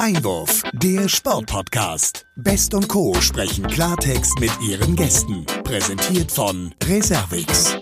Einwurf, 0.00 0.62
der 0.72 1.10
Sportpodcast. 1.10 2.24
Best 2.34 2.72
und 2.72 2.88
Co. 2.88 3.12
sprechen 3.20 3.66
Klartext 3.66 4.40
mit 4.40 4.50
ihren 4.62 4.96
Gästen. 4.96 5.44
Präsentiert 5.62 6.32
von 6.32 6.74
Reservix. 6.84 7.76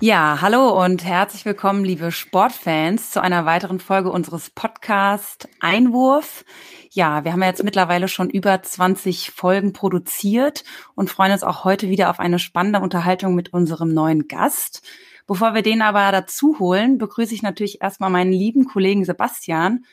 Ja, 0.00 0.38
hallo 0.40 0.84
und 0.84 1.04
herzlich 1.04 1.44
willkommen, 1.44 1.84
liebe 1.84 2.10
Sportfans, 2.10 3.12
zu 3.12 3.22
einer 3.22 3.46
weiteren 3.46 3.78
Folge 3.78 4.10
unseres 4.10 4.50
Podcasts 4.50 5.46
Einwurf. 5.60 6.44
Ja, 6.90 7.22
wir 7.22 7.32
haben 7.32 7.42
ja 7.42 7.48
jetzt 7.50 7.62
mittlerweile 7.62 8.08
schon 8.08 8.28
über 8.28 8.60
20 8.60 9.30
Folgen 9.30 9.72
produziert 9.72 10.64
und 10.96 11.08
freuen 11.08 11.30
uns 11.30 11.44
auch 11.44 11.62
heute 11.62 11.88
wieder 11.88 12.10
auf 12.10 12.18
eine 12.18 12.40
spannende 12.40 12.80
Unterhaltung 12.80 13.36
mit 13.36 13.52
unserem 13.52 13.94
neuen 13.94 14.26
Gast. 14.26 14.82
Bevor 15.28 15.54
wir 15.54 15.62
den 15.62 15.82
aber 15.82 16.10
dazu 16.10 16.58
holen, 16.58 16.98
begrüße 16.98 17.32
ich 17.32 17.42
natürlich 17.42 17.80
erstmal 17.80 18.10
meinen 18.10 18.32
lieben 18.32 18.64
Kollegen 18.64 19.04
Sebastian, 19.04 19.84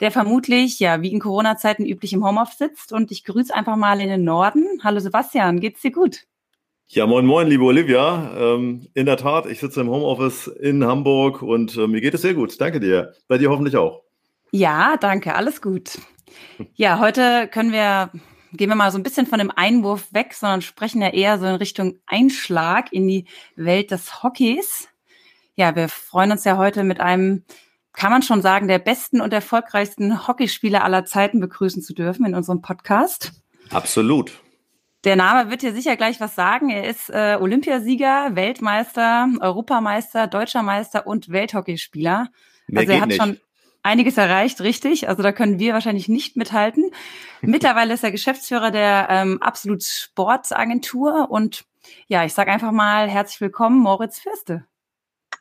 der 0.00 0.10
vermutlich, 0.10 0.78
ja, 0.78 1.02
wie 1.02 1.12
in 1.12 1.20
Corona-Zeiten 1.20 1.86
üblich 1.86 2.12
im 2.12 2.24
Homeoffice 2.24 2.58
sitzt. 2.58 2.92
Und 2.92 3.10
ich 3.10 3.24
grüße 3.24 3.54
einfach 3.54 3.76
mal 3.76 4.00
in 4.00 4.08
den 4.08 4.24
Norden. 4.24 4.64
Hallo 4.82 5.00
Sebastian, 5.00 5.60
geht's 5.60 5.82
dir 5.82 5.92
gut? 5.92 6.24
Ja, 6.88 7.06
moin, 7.06 7.26
moin, 7.26 7.48
liebe 7.48 7.64
Olivia. 7.64 8.32
Ähm, 8.38 8.86
in 8.94 9.06
der 9.06 9.16
Tat, 9.16 9.46
ich 9.46 9.58
sitze 9.58 9.80
im 9.80 9.90
Homeoffice 9.90 10.46
in 10.46 10.84
Hamburg 10.84 11.42
und 11.42 11.76
äh, 11.76 11.88
mir 11.88 12.00
geht 12.00 12.14
es 12.14 12.22
sehr 12.22 12.34
gut. 12.34 12.60
Danke 12.60 12.78
dir. 12.78 13.12
Bei 13.26 13.38
dir 13.38 13.50
hoffentlich 13.50 13.76
auch. 13.76 14.02
Ja, 14.52 14.96
danke. 14.96 15.34
Alles 15.34 15.60
gut. 15.60 15.98
Ja, 16.74 17.00
heute 17.00 17.48
können 17.48 17.72
wir, 17.72 18.10
gehen 18.52 18.68
wir 18.68 18.76
mal 18.76 18.92
so 18.92 18.98
ein 18.98 19.02
bisschen 19.02 19.26
von 19.26 19.40
dem 19.40 19.50
Einwurf 19.50 20.12
weg, 20.12 20.32
sondern 20.32 20.62
sprechen 20.62 21.02
ja 21.02 21.08
eher 21.08 21.38
so 21.38 21.46
in 21.46 21.56
Richtung 21.56 21.98
Einschlag 22.06 22.92
in 22.92 23.08
die 23.08 23.26
Welt 23.56 23.90
des 23.90 24.22
Hockeys. 24.22 24.88
Ja, 25.56 25.74
wir 25.74 25.88
freuen 25.88 26.30
uns 26.30 26.44
ja 26.44 26.56
heute 26.56 26.84
mit 26.84 27.00
einem, 27.00 27.44
kann 27.96 28.12
man 28.12 28.22
schon 28.22 28.42
sagen, 28.42 28.68
der 28.68 28.78
besten 28.78 29.20
und 29.20 29.32
erfolgreichsten 29.32 30.28
Hockeyspieler 30.28 30.84
aller 30.84 31.04
Zeiten 31.06 31.40
begrüßen 31.40 31.82
zu 31.82 31.94
dürfen 31.94 32.26
in 32.26 32.34
unserem 32.34 32.60
Podcast. 32.60 33.32
Absolut. 33.70 34.40
Der 35.04 35.16
Name 35.16 35.50
wird 35.50 35.62
dir 35.62 35.72
sicher 35.72 35.96
gleich 35.96 36.20
was 36.20 36.34
sagen. 36.34 36.68
Er 36.68 36.88
ist 36.88 37.10
äh, 37.10 37.38
Olympiasieger, 37.40 38.36
Weltmeister, 38.36 39.28
Europameister, 39.40 40.26
Deutscher 40.26 40.62
Meister 40.62 41.06
und 41.06 41.30
Welthockeyspieler. 41.30 42.28
Mehr 42.66 42.80
also 42.80 42.92
er 42.92 43.00
hat 43.00 43.08
nicht. 43.08 43.20
schon 43.20 43.40
einiges 43.82 44.18
erreicht, 44.18 44.60
richtig. 44.60 45.08
Also 45.08 45.22
da 45.22 45.32
können 45.32 45.58
wir 45.58 45.72
wahrscheinlich 45.72 46.08
nicht 46.08 46.36
mithalten. 46.36 46.90
Mittlerweile 47.40 47.94
ist 47.94 48.04
er 48.04 48.10
Geschäftsführer 48.10 48.70
der 48.70 49.06
ähm, 49.08 49.40
Absolut 49.40 49.82
Sportsagentur 49.82 51.30
und 51.30 51.64
ja, 52.08 52.24
ich 52.24 52.34
sage 52.34 52.50
einfach 52.50 52.72
mal 52.72 53.08
herzlich 53.08 53.40
willkommen, 53.40 53.78
Moritz 53.78 54.18
Fürste. 54.18 54.66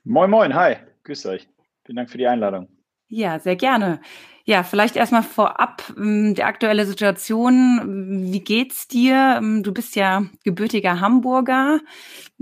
Moin, 0.03 0.29
moin, 0.29 0.53
hi, 0.53 0.75
grüßt 1.03 1.25
euch. 1.25 1.49
Vielen 1.85 1.97
Dank 1.97 2.09
für 2.09 2.17
die 2.17 2.27
Einladung. 2.27 2.67
Ja, 3.07 3.39
sehr 3.39 3.55
gerne. 3.55 4.01
Ja, 4.45 4.63
vielleicht 4.63 4.95
erstmal 4.95 5.23
vorab 5.23 5.83
ähm, 5.97 6.33
die 6.35 6.43
aktuelle 6.43 6.85
Situation. 6.85 8.31
Wie 8.31 8.39
geht's 8.41 8.87
dir? 8.87 9.35
Ähm, 9.37 9.63
Du 9.63 9.71
bist 9.73 9.95
ja 9.95 10.25
gebürtiger 10.43 10.99
Hamburger, 11.01 11.81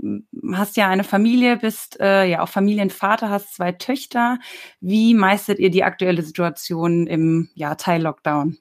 m, 0.02 0.26
hast 0.54 0.76
ja 0.76 0.88
eine 0.88 1.04
Familie, 1.04 1.58
bist 1.58 2.00
äh, 2.00 2.24
ja 2.26 2.42
auch 2.42 2.48
Familienvater, 2.48 3.28
hast 3.30 3.54
zwei 3.54 3.72
Töchter. 3.72 4.38
Wie 4.80 5.14
meistert 5.14 5.58
ihr 5.58 5.70
die 5.70 5.84
aktuelle 5.84 6.22
Situation 6.22 7.06
im 7.06 7.50
ja, 7.54 7.74
Teil-Lockdown? 7.74 8.58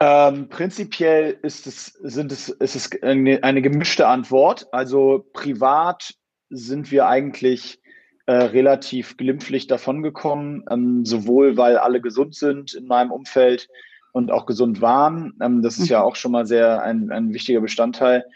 Ähm, 0.00 0.48
prinzipiell 0.48 1.38
ist 1.42 1.66
es, 1.66 1.86
sind 1.86 2.30
es, 2.30 2.48
ist 2.48 2.76
es 2.76 3.02
eine, 3.02 3.42
eine 3.42 3.62
gemischte 3.62 4.06
Antwort. 4.06 4.66
Also 4.72 5.26
privat 5.32 6.14
sind 6.50 6.92
wir 6.92 7.08
eigentlich 7.08 7.80
äh, 8.28 8.32
relativ 8.32 9.16
glimpflich 9.16 9.68
davongekommen, 9.68 10.62
ähm, 10.70 11.06
sowohl 11.06 11.56
weil 11.56 11.78
alle 11.78 12.02
gesund 12.02 12.34
sind 12.34 12.74
in 12.74 12.86
meinem 12.86 13.10
Umfeld 13.10 13.70
und 14.12 14.30
auch 14.30 14.44
gesund 14.44 14.82
waren. 14.82 15.32
Ähm, 15.40 15.62
das 15.62 15.78
ist 15.78 15.88
ja 15.88 16.02
auch 16.02 16.14
schon 16.14 16.32
mal 16.32 16.44
sehr 16.44 16.82
ein, 16.82 17.10
ein 17.10 17.32
wichtiger 17.32 17.62
Bestandteil. 17.62 18.26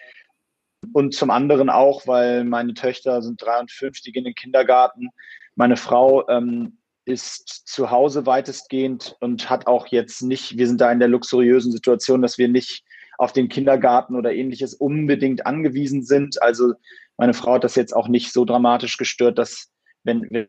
Und 0.94 1.12
zum 1.12 1.30
anderen 1.30 1.68
auch, 1.68 2.06
weil 2.06 2.44
meine 2.44 2.72
Töchter 2.72 3.20
sind 3.20 3.42
drei 3.42 3.60
und 3.60 3.70
fünf, 3.70 4.00
die 4.00 4.12
gehen 4.12 4.24
in 4.24 4.30
den 4.30 4.34
Kindergarten. 4.34 5.10
Meine 5.56 5.76
Frau 5.76 6.26
ähm, 6.26 6.78
ist 7.04 7.68
zu 7.68 7.90
Hause 7.90 8.24
weitestgehend 8.24 9.14
und 9.20 9.50
hat 9.50 9.66
auch 9.66 9.88
jetzt 9.88 10.22
nicht, 10.22 10.56
wir 10.56 10.68
sind 10.68 10.80
da 10.80 10.90
in 10.90 11.00
der 11.00 11.08
luxuriösen 11.08 11.70
Situation, 11.70 12.22
dass 12.22 12.38
wir 12.38 12.48
nicht 12.48 12.82
auf 13.18 13.34
den 13.34 13.50
Kindergarten 13.50 14.16
oder 14.16 14.32
ähnliches 14.32 14.72
unbedingt 14.72 15.44
angewiesen 15.44 16.02
sind. 16.02 16.42
Also 16.42 16.72
meine 17.18 17.34
Frau 17.34 17.56
hat 17.56 17.64
das 17.64 17.74
jetzt 17.74 17.94
auch 17.94 18.08
nicht 18.08 18.32
so 18.32 18.46
dramatisch 18.46 18.96
gestört, 18.96 19.36
dass 19.36 19.71
wenn 20.04 20.28
wir 20.30 20.48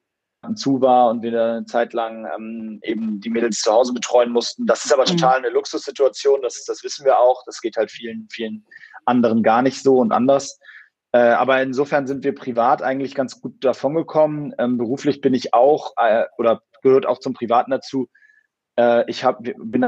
zu 0.55 0.81
war 0.81 1.09
und 1.09 1.21
wir 1.21 1.29
eine 1.41 1.65
Zeit 1.65 1.93
lang 1.93 2.27
ähm, 2.35 2.79
eben 2.83 3.21
die 3.21 3.29
Mädels 3.29 3.61
zu 3.61 3.71
Hause 3.71 3.93
betreuen 3.93 4.31
mussten. 4.31 4.65
Das 4.65 4.83
ist 4.83 4.91
aber 4.91 5.03
Mhm. 5.03 5.17
total 5.17 5.37
eine 5.37 5.49
Luxussituation, 5.49 6.41
das, 6.41 6.65
das 6.65 6.83
wissen 6.83 7.05
wir 7.05 7.17
auch. 7.19 7.43
Das 7.45 7.61
geht 7.61 7.77
halt 7.77 7.91
vielen, 7.91 8.27
vielen 8.29 8.65
anderen 9.05 9.41
gar 9.41 9.61
nicht 9.61 9.81
so 9.81 9.99
und 9.99 10.11
anders. 10.11 10.59
Äh, 11.13 11.19
aber 11.19 11.61
insofern 11.61 12.07
sind 12.07 12.23
wir 12.23 12.35
privat 12.35 12.81
eigentlich 12.81 13.15
ganz 13.15 13.39
gut 13.39 13.63
davongekommen. 13.63 14.53
Ähm, 14.57 14.77
beruflich 14.77 15.21
bin 15.21 15.33
ich 15.33 15.53
auch 15.53 15.93
äh, 15.97 16.25
oder 16.37 16.61
gehört 16.81 17.05
auch 17.05 17.19
zum 17.19 17.33
Privaten 17.33 17.71
dazu. 17.71 18.09
Äh, 18.77 19.09
ich 19.09 19.23
hab, 19.23 19.43
bin 19.43 19.87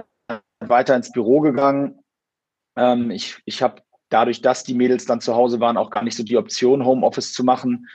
weiter 0.60 0.96
ins 0.96 1.12
Büro 1.12 1.42
gegangen. 1.42 2.00
Ähm, 2.78 3.12
ich 3.12 3.42
ich 3.46 3.62
habe 3.62 3.82
dadurch, 4.10 4.42
dass 4.42 4.64
die 4.64 4.76
Mädels 4.76 5.06
dann 5.06 5.20
zu 5.20 5.36
Hause 5.36 5.60
waren, 5.60 5.78
auch 5.78 5.90
gar 5.90 6.04
nicht 6.04 6.16
so 6.16 6.24
die 6.24 6.38
Option, 6.38 6.86
Homeoffice 6.86 7.34
zu 7.34 7.44
machen. 7.44 7.88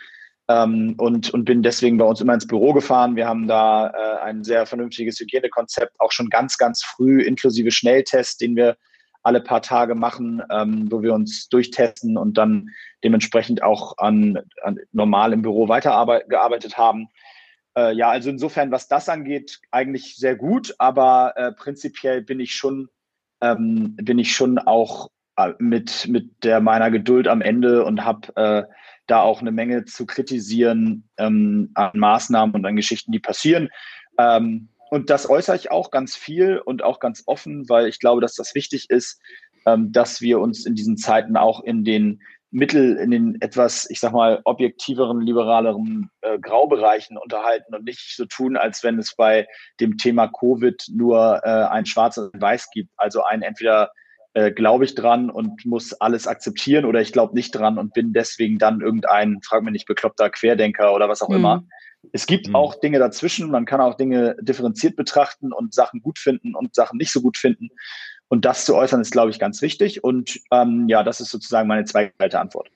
Ähm, 0.50 0.96
und, 0.98 1.32
und 1.32 1.44
bin 1.44 1.62
deswegen 1.62 1.96
bei 1.96 2.04
uns 2.04 2.20
immer 2.20 2.34
ins 2.34 2.46
Büro 2.46 2.72
gefahren. 2.72 3.14
Wir 3.14 3.28
haben 3.28 3.46
da 3.46 3.86
äh, 3.90 4.22
ein 4.22 4.42
sehr 4.42 4.66
vernünftiges 4.66 5.20
Hygienekonzept, 5.20 6.00
auch 6.00 6.10
schon 6.10 6.28
ganz, 6.28 6.58
ganz 6.58 6.82
früh, 6.82 7.22
inklusive 7.22 7.70
Schnelltest, 7.70 8.40
den 8.40 8.56
wir 8.56 8.76
alle 9.22 9.40
paar 9.40 9.62
Tage 9.62 9.94
machen, 9.94 10.42
ähm, 10.50 10.90
wo 10.90 11.02
wir 11.02 11.14
uns 11.14 11.48
durchtesten 11.50 12.16
und 12.16 12.36
dann 12.36 12.70
dementsprechend 13.04 13.62
auch 13.62 13.96
an, 13.98 14.40
an 14.62 14.80
normal 14.90 15.32
im 15.32 15.42
Büro 15.42 15.68
weitergearbeitet 15.68 16.76
haben. 16.76 17.06
Äh, 17.76 17.94
ja, 17.94 18.10
also 18.10 18.28
insofern, 18.28 18.72
was 18.72 18.88
das 18.88 19.08
angeht, 19.08 19.60
eigentlich 19.70 20.16
sehr 20.16 20.34
gut, 20.34 20.74
aber 20.78 21.34
äh, 21.36 21.52
prinzipiell 21.52 22.22
bin 22.22 22.40
ich 22.40 22.54
schon, 22.54 22.88
ähm, 23.40 23.94
bin 24.02 24.18
ich 24.18 24.34
schon 24.34 24.58
auch 24.58 25.10
mit, 25.58 26.08
mit 26.08 26.44
der 26.44 26.60
meiner 26.60 26.90
Geduld 26.90 27.28
am 27.28 27.42
Ende 27.42 27.84
und 27.84 28.04
habe 28.04 28.36
äh, 28.36 28.62
da 29.06 29.20
auch 29.20 29.40
eine 29.40 29.52
Menge 29.52 29.84
zu 29.84 30.06
kritisieren 30.06 31.08
ähm, 31.18 31.70
an 31.74 31.90
Maßnahmen 31.94 32.54
und 32.54 32.64
an 32.64 32.76
Geschichten, 32.76 33.12
die 33.12 33.18
passieren. 33.18 33.68
Ähm, 34.18 34.68
und 34.90 35.10
das 35.10 35.28
äußere 35.28 35.56
ich 35.56 35.70
auch 35.70 35.90
ganz 35.90 36.16
viel 36.16 36.58
und 36.58 36.82
auch 36.82 37.00
ganz 37.00 37.22
offen, 37.26 37.68
weil 37.68 37.86
ich 37.86 38.00
glaube, 38.00 38.20
dass 38.20 38.34
das 38.34 38.54
wichtig 38.54 38.90
ist, 38.90 39.20
ähm, 39.66 39.92
dass 39.92 40.20
wir 40.20 40.40
uns 40.40 40.66
in 40.66 40.74
diesen 40.74 40.96
Zeiten 40.96 41.36
auch 41.36 41.62
in 41.62 41.84
den 41.84 42.22
Mittel, 42.52 42.96
in 42.96 43.12
den 43.12 43.40
etwas, 43.40 43.88
ich 43.88 44.00
sag 44.00 44.12
mal, 44.12 44.40
objektiveren, 44.44 45.20
liberaleren 45.20 46.10
äh, 46.22 46.38
Graubereichen 46.38 47.16
unterhalten 47.16 47.74
und 47.74 47.84
nicht 47.84 48.16
so 48.16 48.24
tun, 48.26 48.56
als 48.56 48.82
wenn 48.82 48.98
es 48.98 49.14
bei 49.14 49.46
dem 49.78 49.96
Thema 49.96 50.26
Covid 50.26 50.84
nur 50.92 51.40
äh, 51.44 51.48
ein 51.48 51.86
Schwarz 51.86 52.18
und 52.18 52.40
Weiß 52.40 52.70
gibt. 52.72 52.90
Also 52.96 53.22
ein 53.22 53.42
entweder 53.42 53.92
äh, 54.34 54.52
glaube 54.52 54.84
ich 54.84 54.94
dran 54.94 55.30
und 55.30 55.64
muss 55.66 55.92
alles 55.94 56.26
akzeptieren 56.26 56.84
oder 56.84 57.00
ich 57.00 57.12
glaube 57.12 57.34
nicht 57.34 57.50
dran 57.50 57.78
und 57.78 57.92
bin 57.92 58.12
deswegen 58.12 58.58
dann 58.58 58.80
irgendein, 58.80 59.40
frag 59.42 59.62
mich 59.62 59.72
nicht, 59.72 59.86
bekloppter 59.86 60.30
Querdenker 60.30 60.94
oder 60.94 61.08
was 61.08 61.22
auch 61.22 61.28
Mhm. 61.28 61.36
immer. 61.36 61.64
Es 62.12 62.26
gibt 62.26 62.48
Mhm. 62.48 62.56
auch 62.56 62.80
Dinge 62.80 62.98
dazwischen. 62.98 63.50
Man 63.50 63.66
kann 63.66 63.80
auch 63.80 63.94
Dinge 63.96 64.36
differenziert 64.40 64.96
betrachten 64.96 65.52
und 65.52 65.74
Sachen 65.74 66.00
gut 66.00 66.18
finden 66.18 66.54
und 66.54 66.74
Sachen 66.74 66.96
nicht 66.96 67.12
so 67.12 67.20
gut 67.20 67.36
finden. 67.36 67.70
Und 68.28 68.44
das 68.44 68.64
zu 68.64 68.76
äußern 68.76 69.00
ist, 69.00 69.10
glaube 69.10 69.30
ich, 69.30 69.38
ganz 69.38 69.60
wichtig. 69.60 70.04
Und 70.04 70.40
ähm, 70.52 70.88
ja, 70.88 71.02
das 71.02 71.20
ist 71.20 71.30
sozusagen 71.30 71.68
meine 71.68 71.84
zweiteilte 71.84 72.38
Antwort. 72.40 72.70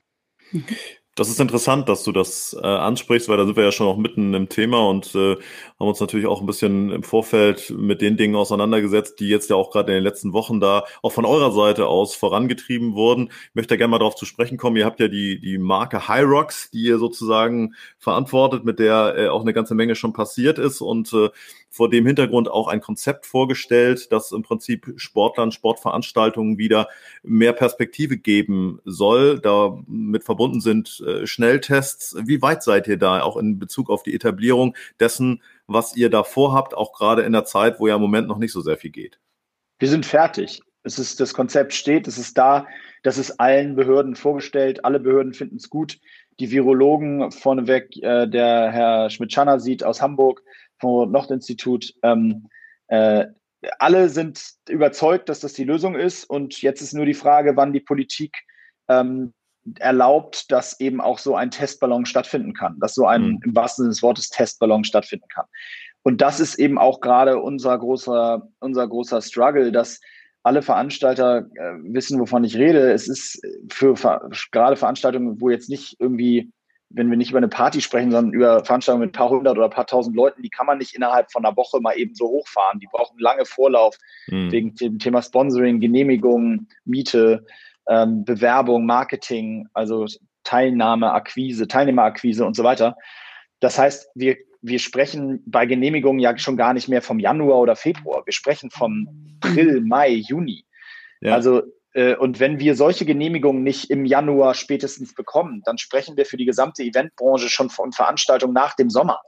Das 1.16 1.28
ist 1.28 1.38
interessant, 1.38 1.88
dass 1.88 2.02
du 2.02 2.10
das 2.10 2.56
äh, 2.60 2.66
ansprichst, 2.66 3.28
weil 3.28 3.36
da 3.36 3.44
sind 3.44 3.56
wir 3.56 3.62
ja 3.62 3.70
schon 3.70 3.86
auch 3.86 3.96
mitten 3.96 4.34
im 4.34 4.48
Thema 4.48 4.88
und 4.88 5.14
äh, 5.14 5.36
haben 5.78 5.88
uns 5.88 6.00
natürlich 6.00 6.26
auch 6.26 6.40
ein 6.40 6.46
bisschen 6.46 6.90
im 6.90 7.04
Vorfeld 7.04 7.70
mit 7.70 8.00
den 8.00 8.16
Dingen 8.16 8.34
auseinandergesetzt, 8.34 9.20
die 9.20 9.28
jetzt 9.28 9.48
ja 9.48 9.54
auch 9.54 9.70
gerade 9.70 9.92
in 9.92 9.98
den 9.98 10.02
letzten 10.02 10.32
Wochen 10.32 10.58
da 10.58 10.82
auch 11.02 11.12
von 11.12 11.24
eurer 11.24 11.52
Seite 11.52 11.86
aus 11.86 12.16
vorangetrieben 12.16 12.94
wurden. 12.94 13.30
Ich 13.50 13.54
möchte 13.54 13.74
da 13.74 13.76
gerne 13.76 13.92
mal 13.92 14.00
darauf 14.00 14.16
zu 14.16 14.24
sprechen 14.24 14.58
kommen. 14.58 14.76
Ihr 14.76 14.86
habt 14.86 14.98
ja 14.98 15.06
die, 15.06 15.38
die 15.38 15.56
Marke 15.58 16.00
Rocks, 16.24 16.70
die 16.72 16.82
ihr 16.82 16.98
sozusagen 16.98 17.76
verantwortet, 17.96 18.64
mit 18.64 18.80
der 18.80 19.14
äh, 19.16 19.28
auch 19.28 19.42
eine 19.42 19.52
ganze 19.52 19.76
Menge 19.76 19.94
schon 19.94 20.14
passiert 20.14 20.58
ist 20.58 20.80
und 20.80 21.12
äh, 21.12 21.30
vor 21.74 21.90
dem 21.90 22.06
Hintergrund 22.06 22.48
auch 22.48 22.68
ein 22.68 22.80
Konzept 22.80 23.26
vorgestellt, 23.26 24.12
das 24.12 24.30
im 24.30 24.42
Prinzip 24.42 24.92
Sportlern, 24.96 25.50
Sportveranstaltungen 25.50 26.56
wieder 26.56 26.88
mehr 27.24 27.52
Perspektive 27.52 28.16
geben 28.16 28.78
soll. 28.84 29.40
Da 29.40 29.76
mit 29.88 30.22
verbunden 30.22 30.60
sind 30.60 31.02
äh, 31.04 31.26
Schnelltests. 31.26 32.16
Wie 32.24 32.40
weit 32.42 32.62
seid 32.62 32.86
ihr 32.86 32.96
da 32.96 33.20
auch 33.22 33.36
in 33.36 33.58
Bezug 33.58 33.90
auf 33.90 34.04
die 34.04 34.14
Etablierung 34.14 34.76
dessen, 35.00 35.42
was 35.66 35.96
ihr 35.96 36.10
da 36.10 36.22
vorhabt, 36.22 36.74
auch 36.74 36.92
gerade 36.92 37.22
in 37.22 37.32
der 37.32 37.44
Zeit, 37.44 37.80
wo 37.80 37.88
ja 37.88 37.96
im 37.96 38.02
Moment 38.02 38.28
noch 38.28 38.38
nicht 38.38 38.52
so 38.52 38.60
sehr 38.60 38.76
viel 38.76 38.90
geht? 38.90 39.18
Wir 39.80 39.88
sind 39.88 40.06
fertig. 40.06 40.62
Es 40.84 41.00
ist, 41.00 41.18
das 41.18 41.34
Konzept 41.34 41.74
steht, 41.74 42.06
es 42.06 42.18
ist 42.18 42.38
da, 42.38 42.66
das 43.02 43.18
ist 43.18 43.40
allen 43.40 43.74
Behörden 43.74 44.14
vorgestellt, 44.14 44.84
alle 44.84 45.00
Behörden 45.00 45.32
finden 45.32 45.56
es 45.56 45.70
gut. 45.70 45.98
Die 46.38 46.50
Virologen 46.50 47.32
vorneweg, 47.32 47.96
äh, 48.02 48.28
der 48.28 48.70
Herr 48.70 49.10
Schmidt-Schanner 49.10 49.58
sieht 49.60 49.82
aus 49.82 50.02
Hamburg, 50.02 50.42
vom 50.84 51.10
Nocht-Institut, 51.10 51.94
ähm, 52.02 52.48
äh, 52.88 53.26
alle 53.78 54.08
sind 54.10 54.42
überzeugt, 54.68 55.28
dass 55.28 55.40
das 55.40 55.54
die 55.54 55.64
Lösung 55.64 55.94
ist. 55.94 56.24
Und 56.24 56.60
jetzt 56.60 56.82
ist 56.82 56.92
nur 56.92 57.06
die 57.06 57.14
Frage, 57.14 57.56
wann 57.56 57.72
die 57.72 57.80
Politik 57.80 58.36
ähm, 58.88 59.32
erlaubt, 59.78 60.50
dass 60.52 60.78
eben 60.80 61.00
auch 61.00 61.18
so 61.18 61.34
ein 61.34 61.50
Testballon 61.50 62.04
stattfinden 62.04 62.52
kann, 62.52 62.78
dass 62.80 62.94
so 62.94 63.06
ein 63.06 63.22
mhm. 63.22 63.40
im 63.44 63.56
wahrsten 63.56 63.84
Sinne 63.84 63.92
des 63.92 64.02
Wortes 64.02 64.28
Testballon 64.28 64.84
stattfinden 64.84 65.26
kann. 65.32 65.46
Und 66.02 66.20
das 66.20 66.38
ist 66.38 66.56
eben 66.56 66.78
auch 66.78 67.00
gerade 67.00 67.40
unser 67.40 67.78
großer, 67.78 68.46
unser 68.60 68.86
großer 68.86 69.22
Struggle, 69.22 69.72
dass 69.72 70.00
alle 70.42 70.60
Veranstalter 70.60 71.46
äh, 71.54 71.72
wissen, 71.94 72.20
wovon 72.20 72.44
ich 72.44 72.56
rede. 72.56 72.92
Es 72.92 73.08
ist 73.08 73.40
für 73.70 73.96
ver 73.96 74.28
gerade 74.52 74.76
Veranstaltungen, 74.76 75.40
wo 75.40 75.48
jetzt 75.48 75.70
nicht 75.70 75.96
irgendwie, 75.98 76.52
wenn 76.94 77.10
wir 77.10 77.16
nicht 77.16 77.30
über 77.30 77.38
eine 77.38 77.48
Party 77.48 77.80
sprechen, 77.80 78.10
sondern 78.10 78.32
über 78.32 78.64
Veranstaltungen 78.64 79.06
mit 79.06 79.10
ein 79.10 79.18
paar 79.18 79.30
hundert 79.30 79.56
oder 79.56 79.66
ein 79.66 79.70
paar 79.70 79.86
tausend 79.86 80.16
Leuten, 80.16 80.42
die 80.42 80.48
kann 80.48 80.66
man 80.66 80.78
nicht 80.78 80.94
innerhalb 80.94 81.30
von 81.32 81.44
einer 81.44 81.56
Woche 81.56 81.80
mal 81.80 81.98
eben 81.98 82.14
so 82.14 82.26
hochfahren. 82.26 82.80
Die 82.80 82.88
brauchen 82.90 83.18
lange 83.18 83.44
Vorlauf 83.44 83.98
mhm. 84.28 84.52
wegen 84.52 84.74
dem 84.74 84.98
Thema 84.98 85.22
Sponsoring, 85.22 85.80
Genehmigung, 85.80 86.68
Miete, 86.84 87.44
ähm, 87.88 88.24
Bewerbung, 88.24 88.86
Marketing, 88.86 89.68
also 89.74 90.06
Teilnahme, 90.44 91.12
Akquise, 91.12 91.66
Teilnehmerakquise 91.66 92.44
und 92.44 92.54
so 92.54 92.64
weiter. 92.64 92.96
Das 93.60 93.78
heißt, 93.78 94.10
wir 94.14 94.36
wir 94.66 94.78
sprechen 94.78 95.42
bei 95.44 95.66
Genehmigungen 95.66 96.20
ja 96.20 96.38
schon 96.38 96.56
gar 96.56 96.72
nicht 96.72 96.88
mehr 96.88 97.02
vom 97.02 97.18
Januar 97.18 97.58
oder 97.58 97.76
Februar. 97.76 98.24
Wir 98.24 98.32
sprechen 98.32 98.70
vom 98.70 99.36
April, 99.42 99.82
Mai, 99.82 100.08
Juni. 100.26 100.64
Ja. 101.20 101.34
Also, 101.34 101.62
und 102.18 102.40
wenn 102.40 102.58
wir 102.58 102.74
solche 102.74 103.04
Genehmigungen 103.04 103.62
nicht 103.62 103.90
im 103.90 104.04
Januar 104.04 104.54
spätestens 104.54 105.14
bekommen, 105.14 105.62
dann 105.64 105.78
sprechen 105.78 106.16
wir 106.16 106.26
für 106.26 106.36
die 106.36 106.44
gesamte 106.44 106.82
Eventbranche 106.82 107.48
schon 107.48 107.70
von 107.70 107.92
Veranstaltungen 107.92 108.52
nach 108.52 108.74
dem 108.74 108.90
Sommer. 108.90 109.20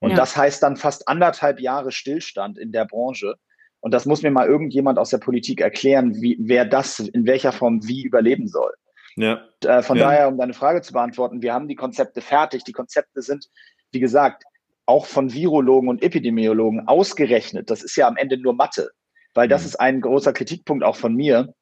Und 0.00 0.10
ja. 0.10 0.16
das 0.16 0.36
heißt 0.36 0.62
dann 0.62 0.76
fast 0.76 1.08
anderthalb 1.08 1.60
Jahre 1.60 1.92
Stillstand 1.92 2.58
in 2.58 2.72
der 2.72 2.84
Branche. 2.84 3.34
Und 3.80 3.92
das 3.92 4.06
muss 4.06 4.22
mir 4.22 4.30
mal 4.30 4.46
irgendjemand 4.46 4.98
aus 4.98 5.10
der 5.10 5.18
Politik 5.18 5.60
erklären, 5.60 6.14
wie, 6.20 6.36
wer 6.40 6.64
das 6.64 6.98
in 6.98 7.26
welcher 7.26 7.52
Form 7.52 7.86
wie 7.86 8.02
überleben 8.02 8.48
soll. 8.48 8.72
Ja. 9.16 9.42
Und, 9.62 9.68
äh, 9.68 9.82
von 9.82 9.98
ja. 9.98 10.04
daher, 10.04 10.28
um 10.28 10.38
deine 10.38 10.54
Frage 10.54 10.80
zu 10.82 10.92
beantworten, 10.92 11.42
wir 11.42 11.52
haben 11.52 11.68
die 11.68 11.74
Konzepte 11.74 12.20
fertig. 12.20 12.64
Die 12.64 12.72
Konzepte 12.72 13.22
sind, 13.22 13.48
wie 13.92 14.00
gesagt, 14.00 14.44
auch 14.86 15.06
von 15.06 15.32
Virologen 15.32 15.88
und 15.88 16.02
Epidemiologen 16.02 16.88
ausgerechnet. 16.88 17.70
Das 17.70 17.82
ist 17.82 17.96
ja 17.96 18.08
am 18.08 18.16
Ende 18.16 18.38
nur 18.38 18.54
Mathe, 18.54 18.90
weil 19.34 19.48
das 19.48 19.62
mhm. 19.62 19.66
ist 19.66 19.76
ein 19.76 20.00
großer 20.00 20.32
Kritikpunkt 20.32 20.84
auch 20.84 20.96
von 20.96 21.14
mir. 21.14 21.54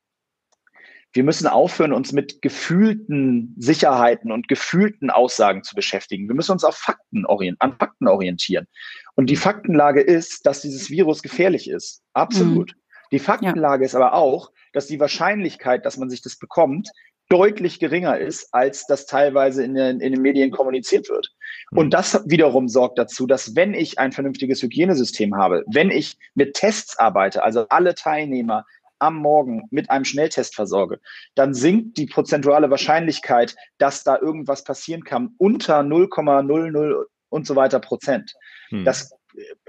Wir 1.17 1.25
müssen 1.25 1.47
aufhören, 1.47 1.93
uns 1.93 2.13
mit 2.13 2.43
gefühlten 2.43 3.55
Sicherheiten 3.59 4.31
und 4.31 4.49
gefühlten 4.49 5.11
Aussagen 5.11 5.63
zu 5.63 5.75
beschäftigen. 5.75 6.29
Wir 6.29 6.35
müssen 6.35 6.53
uns 6.53 6.63
auf 6.63 6.77
Fakten 6.77 7.25
an 7.59 7.77
Fakten 7.79 8.07
orientieren. 8.07 8.67
Und 9.15 9.31
die 9.31 9.37
Faktenlage 9.37 10.03
ist, 10.03 10.47
dass 10.47 10.61
dieses 10.61 10.91
Virus 10.91 11.23
gefährlich 11.23 11.71
ist. 11.71 12.03
Absolut. 12.13 12.73
Mhm. 12.73 12.81
Die 13.13 13.19
Faktenlage 13.19 13.85
ja. 13.85 13.87
ist 13.87 13.95
aber 13.95 14.15
auch, 14.15 14.51
dass 14.73 14.87
die 14.87 15.01
Wahrscheinlichkeit, 15.01 15.87
dass 15.87 15.97
man 15.97 16.11
sich 16.11 16.23
das 16.23 16.37
bekommt, 16.37 16.91
deutlich 17.29 17.81
geringer 17.81 18.19
ist, 18.19 18.49
als 18.53 18.87
das 18.87 19.07
teilweise 19.07 19.65
in 19.65 19.75
den, 19.75 20.01
in 20.01 20.13
den 20.13 20.23
Medien 20.23 20.51
kommuniziert 20.51 21.09
wird. 21.09 21.33
Hm. 21.71 21.79
Und 21.79 21.91
das 21.95 22.23
wiederum 22.27 22.69
sorgt 22.69 22.99
dazu, 22.99 23.27
dass 23.27 23.57
wenn 23.57 23.75
ich 23.75 23.99
ein 23.99 24.13
vernünftiges 24.13 24.63
Hygienesystem 24.63 25.35
habe, 25.35 25.65
wenn 25.73 25.91
ich 25.91 26.19
mit 26.35 26.55
Tests 26.55 26.99
arbeite, 26.99 27.43
also 27.43 27.67
alle 27.69 27.95
Teilnehmer 27.95 28.65
am 28.99 29.17
Morgen 29.17 29.65
mit 29.71 29.91
einem 29.91 30.05
Schnelltest 30.05 30.55
versorge, 30.55 31.01
dann 31.35 31.55
sinkt 31.55 31.99
die 31.99 32.07
prozentuale 32.07 32.71
Wahrscheinlichkeit, 32.71 33.57
dass 33.79 34.05
da 34.05 34.19
irgendwas 34.19 34.65
passieren 34.65 35.05
kann, 35.05 35.35
unter 35.39 35.81
0,00 35.81 37.05
und 37.29 37.47
so 37.47 37.57
weiter 37.57 37.81
Prozent. 37.81 38.33
Hm. 38.71 38.85
Das 38.85 39.11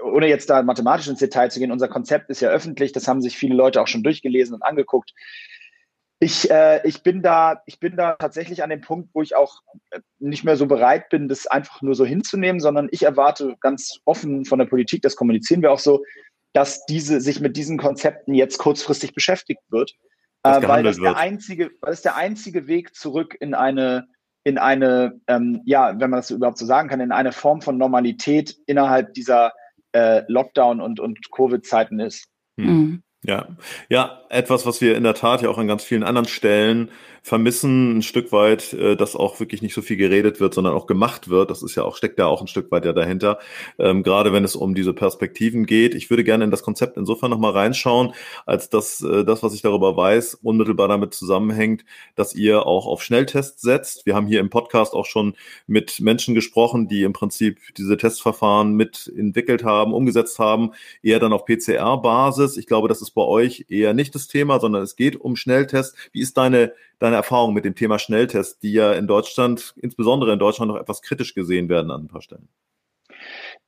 ohne 0.02 0.28
jetzt 0.28 0.50
da 0.50 0.62
mathematisch 0.62 1.08
ins 1.08 1.18
Detail 1.18 1.50
zu 1.50 1.60
gehen, 1.60 1.72
unser 1.72 1.88
Konzept 1.88 2.30
ist 2.30 2.40
ja 2.40 2.48
öffentlich, 2.48 2.92
das 2.92 3.06
haben 3.08 3.20
sich 3.20 3.36
viele 3.36 3.54
Leute 3.54 3.80
auch 3.80 3.86
schon 3.86 4.02
durchgelesen 4.02 4.54
und 4.54 4.62
angeguckt. 4.62 5.12
Ich, 6.20 6.50
äh, 6.50 6.80
ich, 6.86 7.02
bin 7.02 7.22
da, 7.22 7.62
ich 7.66 7.78
bin 7.78 7.96
da 7.96 8.16
tatsächlich 8.16 8.64
an 8.64 8.70
dem 8.70 8.80
Punkt, 8.80 9.10
wo 9.12 9.22
ich 9.22 9.36
auch 9.36 9.60
äh, 9.90 10.00
nicht 10.18 10.42
mehr 10.42 10.56
so 10.56 10.66
bereit 10.66 11.10
bin, 11.10 11.28
das 11.28 11.46
einfach 11.46 11.80
nur 11.80 11.94
so 11.94 12.04
hinzunehmen, 12.04 12.60
sondern 12.60 12.88
ich 12.90 13.04
erwarte 13.04 13.56
ganz 13.60 14.00
offen 14.04 14.44
von 14.44 14.58
der 14.58 14.66
Politik, 14.66 15.02
das 15.02 15.14
kommunizieren 15.14 15.62
wir 15.62 15.70
auch 15.70 15.78
so, 15.78 16.02
dass 16.52 16.84
diese 16.86 17.20
sich 17.20 17.40
mit 17.40 17.56
diesen 17.56 17.78
Konzepten 17.78 18.34
jetzt 18.34 18.58
kurzfristig 18.58 19.14
beschäftigt 19.14 19.62
wird, 19.68 19.92
äh, 20.42 20.66
weil 20.66 20.82
das 20.82 20.96
wird. 20.98 21.06
der 21.06 21.16
einzige, 21.16 21.70
weil 21.80 21.92
es 21.92 22.02
der 22.02 22.16
einzige 22.16 22.66
Weg 22.66 22.94
zurück 22.94 23.36
in 23.38 23.54
eine 23.54 24.08
in 24.44 24.56
eine, 24.56 25.20
ähm, 25.26 25.60
ja, 25.66 26.00
wenn 26.00 26.08
man 26.08 26.20
das 26.20 26.30
überhaupt 26.30 26.56
so 26.56 26.64
sagen 26.64 26.88
kann, 26.88 27.00
in 27.00 27.12
eine 27.12 27.32
Form 27.32 27.60
von 27.60 27.76
Normalität 27.76 28.56
innerhalb 28.66 29.12
dieser 29.12 29.52
äh, 29.92 30.22
Lockdown- 30.28 30.80
und, 30.80 31.00
und 31.00 31.30
Covid-Zeiten 31.32 32.00
ist. 32.00 32.28
Mhm. 32.56 33.02
Ja, 33.24 33.48
ja, 33.90 34.22
etwas, 34.30 34.64
was 34.64 34.80
wir 34.80 34.96
in 34.96 35.02
der 35.02 35.14
Tat 35.14 35.42
ja 35.42 35.50
auch 35.50 35.58
an 35.58 35.66
ganz 35.66 35.82
vielen 35.82 36.04
anderen 36.04 36.28
Stellen 36.28 36.90
vermissen 37.28 37.98
ein 37.98 38.02
Stück 38.02 38.32
weit, 38.32 38.72
äh, 38.72 38.96
dass 38.96 39.14
auch 39.14 39.38
wirklich 39.38 39.62
nicht 39.62 39.74
so 39.74 39.82
viel 39.82 39.96
geredet 39.96 40.40
wird, 40.40 40.54
sondern 40.54 40.74
auch 40.74 40.86
gemacht 40.86 41.28
wird. 41.28 41.50
Das 41.50 41.62
ist 41.62 41.74
ja 41.74 41.84
auch, 41.84 41.94
steckt 41.94 42.18
ja 42.18 42.26
auch 42.26 42.40
ein 42.40 42.48
Stück 42.48 42.70
weit 42.70 42.84
ja 42.84 42.92
dahinter. 42.92 43.38
Ähm, 43.78 44.02
gerade 44.02 44.32
wenn 44.32 44.44
es 44.44 44.56
um 44.56 44.74
diese 44.74 44.94
Perspektiven 44.94 45.66
geht. 45.66 45.94
Ich 45.94 46.10
würde 46.10 46.24
gerne 46.24 46.44
in 46.44 46.50
das 46.50 46.62
Konzept 46.62 46.96
insofern 46.96 47.30
nochmal 47.30 47.52
reinschauen, 47.52 48.14
als 48.46 48.70
dass 48.70 49.02
äh, 49.02 49.24
das, 49.24 49.42
was 49.42 49.54
ich 49.54 49.62
darüber 49.62 49.96
weiß, 49.96 50.34
unmittelbar 50.42 50.88
damit 50.88 51.14
zusammenhängt, 51.14 51.84
dass 52.16 52.34
ihr 52.34 52.66
auch 52.66 52.86
auf 52.86 53.02
Schnelltests 53.02 53.60
setzt. 53.60 54.06
Wir 54.06 54.14
haben 54.14 54.26
hier 54.26 54.40
im 54.40 54.50
Podcast 54.50 54.94
auch 54.94 55.06
schon 55.06 55.34
mit 55.66 56.00
Menschen 56.00 56.34
gesprochen, 56.34 56.88
die 56.88 57.02
im 57.02 57.12
Prinzip 57.12 57.60
diese 57.76 57.96
Testverfahren 57.96 58.72
mit 58.72 59.12
entwickelt 59.16 59.64
haben, 59.64 59.92
umgesetzt 59.92 60.38
haben, 60.38 60.72
eher 61.02 61.18
dann 61.18 61.34
auf 61.34 61.44
PCR-Basis. 61.44 62.56
Ich 62.56 62.66
glaube, 62.66 62.88
das 62.88 63.02
ist 63.02 63.10
bei 63.10 63.22
euch 63.22 63.66
eher 63.68 63.92
nicht 63.92 64.14
das 64.14 64.28
Thema, 64.28 64.60
sondern 64.60 64.82
es 64.82 64.96
geht 64.96 65.20
um 65.20 65.36
Schnelltests. 65.36 65.94
Wie 66.12 66.20
ist 66.20 66.36
deine 66.38 66.72
deine 66.98 67.16
Erfahrung 67.18 67.54
mit 67.54 67.64
dem 67.64 67.74
Thema 67.74 67.98
Schnelltest, 67.98 68.62
die 68.62 68.72
ja 68.72 68.92
in 68.92 69.06
Deutschland, 69.06 69.74
insbesondere 69.76 70.32
in 70.32 70.38
Deutschland, 70.38 70.72
noch 70.72 70.80
etwas 70.80 71.02
kritisch 71.02 71.34
gesehen 71.34 71.68
werden 71.68 71.90
an 71.90 72.04
ein 72.04 72.08
paar 72.08 72.22
Stellen? 72.22 72.48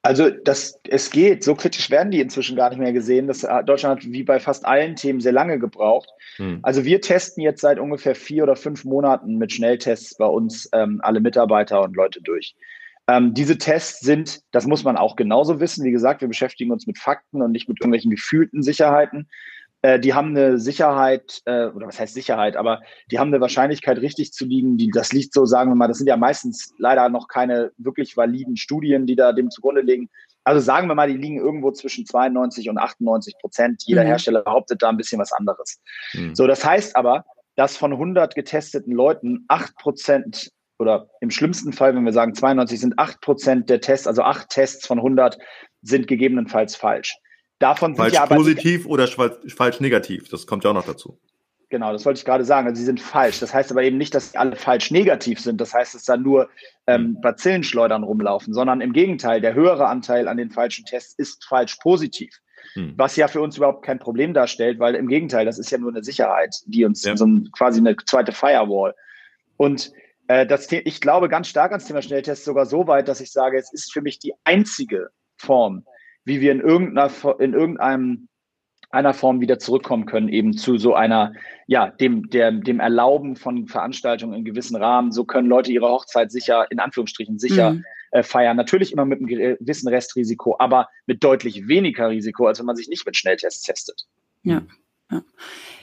Also 0.03 0.31
das, 0.31 0.81
es 0.89 1.11
geht, 1.11 1.45
so 1.45 1.55
kritisch 1.55 1.91
werden 1.91 2.11
die 2.11 2.21
inzwischen 2.21 2.57
gar 2.57 2.71
nicht 2.71 2.79
mehr 2.79 2.93
gesehen. 2.93 3.27
Das, 3.27 3.45
äh, 3.45 3.63
Deutschland 3.65 4.01
hat 4.01 4.11
wie 4.11 4.23
bei 4.23 4.41
fast 4.41 4.65
allen 4.65 4.97
Themen 4.97 5.21
sehr 5.21 5.33
lange 5.33 5.59
gebraucht. 5.59 6.09
Hm. 6.37 6.61
Also 6.63 6.85
wir 6.85 7.03
testen 7.03 7.43
jetzt 7.43 7.61
seit 7.61 7.79
ungefähr 7.79 8.15
vier 8.15 8.45
oder 8.45 8.57
fünf 8.57 8.85
Monaten 8.85 9.37
mit 9.37 9.53
Schnelltests 9.53 10.17
bei 10.17 10.27
uns 10.27 10.69
ähm, 10.73 11.01
alle 11.03 11.21
Mitarbeiter 11.21 11.83
und 11.83 11.95
Leute 11.97 12.23
durch. 12.23 12.57
Ähm, 13.09 13.35
diese 13.35 13.59
Tests 13.59 14.01
sind, 14.01 14.41
das 14.53 14.67
muss 14.67 14.85
man 14.85 14.97
auch 14.97 15.17
genauso 15.17 15.61
wissen. 15.61 15.85
Wie 15.85 15.91
gesagt, 15.91 16.23
wir 16.23 16.29
beschäftigen 16.29 16.71
uns 16.71 16.87
mit 16.87 16.99
Fakten 16.99 17.43
und 17.43 17.53
nicht 17.53 17.69
mit 17.69 17.79
irgendwelchen 17.81 18.11
gefühlten 18.11 18.63
Sicherheiten. 18.63 19.29
Äh, 19.83 19.99
die 19.99 20.13
haben 20.13 20.37
eine 20.37 20.59
Sicherheit, 20.59 21.41
äh, 21.47 21.67
oder 21.67 21.87
was 21.87 21.99
heißt 21.99 22.15
Sicherheit, 22.15 22.57
aber 22.57 22.81
die 23.11 23.19
haben 23.19 23.29
eine 23.29 23.41
Wahrscheinlichkeit 23.41 23.99
richtig 23.99 24.33
zu 24.33 24.45
liegen, 24.45 24.77
die, 24.77 24.91
das 24.91 25.13
liegt 25.13 25.33
so, 25.33 25.47
sagen 25.47 25.71
wir 25.71 25.75
mal, 25.75 25.89
das 25.89 25.99
sind 25.99 26.07
ja 26.07 26.17
meistens 26.17 26.75
leider 26.79 27.09
noch 27.09 27.29
keine 27.29 27.73
wirklich 27.79 28.17
validen 28.17 28.57
Studien, 28.57 29.07
die 29.07 29.17
da 29.17 29.33
dem 29.33 29.51
zugrunde 29.51 29.81
liegen. 29.81 30.11
Also 30.45 30.61
sagen 30.61 30.89
wir 30.89 30.95
mal, 30.95 31.09
die 31.09 31.17
liegen 31.17 31.39
irgendwo 31.39 31.71
zwischen 31.71 32.07
92 32.07 32.69
und 32.69 32.79
98 32.79 33.35
Prozent. 33.39 33.83
Jeder 33.87 34.03
mhm. 34.03 34.09
Hersteller 34.09 34.43
behauptet 34.43 34.83
da 34.83 34.89
ein 34.89 34.97
bisschen 34.97 35.21
was 35.21 35.33
anderes. 35.33 35.81
Mhm. 36.15 36.35
So, 36.35 36.47
das 36.47 36.65
heißt 36.65 36.97
aber, 36.97 37.25
dass 37.57 37.77
von 37.77 37.93
100 37.93 38.35
getesteten 38.35 38.93
Leuten 38.93 39.45
8 39.49 39.77
Prozent 39.77 40.51
oder 40.79 41.11
im 41.21 41.31
schlimmsten 41.31 41.73
Fall, 41.73 41.95
wenn 41.95 42.05
wir 42.05 42.13
sagen 42.13 42.35
92, 42.35 42.81
sind 42.81 42.99
8 42.99 43.21
Prozent 43.21 43.71
der 43.71 43.81
Tests, 43.81 44.07
also 44.07 44.23
8 44.23 44.49
Tests 44.49 44.87
von 44.87 44.99
100 44.99 45.39
sind 45.83 46.07
gegebenenfalls 46.07 46.77
falsch. 46.77 47.17
Davon 47.61 47.95
falsch 47.95 48.15
ja 48.15 48.27
positiv 48.27 48.87
oder 48.87 49.07
falsch 49.07 49.81
negativ. 49.81 50.29
Das 50.31 50.47
kommt 50.47 50.65
ja 50.65 50.71
auch 50.71 50.75
noch 50.75 50.87
dazu. 50.87 51.21
Genau, 51.69 51.93
das 51.93 52.05
wollte 52.05 52.19
ich 52.19 52.25
gerade 52.25 52.45
sagen. 52.45 52.67
Also 52.67 52.81
sie 52.81 52.87
sind 52.87 53.01
falsch. 53.01 53.39
Das 53.39 53.55
heißt 53.55 53.71
aber 53.71 53.85
eben 53.85 53.99
nicht, 53.99 54.15
dass 54.15 54.33
sie 54.33 54.39
alle 54.39 54.57
falsch 54.57 54.91
negativ 54.91 55.39
sind. 55.39 55.61
Das 55.61 55.73
heißt, 55.73 55.95
dass 55.95 56.05
da 56.05 56.17
nur 56.17 56.49
ähm, 56.89 57.15
hm. 57.15 57.21
Bazillenschleudern 57.21 58.03
rumlaufen, 58.03 58.53
sondern 58.55 58.81
im 58.81 58.93
Gegenteil, 58.93 59.41
der 59.41 59.55
höhere 59.55 59.87
Anteil 59.87 60.27
an 60.27 60.39
den 60.39 60.51
falschen 60.51 60.85
Tests 60.87 61.15
ist 61.17 61.45
falsch 61.45 61.77
positiv. 61.77 62.35
Hm. 62.73 62.95
Was 62.97 63.15
ja 63.17 63.29
für 63.29 63.43
uns 63.43 63.59
überhaupt 63.59 63.85
kein 63.85 63.99
Problem 63.99 64.33
darstellt, 64.33 64.79
weil 64.79 64.95
im 64.95 65.07
Gegenteil, 65.07 65.45
das 65.45 65.59
ist 65.59 65.71
ja 65.71 65.79
nur 65.79 65.91
eine 65.91 66.03
Sicherheit, 66.03 66.57
die 66.65 66.85
uns 66.87 67.05
ja. 67.05 67.17
so 67.17 67.27
ein, 67.27 67.51
quasi 67.53 67.79
eine 67.79 67.95
zweite 68.07 68.33
Firewall. 68.33 68.95
Und 69.59 69.93
äh, 70.29 70.47
das, 70.47 70.73
ich 70.73 71.01
glaube 71.01 71.29
ganz 71.29 71.49
stark 71.49 71.73
ans 71.73 71.85
Thema 71.85 72.01
Schnelltest 72.01 72.45
sogar 72.45 72.65
so 72.65 72.87
weit, 72.87 73.07
dass 73.07 73.21
ich 73.21 73.31
sage, 73.31 73.59
es 73.59 73.71
ist 73.73 73.93
für 73.93 74.01
mich 74.01 74.19
die 74.19 74.33
einzige 74.45 75.11
Form, 75.37 75.85
wie 76.25 76.41
wir 76.41 76.53
in 76.53 76.61
irgendeiner, 76.61 77.11
in 77.41 77.55
irgendeinem 77.55 78.29
einer 78.91 79.15
Form 79.15 79.41
wieder 79.41 79.59
zurückkommen 79.59 80.05
können, 80.07 80.29
eben 80.29 80.53
zu 80.53 80.77
so 80.77 80.95
einer, 80.95 81.33
ja, 81.67 81.89
dem, 81.89 82.29
der, 82.31 82.51
dem 82.51 82.81
Erlauben 82.81 83.37
von 83.37 83.69
Veranstaltungen 83.69 84.35
in 84.35 84.45
gewissen 84.45 84.77
Rahmen. 84.77 85.13
So 85.13 85.25
können 85.25 85.49
Leute 85.49 85.73
ihre 85.73 85.89
Hochzeit 85.89 86.33
sicher, 86.33 86.67
in 86.71 86.81
Anführungsstrichen 86.81 87.39
sicher 87.39 87.73
mhm. 87.73 87.85
äh, 88.11 88.23
feiern. 88.25 88.57
Natürlich 88.57 88.93
immer 88.93 89.05
mit 89.05 89.21
einem 89.21 89.29
gewissen 89.29 89.89
Restrisiko, 89.89 90.57
aber 90.59 90.89
mit 91.07 91.23
deutlich 91.23 91.69
weniger 91.69 92.11
Risiko, 92.11 92.47
als 92.47 92.59
wenn 92.59 92.67
man 92.67 92.77
sich 92.77 92.89
nicht 92.89 93.07
mit 93.07 93.17
Schnelltests 93.17 93.63
testet. 93.63 94.07
Ja. 94.43 94.63
ja. 95.13 95.23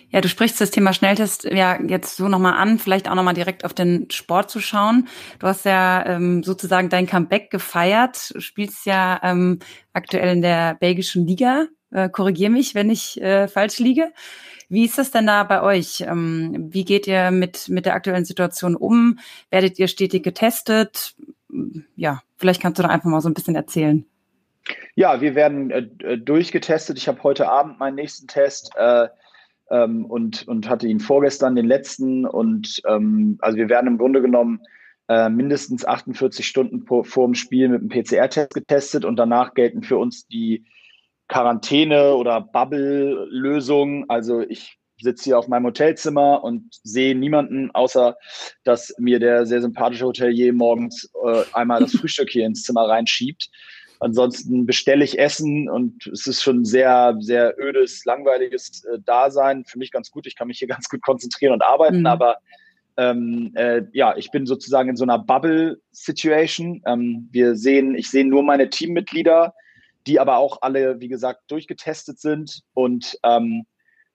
Ja, 0.09 0.21
du 0.21 0.29
sprichst 0.29 0.61
das 0.61 0.71
Thema 0.71 0.93
Schnelltest 0.93 1.43
ja 1.43 1.81
jetzt 1.81 2.15
so 2.15 2.29
nochmal 2.29 2.53
an, 2.53 2.79
vielleicht 2.79 3.09
auch 3.09 3.15
nochmal 3.15 3.33
direkt 3.33 3.65
auf 3.65 3.73
den 3.73 4.09
Sport 4.09 4.49
zu 4.49 4.61
schauen. 4.61 5.09
Du 5.39 5.47
hast 5.47 5.65
ja 5.65 6.05
ähm, 6.05 6.43
sozusagen 6.43 6.89
dein 6.89 7.07
Comeback 7.07 7.51
gefeiert, 7.51 8.33
spielst 8.37 8.85
ja 8.85 9.19
ähm, 9.21 9.59
aktuell 9.93 10.33
in 10.33 10.41
der 10.41 10.75
belgischen 10.75 11.27
Liga 11.27 11.67
Äh, 11.89 12.09
Korrigiere 12.09 12.51
mich, 12.51 12.75
wenn 12.75 12.89
ich 12.89 13.21
äh, 13.21 13.47
falsch 13.47 13.79
liege. 13.79 14.11
Wie 14.69 14.83
ist 14.83 14.97
das 14.97 15.11
denn 15.11 15.27
da 15.27 15.43
bei 15.43 15.61
euch? 15.61 16.01
Ähm, 16.01 16.67
wie 16.69 16.83
geht 16.83 17.07
ihr 17.07 17.31
mit, 17.31 17.69
mit 17.69 17.85
der 17.85 17.93
aktuellen 17.93 18.25
Situation 18.25 18.75
um? 18.75 19.19
Werdet 19.49 19.79
ihr 19.79 19.87
stetig 19.87 20.23
getestet? 20.23 21.15
Ja, 21.95 22.21
vielleicht 22.35 22.61
kannst 22.61 22.77
du 22.79 22.83
da 22.83 22.89
einfach 22.89 23.09
mal 23.09 23.21
so 23.21 23.29
ein 23.29 23.33
bisschen 23.33 23.55
erzählen. 23.55 24.05
Ja, 24.95 25.21
wir 25.21 25.35
werden 25.35 25.71
äh, 25.71 25.87
äh 26.03 26.17
durchgetestet. 26.17 26.97
Ich 26.97 27.07
habe 27.07 27.23
heute 27.23 27.49
Abend 27.49 27.79
meinen 27.79 27.95
nächsten 27.95 28.27
Test 28.27 28.71
äh, 28.75 29.07
ähm, 29.69 30.05
und, 30.05 30.47
und 30.47 30.69
hatte 30.69 30.87
ihn 30.87 30.99
vorgestern 30.99 31.55
den 31.55 31.65
letzten. 31.65 32.25
Und 32.25 32.81
ähm, 32.87 33.37
also 33.41 33.57
wir 33.57 33.69
werden 33.69 33.87
im 33.87 33.97
Grunde 33.97 34.21
genommen 34.21 34.61
äh, 35.07 35.29
mindestens 35.29 35.85
48 35.85 36.45
Stunden 36.45 36.85
vor, 36.85 37.05
vor 37.05 37.27
dem 37.27 37.35
Spiel 37.35 37.69
mit 37.69 37.81
einem 37.81 37.89
PCR-Test 37.89 38.53
getestet 38.53 39.05
und 39.05 39.15
danach 39.15 39.53
gelten 39.53 39.83
für 39.83 39.97
uns 39.97 40.27
die 40.27 40.65
Quarantäne 41.27 42.15
oder 42.15 42.41
Bubble-Lösung. 42.41 44.09
Also 44.09 44.41
ich 44.41 44.77
sitze 44.99 45.25
hier 45.25 45.39
auf 45.39 45.47
meinem 45.47 45.65
Hotelzimmer 45.65 46.43
und 46.43 46.73
sehe 46.83 47.15
niemanden, 47.15 47.71
außer 47.71 48.17
dass 48.63 48.93
mir 48.97 49.19
der 49.19 49.45
sehr 49.45 49.61
sympathische 49.61 50.05
Hotelier 50.05 50.53
morgens 50.53 51.09
äh, 51.25 51.43
einmal 51.53 51.81
das 51.81 51.91
Frühstück 51.97 52.29
hier 52.29 52.45
ins 52.45 52.63
Zimmer 52.63 52.87
reinschiebt. 52.87 53.49
Ansonsten 53.99 54.65
bestelle 54.65 55.03
ich 55.03 55.19
Essen 55.19 55.69
und 55.69 56.07
es 56.07 56.27
ist 56.27 56.43
schon 56.43 56.65
sehr, 56.65 57.15
sehr 57.19 57.55
ödes, 57.59 58.05
langweiliges 58.05 58.83
äh, 58.85 58.99
Dasein. 59.05 59.65
Für 59.65 59.79
mich 59.79 59.91
ganz 59.91 60.11
gut. 60.11 60.27
Ich 60.27 60.35
kann 60.35 60.47
mich 60.47 60.59
hier 60.59 60.67
ganz 60.75 60.89
gut 60.89 61.01
konzentrieren 61.01 61.53
und 61.53 61.63
arbeiten, 61.63 62.01
mhm. 62.01 62.05
aber 62.07 62.37
ähm, 62.97 63.51
äh, 63.55 63.83
ja, 63.93 64.15
ich 64.17 64.31
bin 64.31 64.45
sozusagen 64.45 64.89
in 64.89 64.95
so 64.95 65.03
einer 65.03 65.19
Bubble-Situation. 65.19 66.81
Ähm, 66.85 67.29
wir 67.31 67.55
sehen, 67.55 67.95
ich 67.95 68.09
sehe 68.09 68.25
nur 68.25 68.43
meine 68.43 68.69
Teammitglieder 68.69 69.53
die 70.07 70.19
aber 70.19 70.37
auch 70.37 70.61
alle, 70.61 70.99
wie 70.99 71.09
gesagt, 71.09 71.51
durchgetestet 71.51 72.19
sind 72.19 72.61
und 72.73 73.19
ähm, 73.23 73.65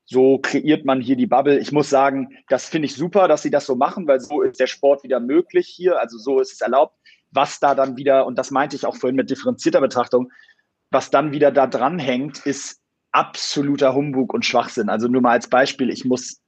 so 0.05 0.39
kreiert 0.39 0.85
man 0.85 1.01
hier 1.01 1.17
die 1.17 1.27
Bubble. 1.27 1.59
Ich 1.59 1.71
muss 1.71 1.89
sagen, 1.89 2.37
das 2.49 2.69
finde 2.69 2.87
ich 2.87 2.97
super, 2.97 3.29
dass 3.29 3.43
sie 3.43 3.51
das 3.51 3.67
so 3.67 3.77
machen, 3.77 4.09
weil 4.09 4.19
so 4.21 4.43
ist 4.43 4.59
der 4.59 4.67
Sport 4.67 5.05
wieder 5.05 5.21
möglich 5.21 5.69
hier. 5.69 6.01
Also 6.01 6.19
so 6.19 6.41
ist 6.41 6.53
es 6.53 6.61
erlaubt. 6.61 6.97
Was 7.33 7.61
da 7.61 7.75
dann 7.75 7.97
wieder, 7.97 8.27
und 8.27 8.39
das 8.39 8.51
meinte 8.51 8.77
ich 8.77 8.87
auch 8.87 8.97
vorhin 8.97 9.17
mit 9.17 9.31
differenzierter 9.31 9.81
Betrachtung, 9.81 10.31
was 10.91 11.11
dann 11.11 11.33
wieder 11.33 11.51
da 11.51 11.67
dran 11.67 11.99
hängt, 11.99 12.45
ist 12.47 12.81
absoluter 13.13 13.95
Humbug 13.95 14.33
und 14.33 14.45
Schwachsinn. 14.45 14.89
Also 14.89 15.09
nur 15.09 15.23
mal 15.23 15.33
als 15.33 15.49
Beispiel, 15.49 15.91
ich 15.91 16.05
muss, 16.05 16.41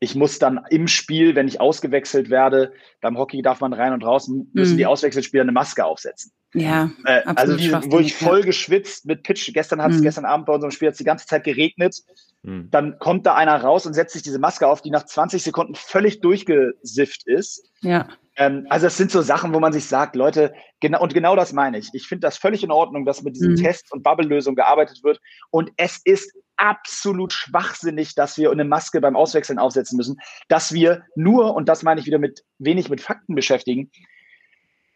ich 0.00 0.14
muss 0.14 0.38
dann 0.38 0.60
im 0.70 0.88
Spiel, 0.88 1.34
wenn 1.34 1.48
ich 1.48 1.60
ausgewechselt 1.60 2.30
werde, 2.30 2.72
beim 3.00 3.16
Hockey 3.16 3.42
darf 3.42 3.60
man 3.60 3.72
rein 3.72 3.92
und 3.92 4.04
raus, 4.04 4.28
müssen 4.28 4.74
mhm. 4.74 4.78
die 4.78 4.86
Auswechselspieler 4.86 5.42
eine 5.42 5.52
Maske 5.52 5.84
aufsetzen. 5.84 6.32
Ja, 6.54 6.90
äh, 7.04 7.22
also 7.24 7.56
wo 7.90 7.98
ich 7.98 8.14
voll 8.14 8.42
geschwitzt 8.42 9.04
mit 9.04 9.22
Pitch. 9.22 9.52
Gestern 9.52 9.82
hat 9.82 9.92
es 9.92 9.98
mhm. 9.98 10.02
gestern 10.02 10.24
Abend 10.24 10.46
bei 10.46 10.54
unserem 10.54 10.70
Spiel 10.70 10.90
die 10.92 11.04
ganze 11.04 11.26
Zeit 11.26 11.44
geregnet. 11.44 12.02
Mhm. 12.42 12.70
Dann 12.70 12.98
kommt 12.98 13.26
da 13.26 13.34
einer 13.34 13.56
raus 13.56 13.86
und 13.86 13.94
setzt 13.94 14.14
sich 14.14 14.22
diese 14.22 14.38
Maske 14.38 14.66
auf, 14.66 14.80
die 14.80 14.90
nach 14.90 15.04
20 15.04 15.42
Sekunden 15.42 15.74
völlig 15.74 16.20
durchgesifft 16.20 17.26
ist. 17.26 17.70
Ja. 17.80 18.08
Ähm, 18.36 18.66
also 18.68 18.86
es 18.86 18.96
sind 18.96 19.10
so 19.10 19.22
Sachen, 19.22 19.54
wo 19.54 19.60
man 19.60 19.72
sich 19.72 19.86
sagt, 19.86 20.14
Leute, 20.14 20.54
genau 20.80 21.02
und 21.02 21.14
genau 21.14 21.36
das 21.36 21.52
meine 21.52 21.78
ich. 21.78 21.88
Ich 21.94 22.06
finde 22.06 22.26
das 22.26 22.36
völlig 22.36 22.62
in 22.62 22.70
Ordnung, 22.70 23.04
dass 23.04 23.22
mit 23.22 23.34
diesen 23.34 23.52
mhm. 23.52 23.62
Tests 23.62 23.90
und 23.92 24.02
Bubble-Lösungen 24.02 24.56
gearbeitet 24.56 25.02
wird. 25.02 25.20
Und 25.50 25.70
es 25.76 26.00
ist 26.04 26.32
absolut 26.56 27.32
schwachsinnig, 27.32 28.14
dass 28.14 28.38
wir 28.38 28.50
eine 28.50 28.64
Maske 28.64 29.00
beim 29.00 29.16
Auswechseln 29.16 29.58
aufsetzen 29.58 29.96
müssen, 29.96 30.18
dass 30.48 30.72
wir 30.72 31.04
nur, 31.14 31.54
und 31.54 31.68
das 31.68 31.82
meine 31.82 32.00
ich 32.00 32.06
wieder 32.06 32.18
mit 32.18 32.44
wenig 32.58 32.88
mit 32.88 33.00
Fakten 33.00 33.34
beschäftigen, 33.34 33.90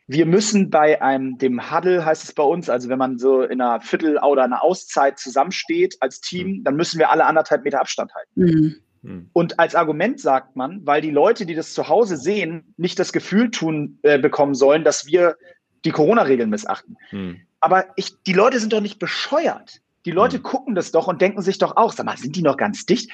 wir 0.07 0.27
müssen 0.27 0.71
bei 0.71 1.01
einem, 1.01 1.39
dem 1.39 1.71
Huddle 1.71 2.05
heißt 2.05 2.25
es 2.25 2.33
bei 2.33 2.43
uns, 2.43 2.69
also 2.69 2.89
wenn 2.89 2.99
man 2.99 3.19
so 3.19 3.43
in 3.43 3.61
einer 3.61 3.81
Viertel- 3.81 4.19
oder 4.19 4.43
einer 4.43 4.65
Auszeit 4.65 5.21
zusammensteht 5.21 5.97
als 6.01 6.21
Team, 6.21 6.49
mhm. 6.49 6.65
dann 6.65 6.75
müssen 6.75 6.99
wir 6.99 7.11
alle 7.11 7.27
anderthalb 7.27 7.63
Meter 7.63 7.81
Abstand 7.81 8.13
halten. 8.13 8.31
Mhm. 8.35 8.77
Mhm. 9.03 9.31
Und 9.33 9.59
als 9.59 9.75
Argument 9.75 10.21
sagt 10.21 10.57
man, 10.57 10.85
weil 10.87 11.01
die 11.01 11.11
Leute, 11.11 11.47
die 11.47 11.55
das 11.55 11.75
zu 11.75 11.89
Hause 11.89 12.17
sehen, 12.17 12.75
nicht 12.77 12.99
das 12.99 13.13
Gefühl 13.13 13.51
tun 13.51 13.99
äh, 14.03 14.19
bekommen 14.19 14.55
sollen, 14.55 14.85
dass 14.85 15.07
wir 15.07 15.37
die 15.85 15.91
Corona-Regeln 15.91 16.51
missachten. 16.51 16.97
Mhm. 17.11 17.41
Aber 17.61 17.87
ich, 17.97 18.23
die 18.23 18.33
Leute 18.33 18.59
sind 18.59 18.73
doch 18.73 18.81
nicht 18.81 18.99
bescheuert. 18.99 19.81
Die 20.07 20.11
Leute 20.11 20.39
mhm. 20.39 20.43
gucken 20.43 20.75
das 20.75 20.93
doch 20.93 21.09
und 21.09 21.21
denken 21.21 21.43
sich 21.43 21.59
doch 21.59 21.77
auch, 21.77 21.93
sag 21.93 22.07
mal, 22.07 22.17
sind 22.17 22.37
die 22.37 22.43
noch 22.43 22.57
ganz 22.57 22.87
dicht? 22.87 23.11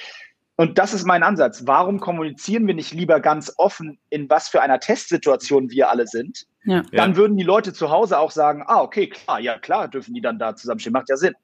Und 0.57 0.79
das 0.79 0.95
ist 0.95 1.05
mein 1.05 1.23
Ansatz. 1.23 1.67
Warum 1.67 2.01
kommunizieren 2.01 2.67
wir 2.67 2.75
nicht 2.75 2.95
lieber 2.95 3.21
ganz 3.21 3.53
offen, 3.59 3.99
in 4.09 4.31
was 4.31 4.49
für 4.49 4.63
einer 4.63 4.81
Testsituation 4.81 5.71
wir 5.71 5.91
alle 5.91 6.07
sind? 6.07 6.47
Ja. 6.65 6.83
Dann 6.93 7.11
ja. 7.13 7.17
würden 7.17 7.37
die 7.37 7.45
Leute 7.45 7.75
zu 7.75 7.91
Hause 7.91 8.19
auch 8.19 8.31
sagen, 8.31 8.65
ah, 8.67 8.81
okay, 8.81 9.09
klar, 9.09 9.39
ja 9.39 9.59
klar, 9.59 9.89
dürfen 9.89 10.15
die 10.15 10.23
dann 10.23 10.39
da 10.39 10.57
zusammenstehen, 10.57 10.95
macht 10.95 11.11
ja 11.11 11.17
Sinn. 11.17 11.35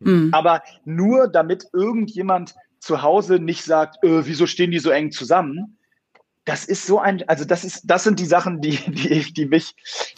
Mhm. 0.00 0.30
Aber 0.32 0.62
nur 0.84 1.28
damit 1.28 1.66
irgendjemand 1.74 2.54
zu 2.82 3.02
Hause 3.02 3.38
nicht 3.38 3.62
sagt, 3.62 4.02
äh, 4.04 4.26
wieso 4.26 4.46
stehen 4.46 4.72
die 4.72 4.80
so 4.80 4.90
eng 4.90 5.12
zusammen? 5.12 5.78
Das 6.44 6.64
ist 6.64 6.84
so 6.84 6.98
ein, 6.98 7.22
also 7.28 7.44
das 7.44 7.62
ist, 7.62 7.82
das 7.84 8.02
sind 8.02 8.18
die 8.18 8.26
Sachen, 8.26 8.60
die, 8.60 8.76
die, 8.88 9.32
die 9.32 9.46
mich, 9.46 9.74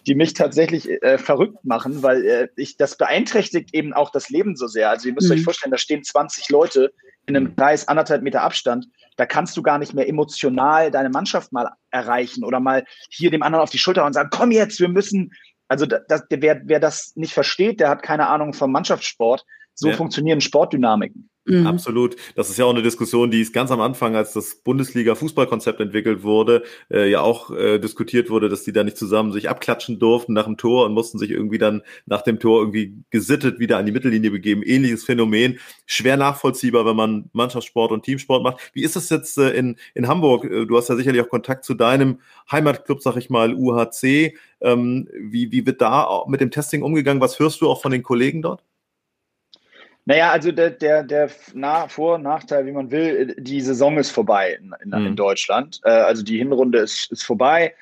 die 0.07 0.15
mich 0.15 0.33
tatsächlich 0.33 0.91
äh, 1.03 1.19
verrückt 1.19 1.63
machen, 1.65 2.03
weil 2.03 2.25
äh, 2.25 2.49
ich, 2.57 2.79
das 2.79 2.97
beeinträchtigt 2.97 3.75
eben 3.75 3.93
auch 3.93 4.11
das 4.11 4.31
Leben 4.31 4.57
so 4.57 4.67
sehr. 4.67 4.89
Also 4.89 5.09
ihr 5.09 5.15
müsst 5.15 5.29
mhm. 5.29 5.35
euch 5.35 5.45
vorstellen, 5.45 5.73
da 5.73 5.79
stehen 5.79 6.03
20 6.03 6.49
Leute 6.49 6.93
in 7.27 7.37
einem 7.37 7.55
Kreis 7.55 7.87
anderthalb 7.87 8.23
Meter 8.23 8.43
Abstand, 8.43 8.87
da 9.17 9.27
kannst 9.27 9.57
du 9.57 9.63
gar 9.63 9.79
nicht 9.79 9.95
mehr 9.95 10.09
emotional 10.09 10.91
deine 10.91 11.11
Mannschaft 11.11 11.53
mal 11.53 11.71
erreichen 11.91 12.45
oder 12.45 12.61
mal 12.61 12.85
hier 13.11 13.31
dem 13.31 13.43
anderen 13.43 13.63
auf 13.63 13.71
die 13.71 13.79
Schulter 13.79 14.05
und 14.05 14.13
sagen, 14.15 14.31
komm 14.33 14.51
jetzt, 14.51 14.81
wir 14.81 14.89
müssen. 14.89 15.33
Also 15.69 15.87
das, 15.87 16.25
wer, 16.29 16.61
wer 16.65 16.81
das 16.81 17.13
nicht 17.15 17.33
versteht, 17.33 17.81
der 17.81 17.89
hat 17.89 18.03
keine 18.03 18.29
Ahnung 18.29 18.53
vom 18.53 18.73
Mannschaftssport. 18.73 19.45
So 19.75 19.89
ja. 19.89 19.97
funktionieren 19.97 20.41
Sportdynamiken. 20.41 21.31
Mhm. 21.47 21.67
Absolut. 21.67 22.17
Das 22.37 22.49
ist 22.49 22.57
ja 22.57 22.65
auch 22.65 22.71
eine 22.71 22.83
Diskussion, 22.83 23.31
die 23.31 23.43
ist 23.43 23.53
ganz 23.53 23.71
am 23.71 23.81
Anfang, 23.81 24.17
als 24.17 24.33
das 24.33 24.63
Bundesliga-Fußballkonzept 24.65 25.79
entwickelt 25.79 26.23
wurde, 26.23 26.63
äh, 26.91 27.11
ja 27.11 27.21
auch 27.21 27.51
äh, 27.51 27.79
diskutiert 27.79 28.31
wurde, 28.31 28.49
dass 28.49 28.65
die 28.65 28.73
da 28.73 28.83
nicht 28.83 28.97
zusammen 28.97 29.31
sich 29.31 29.51
abklatschen 29.51 29.99
durften 29.99 30.33
nach 30.33 30.47
dem 30.47 30.57
Tor 30.57 30.87
und 30.87 30.95
mussten 30.95 31.19
sich 31.19 31.31
irgendwie 31.31 31.59
dann 31.59 31.83
nach 32.07 32.23
dem 32.23 32.41
Tor 32.41 32.61
irgendwie 32.61 32.95
gesittet 33.11 33.59
wieder 33.59 33.77
an 33.77 33.85
die 33.85 33.93
Mittellinie 33.93 34.31
begeben. 34.31 34.63
Ähnliches 34.63 35.05
Phänomen. 35.05 35.59
Schwer 35.85 36.17
nachvollziehbar, 36.17 36.87
wenn 36.87 36.97
man 36.97 37.29
Mannschaftssport 37.33 37.93
und 37.93 38.05
Teamsport 38.05 38.43
macht. 38.43 38.71
Wie 38.73 38.83
ist 38.83 38.97
es 38.97 39.11
jetzt 39.11 39.37
äh, 39.37 39.51
in, 39.51 39.77
in 39.95 40.09
Hamburg? 40.09 40.45
Äh, 40.45 40.65
du 40.65 40.77
hast 40.79 40.89
ja 40.89 40.97
sicherlich 40.97 41.21
auch 41.21 41.29
Kontakt 41.29 41.65
zu 41.67 41.75
deinem 41.75 42.21
Heimatclub, 42.51 43.03
sag 43.03 43.17
ich 43.17 43.29
mal, 43.29 43.55
UHC. 43.55 44.35
Ähm, 44.63 45.09
wie, 45.13 45.53
wie 45.53 45.67
wird 45.67 45.83
da 45.83 46.25
mit 46.27 46.41
dem 46.41 46.51
Testing 46.51 46.83
umgegangen? 46.83 47.21
Was 47.21 47.39
hörst 47.39 47.61
du 47.61 47.69
auch 47.69 47.83
von 47.83 47.93
den 47.93 48.03
Kollegen 48.03 48.41
dort? 48.41 48.63
Naja, 50.07 50.31
also 50.33 50.53
der, 50.53 50.71
der, 50.71 51.03
der 51.03 51.31
Na 51.55 51.89
Vor- 51.89 52.17
und 52.17 52.23
Nachteil, 52.23 52.67
wie 52.67 52.73
man 52.73 52.91
will, 52.91 53.35
die 53.39 53.61
Saison 53.61 53.97
ist 53.97 54.11
vorbei 54.11 54.59
in, 54.61 54.75
in, 54.83 54.91
mhm. 54.91 55.07
in 55.07 55.17
Deutschland. 55.17 55.81
Äh, 55.85 55.91
also 55.91 56.23
die 56.23 56.39
Hinrunde 56.39 56.79
ist, 56.79 57.11
ist 57.11 57.25
vorbei. 57.25 57.75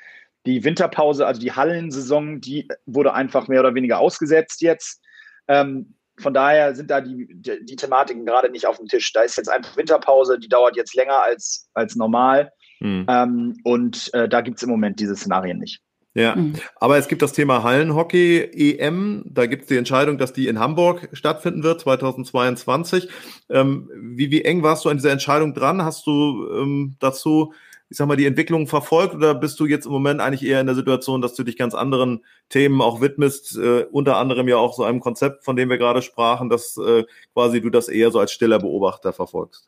Die 0.45 0.63
Winterpause, 0.63 1.25
also 1.27 1.41
die 1.41 1.51
Hallensaison, 1.51 2.39
die 2.39 2.67
wurde 2.85 3.13
einfach 3.13 3.47
mehr 3.47 3.59
oder 3.59 3.75
weniger 3.75 3.99
ausgesetzt 3.99 4.61
jetzt. 4.61 5.01
Ähm, 5.47 5.95
von 6.19 6.33
daher 6.33 6.75
sind 6.75 6.91
da 6.91 7.01
die, 7.01 7.27
die, 7.31 7.65
die, 7.65 7.75
Thematiken 7.75 8.25
gerade 8.25 8.49
nicht 8.49 8.67
auf 8.67 8.77
dem 8.77 8.87
Tisch. 8.87 9.11
Da 9.13 9.21
ist 9.23 9.37
jetzt 9.37 9.49
einfach 9.49 9.75
Winterpause, 9.75 10.37
die 10.37 10.47
dauert 10.47 10.75
jetzt 10.75 10.95
länger 10.95 11.23
als, 11.23 11.69
als 11.73 11.95
normal. 11.95 12.51
Mhm. 12.79 13.05
Ähm, 13.09 13.57
und 13.63 14.13
äh, 14.13 14.29
da 14.29 14.41
gibt 14.41 14.57
es 14.57 14.63
im 14.63 14.69
Moment 14.69 14.99
diese 14.99 15.15
Szenarien 15.15 15.57
nicht. 15.59 15.81
Ja, 16.15 16.35
mhm. 16.35 16.53
aber 16.75 16.97
es 16.97 17.07
gibt 17.07 17.23
das 17.23 17.33
Thema 17.33 17.63
Hallenhockey 17.63 18.77
EM. 18.77 19.23
Da 19.25 19.47
gibt 19.47 19.63
es 19.63 19.67
die 19.67 19.77
Entscheidung, 19.77 20.19
dass 20.19 20.31
die 20.31 20.47
in 20.47 20.59
Hamburg 20.59 21.09
stattfinden 21.13 21.63
wird 21.63 21.81
2022. 21.81 23.09
Ähm, 23.49 23.89
wie, 23.95 24.29
wie 24.29 24.43
eng 24.43 24.61
warst 24.61 24.85
du 24.85 24.89
an 24.89 24.97
dieser 24.97 25.11
Entscheidung 25.11 25.55
dran? 25.55 25.83
Hast 25.83 26.05
du 26.05 26.47
ähm, 26.53 26.95
dazu, 26.99 27.53
ich 27.89 27.97
sag 27.97 28.07
mal, 28.07 28.15
die 28.15 28.27
Entwicklung 28.27 28.67
verfolgt 28.67 29.15
oder 29.15 29.33
bist 29.33 29.59
du 29.59 29.65
jetzt 29.65 29.87
im 29.87 29.91
Moment 29.91 30.21
eigentlich 30.21 30.47
eher 30.47 30.61
in 30.61 30.67
der 30.67 30.75
Situation, 30.75 31.21
dass 31.21 31.33
du 31.33 31.43
dich 31.43 31.57
ganz 31.57 31.73
anderen 31.73 32.23
Themen 32.49 32.79
auch 32.81 33.01
widmest, 33.01 33.57
äh, 33.57 33.85
unter 33.91 34.17
anderem 34.17 34.47
ja 34.47 34.57
auch 34.57 34.75
so 34.75 34.83
einem 34.83 34.99
Konzept, 34.99 35.43
von 35.43 35.55
dem 35.55 35.69
wir 35.69 35.79
gerade 35.79 36.03
sprachen, 36.03 36.47
dass 36.47 36.77
äh, 36.77 37.05
quasi 37.33 37.59
du 37.59 37.71
das 37.71 37.87
eher 37.89 38.11
so 38.11 38.19
als 38.19 38.31
stiller 38.31 38.59
Beobachter 38.59 39.13
verfolgst? 39.13 39.67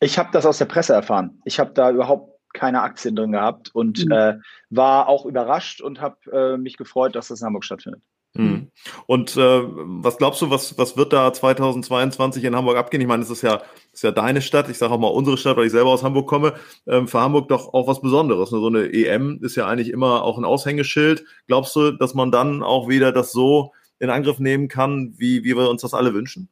Ich 0.00 0.18
habe 0.18 0.30
das 0.32 0.46
aus 0.46 0.56
der 0.56 0.64
Presse 0.64 0.94
erfahren. 0.94 1.42
Ich 1.44 1.60
habe 1.60 1.72
da 1.74 1.90
überhaupt 1.90 2.33
keine 2.54 2.80
Aktien 2.82 3.14
drin 3.16 3.32
gehabt 3.32 3.74
und 3.74 4.06
mhm. 4.06 4.12
äh, 4.12 4.38
war 4.70 5.08
auch 5.08 5.26
überrascht 5.26 5.82
und 5.82 6.00
habe 6.00 6.16
äh, 6.32 6.56
mich 6.56 6.76
gefreut, 6.76 7.14
dass 7.14 7.28
das 7.28 7.40
in 7.40 7.46
Hamburg 7.46 7.64
stattfindet. 7.64 8.00
Mhm. 8.36 8.70
Und 9.06 9.36
äh, 9.36 9.62
was 9.62 10.18
glaubst 10.18 10.42
du, 10.42 10.50
was, 10.50 10.76
was 10.76 10.96
wird 10.96 11.12
da 11.12 11.32
2022 11.32 12.42
in 12.42 12.56
Hamburg 12.56 12.76
abgehen? 12.76 13.00
Ich 13.00 13.06
meine, 13.06 13.22
es 13.22 13.30
ist 13.30 13.42
ja, 13.42 13.62
ist 13.92 14.02
ja 14.02 14.10
deine 14.10 14.42
Stadt, 14.42 14.68
ich 14.68 14.78
sage 14.78 14.92
auch 14.92 14.98
mal 14.98 15.08
unsere 15.08 15.38
Stadt, 15.38 15.56
weil 15.56 15.66
ich 15.66 15.72
selber 15.72 15.90
aus 15.90 16.02
Hamburg 16.02 16.28
komme. 16.28 16.54
Ähm, 16.86 17.06
für 17.06 17.20
Hamburg 17.20 17.48
doch 17.48 17.72
auch 17.72 17.86
was 17.86 18.00
Besonderes. 18.00 18.50
Ne? 18.50 18.58
So 18.58 18.66
eine 18.66 18.92
EM 18.92 19.38
ist 19.42 19.54
ja 19.54 19.66
eigentlich 19.66 19.90
immer 19.90 20.22
auch 20.22 20.36
ein 20.36 20.44
Aushängeschild. 20.44 21.24
Glaubst 21.46 21.76
du, 21.76 21.92
dass 21.92 22.14
man 22.14 22.32
dann 22.32 22.64
auch 22.64 22.88
wieder 22.88 23.12
das 23.12 23.30
so 23.30 23.72
in 24.00 24.10
Angriff 24.10 24.40
nehmen 24.40 24.66
kann, 24.66 25.14
wie, 25.16 25.44
wie 25.44 25.56
wir 25.56 25.70
uns 25.70 25.82
das 25.82 25.94
alle 25.94 26.12
wünschen? 26.12 26.48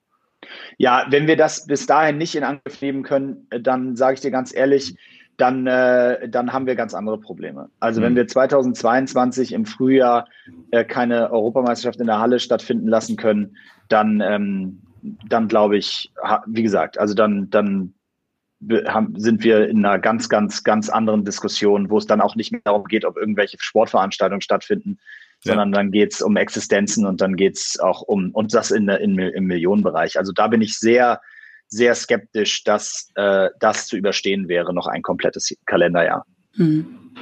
Ja, 0.79 1.07
wenn 1.11 1.27
wir 1.27 1.37
das 1.37 1.67
bis 1.67 1.87
dahin 1.87 2.19
nicht 2.19 2.35
in 2.35 2.45
Angriff 2.45 2.81
nehmen 2.81 3.03
können, 3.03 3.49
dann 3.51 3.97
sage 3.97 4.15
ich 4.15 4.21
dir 4.21 4.31
ganz 4.31 4.55
ehrlich, 4.55 4.97
dann, 5.37 5.67
äh, 5.67 6.29
dann 6.29 6.53
haben 6.53 6.67
wir 6.67 6.75
ganz 6.75 6.95
andere 6.95 7.19
Probleme. 7.19 7.71
Also 7.81 8.01
mhm. 8.01 8.05
wenn 8.05 8.17
wir 8.17 8.29
2022 8.29 9.53
im 9.53 9.67
Frühjahr 9.67 10.29
äh, 10.71 10.85
keine 10.85 11.31
Europameisterschaft 11.31 12.01
in 12.01 12.07
der 12.07 12.21
Halle 12.21 12.39
stattfinden 12.39 12.89
lassen 12.89 13.17
können, 13.17 13.57
dann, 13.89 14.21
ähm, 14.21 14.83
dann 15.29 15.49
glaube 15.49 15.77
ich, 15.77 16.13
wie 16.47 16.63
gesagt, 16.63 16.99
also 16.99 17.15
dann, 17.15 17.51
dann 17.51 17.95
sind 19.15 19.43
wir 19.43 19.69
in 19.69 19.85
einer 19.85 19.99
ganz, 19.99 20.29
ganz, 20.29 20.63
ganz 20.63 20.89
anderen 20.89 21.25
Diskussion, 21.25 21.91
wo 21.91 21.99
es 21.99 22.07
dann 22.07 22.21
auch 22.21 22.37
nicht 22.37 22.53
mehr 22.53 22.61
darum 22.65 22.85
geht, 22.85 23.05
ob 23.05 23.17
irgendwelche 23.17 23.57
Sportveranstaltungen 23.59 24.41
stattfinden, 24.41 24.99
ja. 25.43 25.53
sondern 25.53 25.73
dann 25.73 25.91
geht 25.91 26.13
es 26.13 26.23
um 26.23 26.37
Existenzen 26.37 27.05
und 27.05 27.21
dann 27.21 27.35
geht 27.35 27.57
es 27.57 27.81
auch 27.81 28.03
um, 28.03 28.31
und 28.31 28.55
das 28.55 28.71
in, 28.71 28.89
in, 28.89 29.19
im 29.19 29.45
Millionenbereich. 29.47 30.17
Also 30.17 30.31
da 30.31 30.47
bin 30.47 30.63
ich 30.63 30.79
sehr, 30.79 31.21
sehr 31.73 31.95
skeptisch, 31.95 32.65
dass 32.65 33.11
äh, 33.15 33.49
das 33.59 33.87
zu 33.87 33.97
überstehen 33.97 34.47
wäre, 34.49 34.75
noch 34.75 34.87
ein 34.87 35.03
komplettes 35.03 35.57
Kalenderjahr. 35.65 36.27
Hm. 36.55 37.15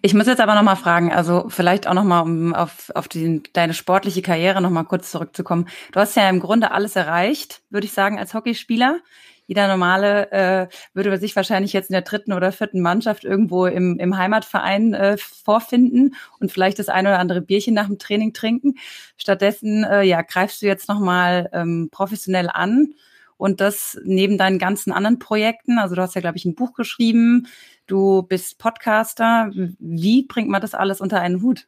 Ich 0.00 0.14
muss 0.14 0.26
jetzt 0.26 0.40
aber 0.40 0.54
nochmal 0.54 0.76
fragen, 0.76 1.12
also 1.12 1.48
vielleicht 1.48 1.86
auch 1.86 1.92
nochmal, 1.92 2.22
um 2.22 2.54
auf, 2.54 2.90
auf 2.94 3.08
die, 3.08 3.42
deine 3.52 3.74
sportliche 3.74 4.22
Karriere 4.22 4.62
nochmal 4.62 4.84
kurz 4.84 5.10
zurückzukommen. 5.10 5.68
Du 5.92 6.00
hast 6.00 6.16
ja 6.16 6.30
im 6.30 6.40
Grunde 6.40 6.70
alles 6.70 6.96
erreicht, 6.96 7.62
würde 7.68 7.86
ich 7.86 7.92
sagen, 7.92 8.18
als 8.18 8.32
Hockeyspieler. 8.32 9.00
Jeder 9.46 9.66
normale 9.66 10.30
äh, 10.30 10.68
würde 10.94 11.18
sich 11.18 11.34
wahrscheinlich 11.34 11.72
jetzt 11.72 11.90
in 11.90 11.94
der 11.94 12.02
dritten 12.02 12.32
oder 12.32 12.52
vierten 12.52 12.80
Mannschaft 12.80 13.24
irgendwo 13.24 13.66
im, 13.66 13.98
im 13.98 14.16
Heimatverein 14.16 14.94
äh, 14.94 15.16
vorfinden 15.18 16.14
und 16.38 16.52
vielleicht 16.52 16.78
das 16.78 16.88
eine 16.88 17.08
oder 17.08 17.18
andere 17.18 17.40
Bierchen 17.40 17.74
nach 17.74 17.88
dem 17.88 17.98
Training 17.98 18.32
trinken. 18.32 18.76
Stattdessen 19.16 19.82
äh, 19.82 20.04
ja, 20.04 20.22
greifst 20.22 20.62
du 20.62 20.66
jetzt 20.66 20.88
nochmal 20.88 21.50
ähm, 21.52 21.88
professionell 21.90 22.48
an 22.48 22.94
und 23.40 23.62
das 23.62 23.98
neben 24.04 24.36
deinen 24.36 24.58
ganzen 24.58 24.92
anderen 24.92 25.18
Projekten. 25.18 25.78
Also 25.78 25.94
du 25.94 26.02
hast 26.02 26.14
ja, 26.14 26.20
glaube 26.20 26.36
ich, 26.36 26.44
ein 26.44 26.54
Buch 26.54 26.74
geschrieben, 26.74 27.46
du 27.86 28.22
bist 28.22 28.58
Podcaster. 28.58 29.50
Wie 29.78 30.26
bringt 30.26 30.50
man 30.50 30.60
das 30.60 30.74
alles 30.74 31.00
unter 31.00 31.20
einen 31.20 31.40
Hut? 31.40 31.66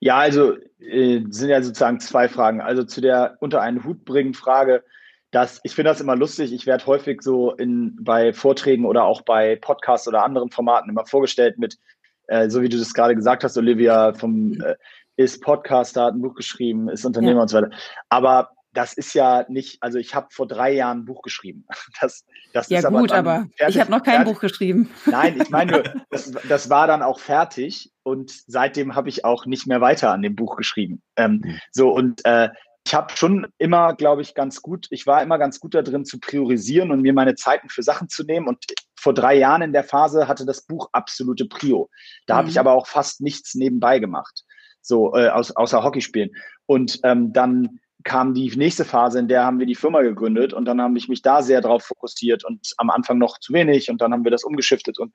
Ja, 0.00 0.18
also 0.18 0.56
äh, 0.78 1.22
sind 1.30 1.48
ja 1.48 1.62
sozusagen 1.62 1.98
zwei 1.98 2.28
Fragen. 2.28 2.60
Also 2.60 2.84
zu 2.84 3.00
der 3.00 3.38
unter 3.40 3.62
einen 3.62 3.84
Hut 3.84 4.04
bringen 4.04 4.34
Frage, 4.34 4.84
dass 5.30 5.60
ich 5.64 5.74
finde 5.74 5.90
das 5.90 6.02
immer 6.02 6.14
lustig. 6.14 6.52
Ich 6.52 6.66
werde 6.66 6.84
häufig 6.84 7.22
so 7.22 7.52
in 7.52 7.96
bei 7.98 8.34
Vorträgen 8.34 8.84
oder 8.84 9.04
auch 9.04 9.22
bei 9.22 9.56
Podcasts 9.56 10.08
oder 10.08 10.24
anderen 10.24 10.50
Formaten 10.50 10.90
immer 10.90 11.06
vorgestellt 11.06 11.58
mit, 11.58 11.78
äh, 12.26 12.50
so 12.50 12.60
wie 12.60 12.68
du 12.68 12.76
das 12.76 12.92
gerade 12.92 13.14
gesagt 13.14 13.44
hast, 13.44 13.56
Olivia 13.56 14.12
vom 14.12 14.60
äh, 14.60 14.76
ist 15.16 15.42
Podcaster, 15.42 16.04
hat 16.04 16.14
ein 16.14 16.22
Buch 16.22 16.34
geschrieben, 16.34 16.90
ist 16.90 17.06
Unternehmer 17.06 17.36
ja. 17.36 17.42
und 17.42 17.48
so 17.48 17.56
weiter. 17.56 17.70
Aber 18.10 18.50
das 18.72 18.92
ist 18.92 19.14
ja 19.14 19.44
nicht, 19.48 19.82
also 19.82 19.98
ich 19.98 20.14
habe 20.14 20.28
vor 20.30 20.46
drei 20.46 20.72
Jahren 20.72 21.00
ein 21.00 21.04
Buch 21.04 21.22
geschrieben. 21.22 21.66
Das, 22.00 22.24
das 22.54 22.68
ja 22.70 22.78
ist 22.78 22.88
gut, 22.88 23.12
aber, 23.12 23.30
aber 23.30 23.48
fertig, 23.56 23.76
ich 23.76 23.80
habe 23.80 23.90
noch 23.90 24.02
kein 24.02 24.16
fertig. 24.16 24.32
Buch 24.32 24.40
geschrieben. 24.40 24.90
Nein, 25.06 25.40
ich 25.40 25.50
meine 25.50 25.72
nur, 25.72 25.82
das, 26.10 26.32
das 26.48 26.70
war 26.70 26.86
dann 26.86 27.02
auch 27.02 27.20
fertig 27.20 27.92
und 28.02 28.32
seitdem 28.46 28.94
habe 28.94 29.08
ich 29.08 29.24
auch 29.24 29.44
nicht 29.44 29.66
mehr 29.66 29.80
weiter 29.80 30.12
an 30.12 30.22
dem 30.22 30.34
Buch 30.34 30.56
geschrieben. 30.56 31.02
Ähm, 31.16 31.42
mhm. 31.44 31.58
So 31.72 31.90
und 31.90 32.24
äh, 32.24 32.48
ich 32.86 32.94
habe 32.94 33.14
schon 33.14 33.46
immer, 33.58 33.94
glaube 33.94 34.22
ich, 34.22 34.34
ganz 34.34 34.62
gut, 34.62 34.86
ich 34.90 35.06
war 35.06 35.22
immer 35.22 35.38
ganz 35.38 35.60
gut 35.60 35.74
da 35.74 35.82
drin 35.82 36.04
zu 36.04 36.18
priorisieren 36.18 36.90
und 36.90 37.02
mir 37.02 37.12
meine 37.12 37.34
Zeiten 37.34 37.68
für 37.68 37.82
Sachen 37.82 38.08
zu 38.08 38.24
nehmen. 38.24 38.48
Und 38.48 38.64
vor 38.98 39.12
drei 39.12 39.36
Jahren 39.36 39.62
in 39.62 39.72
der 39.72 39.84
Phase 39.84 40.28
hatte 40.28 40.46
das 40.46 40.62
Buch 40.62 40.88
absolute 40.92 41.44
Prio. 41.44 41.90
Da 42.26 42.34
mhm. 42.34 42.38
habe 42.38 42.48
ich 42.48 42.58
aber 42.58 42.72
auch 42.72 42.86
fast 42.86 43.20
nichts 43.20 43.54
nebenbei 43.54 43.98
gemacht, 43.98 44.44
so 44.80 45.14
äh, 45.14 45.28
aus, 45.28 45.50
außer 45.54 45.82
Hockeyspielen. 45.82 46.30
Und 46.66 47.00
ähm, 47.04 47.32
dann 47.32 47.80
kam 48.04 48.34
die 48.34 48.50
nächste 48.56 48.84
Phase, 48.84 49.18
in 49.18 49.28
der 49.28 49.44
haben 49.44 49.58
wir 49.58 49.66
die 49.66 49.74
Firma 49.74 50.02
gegründet 50.02 50.52
und 50.52 50.64
dann 50.64 50.80
habe 50.80 50.96
ich 50.98 51.08
mich 51.08 51.22
da 51.22 51.42
sehr 51.42 51.60
drauf 51.60 51.84
fokussiert 51.84 52.44
und 52.44 52.72
am 52.76 52.90
Anfang 52.90 53.18
noch 53.18 53.38
zu 53.38 53.52
wenig 53.52 53.90
und 53.90 54.00
dann 54.00 54.12
haben 54.12 54.24
wir 54.24 54.30
das 54.30 54.44
umgeschiftet 54.44 54.98
und, 54.98 55.12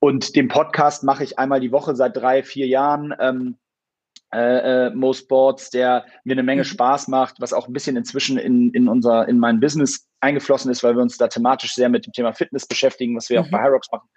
und 0.00 0.36
den 0.36 0.48
Podcast 0.48 1.04
mache 1.04 1.24
ich 1.24 1.38
einmal 1.38 1.60
die 1.60 1.72
Woche 1.72 1.94
seit 1.94 2.16
drei, 2.16 2.42
vier 2.42 2.66
Jahren. 2.66 3.14
Ähm, 3.20 3.56
äh, 4.32 4.86
äh, 4.86 4.90
Mo 4.90 5.12
Sports, 5.12 5.70
der 5.70 6.06
mir 6.24 6.32
eine 6.32 6.42
Menge 6.42 6.62
mhm. 6.62 6.66
Spaß 6.66 7.06
macht, 7.06 7.36
was 7.38 7.52
auch 7.52 7.68
ein 7.68 7.72
bisschen 7.72 7.96
inzwischen 7.96 8.36
in, 8.36 8.70
in 8.72 8.88
unser, 8.88 9.28
in 9.28 9.38
mein 9.38 9.60
Business 9.60 10.08
eingeflossen 10.20 10.72
ist, 10.72 10.82
weil 10.82 10.96
wir 10.96 11.02
uns 11.02 11.16
da 11.16 11.28
thematisch 11.28 11.74
sehr 11.74 11.88
mit 11.88 12.04
dem 12.04 12.12
Thema 12.12 12.32
Fitness 12.32 12.66
beschäftigen, 12.66 13.16
was 13.16 13.30
wir 13.30 13.40
mhm. 13.40 13.46
auch 13.46 13.50
bei 13.52 13.62
Hyrox 13.62 13.92
machen. 13.92 14.08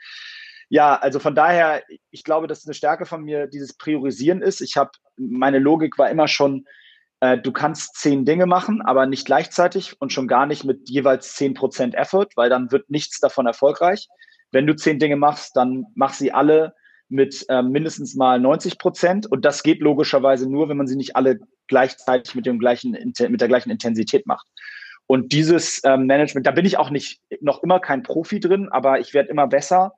Ja, 0.70 0.96
also 0.96 1.20
von 1.20 1.36
daher, 1.36 1.84
ich 2.10 2.24
glaube, 2.24 2.48
dass 2.48 2.66
eine 2.66 2.74
Stärke 2.74 3.06
von 3.06 3.24
mir 3.24 3.46
dieses 3.46 3.78
Priorisieren 3.78 4.42
ist. 4.42 4.62
Ich 4.62 4.76
habe, 4.76 4.90
meine 5.18 5.60
Logik 5.60 5.98
war 6.00 6.10
immer 6.10 6.28
schon, 6.28 6.66
äh, 7.20 7.38
du 7.38 7.52
kannst 7.52 7.96
zehn 7.96 8.26
Dinge 8.26 8.46
machen, 8.46 8.82
aber 8.82 9.06
nicht 9.06 9.26
gleichzeitig 9.26 10.00
und 10.00 10.14
schon 10.14 10.28
gar 10.28 10.46
nicht 10.46 10.64
mit 10.64 10.90
jeweils 10.90 11.34
zehn 11.34 11.54
Prozent 11.54 11.96
Effort, 11.96 12.28
weil 12.36 12.50
dann 12.50 12.72
wird 12.72 12.90
nichts 12.90 13.20
davon 13.20 13.48
erfolgreich. 13.48 14.08
Wenn 14.52 14.68
du 14.68 14.76
zehn 14.76 15.00
Dinge 15.00 15.16
machst, 15.16 15.56
dann 15.56 15.86
mach 15.96 16.14
sie 16.14 16.32
alle 16.32 16.74
mit 17.10 17.46
äh, 17.50 17.62
mindestens 17.62 18.16
mal 18.16 18.40
90 18.40 18.78
Prozent 18.78 19.26
und 19.32 19.46
das 19.46 19.64
geht 19.64 19.80
logischerweise 19.80 20.50
nur, 20.50 20.70
wenn 20.70 20.78
man 20.78 20.88
sie 20.88 20.96
nicht 20.96 21.16
alle 21.16 21.40
gleichzeitig 21.68 22.36
mit 22.36 22.46
dem 22.46 22.60
gleichen 22.60 22.92
mit 22.92 23.42
der 23.42 23.48
gleichen 23.48 23.72
Intensität 23.72 24.28
macht. 24.28 24.48
Und 25.08 25.32
dieses 25.32 25.82
ähm, 25.86 26.06
Management, 26.06 26.46
da 26.46 26.52
bin 26.52 26.66
ich 26.66 26.78
auch 26.78 26.90
nicht 26.90 27.22
noch 27.40 27.64
immer 27.64 27.80
kein 27.80 28.04
Profi 28.04 28.40
drin, 28.42 28.68
aber 28.70 29.00
ich 29.00 29.14
werde 29.14 29.30
immer 29.30 29.48
besser, 29.48 29.94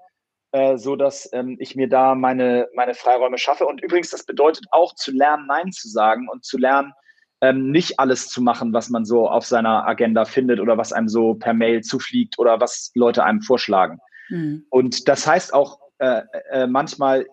äh, 0.51 0.77
so 0.77 0.95
dass 0.95 1.27
ähm, 1.34 1.58
ich 1.60 1.75
mir 1.75 1.89
da 1.89 2.13
meine 2.13 2.67
meine 2.75 2.93
Freiräume 2.93 3.39
schaffe. 3.39 3.65
Und 3.65 3.82
übrigens, 3.82 4.12
das 4.12 4.23
bedeutet 4.23 4.65
auch 4.71 4.93
zu 4.93 5.12
lernen, 5.12 5.47
Nein 5.47 5.71
zu 5.71 5.89
sagen 5.89 6.29
und 6.29 6.45
zu 6.45 6.60
lernen, 6.60 6.93
ähm, 7.41 7.71
nicht 7.71 7.99
alles 7.99 8.28
zu 8.28 8.41
machen, 8.41 8.73
was 8.73 8.89
man 8.89 9.06
so 9.06 9.30
auf 9.30 9.45
seiner 9.45 9.88
Agenda 9.88 10.25
findet 10.25 10.60
oder 10.60 10.78
was 10.78 10.91
einem 10.93 11.08
so 11.08 11.36
per 11.36 11.54
Mail 11.54 11.82
zufliegt 11.82 12.38
oder 12.38 12.60
was 12.60 12.91
Leute 12.95 13.23
einem 13.23 13.41
vorschlagen. 13.41 13.99
Mhm. 14.30 14.65
Und 14.69 15.08
das 15.08 15.25
heißt 15.25 15.54
auch 15.54 15.80
äh, 15.99 16.21
äh, 16.52 16.67
manchmal, 16.67 17.25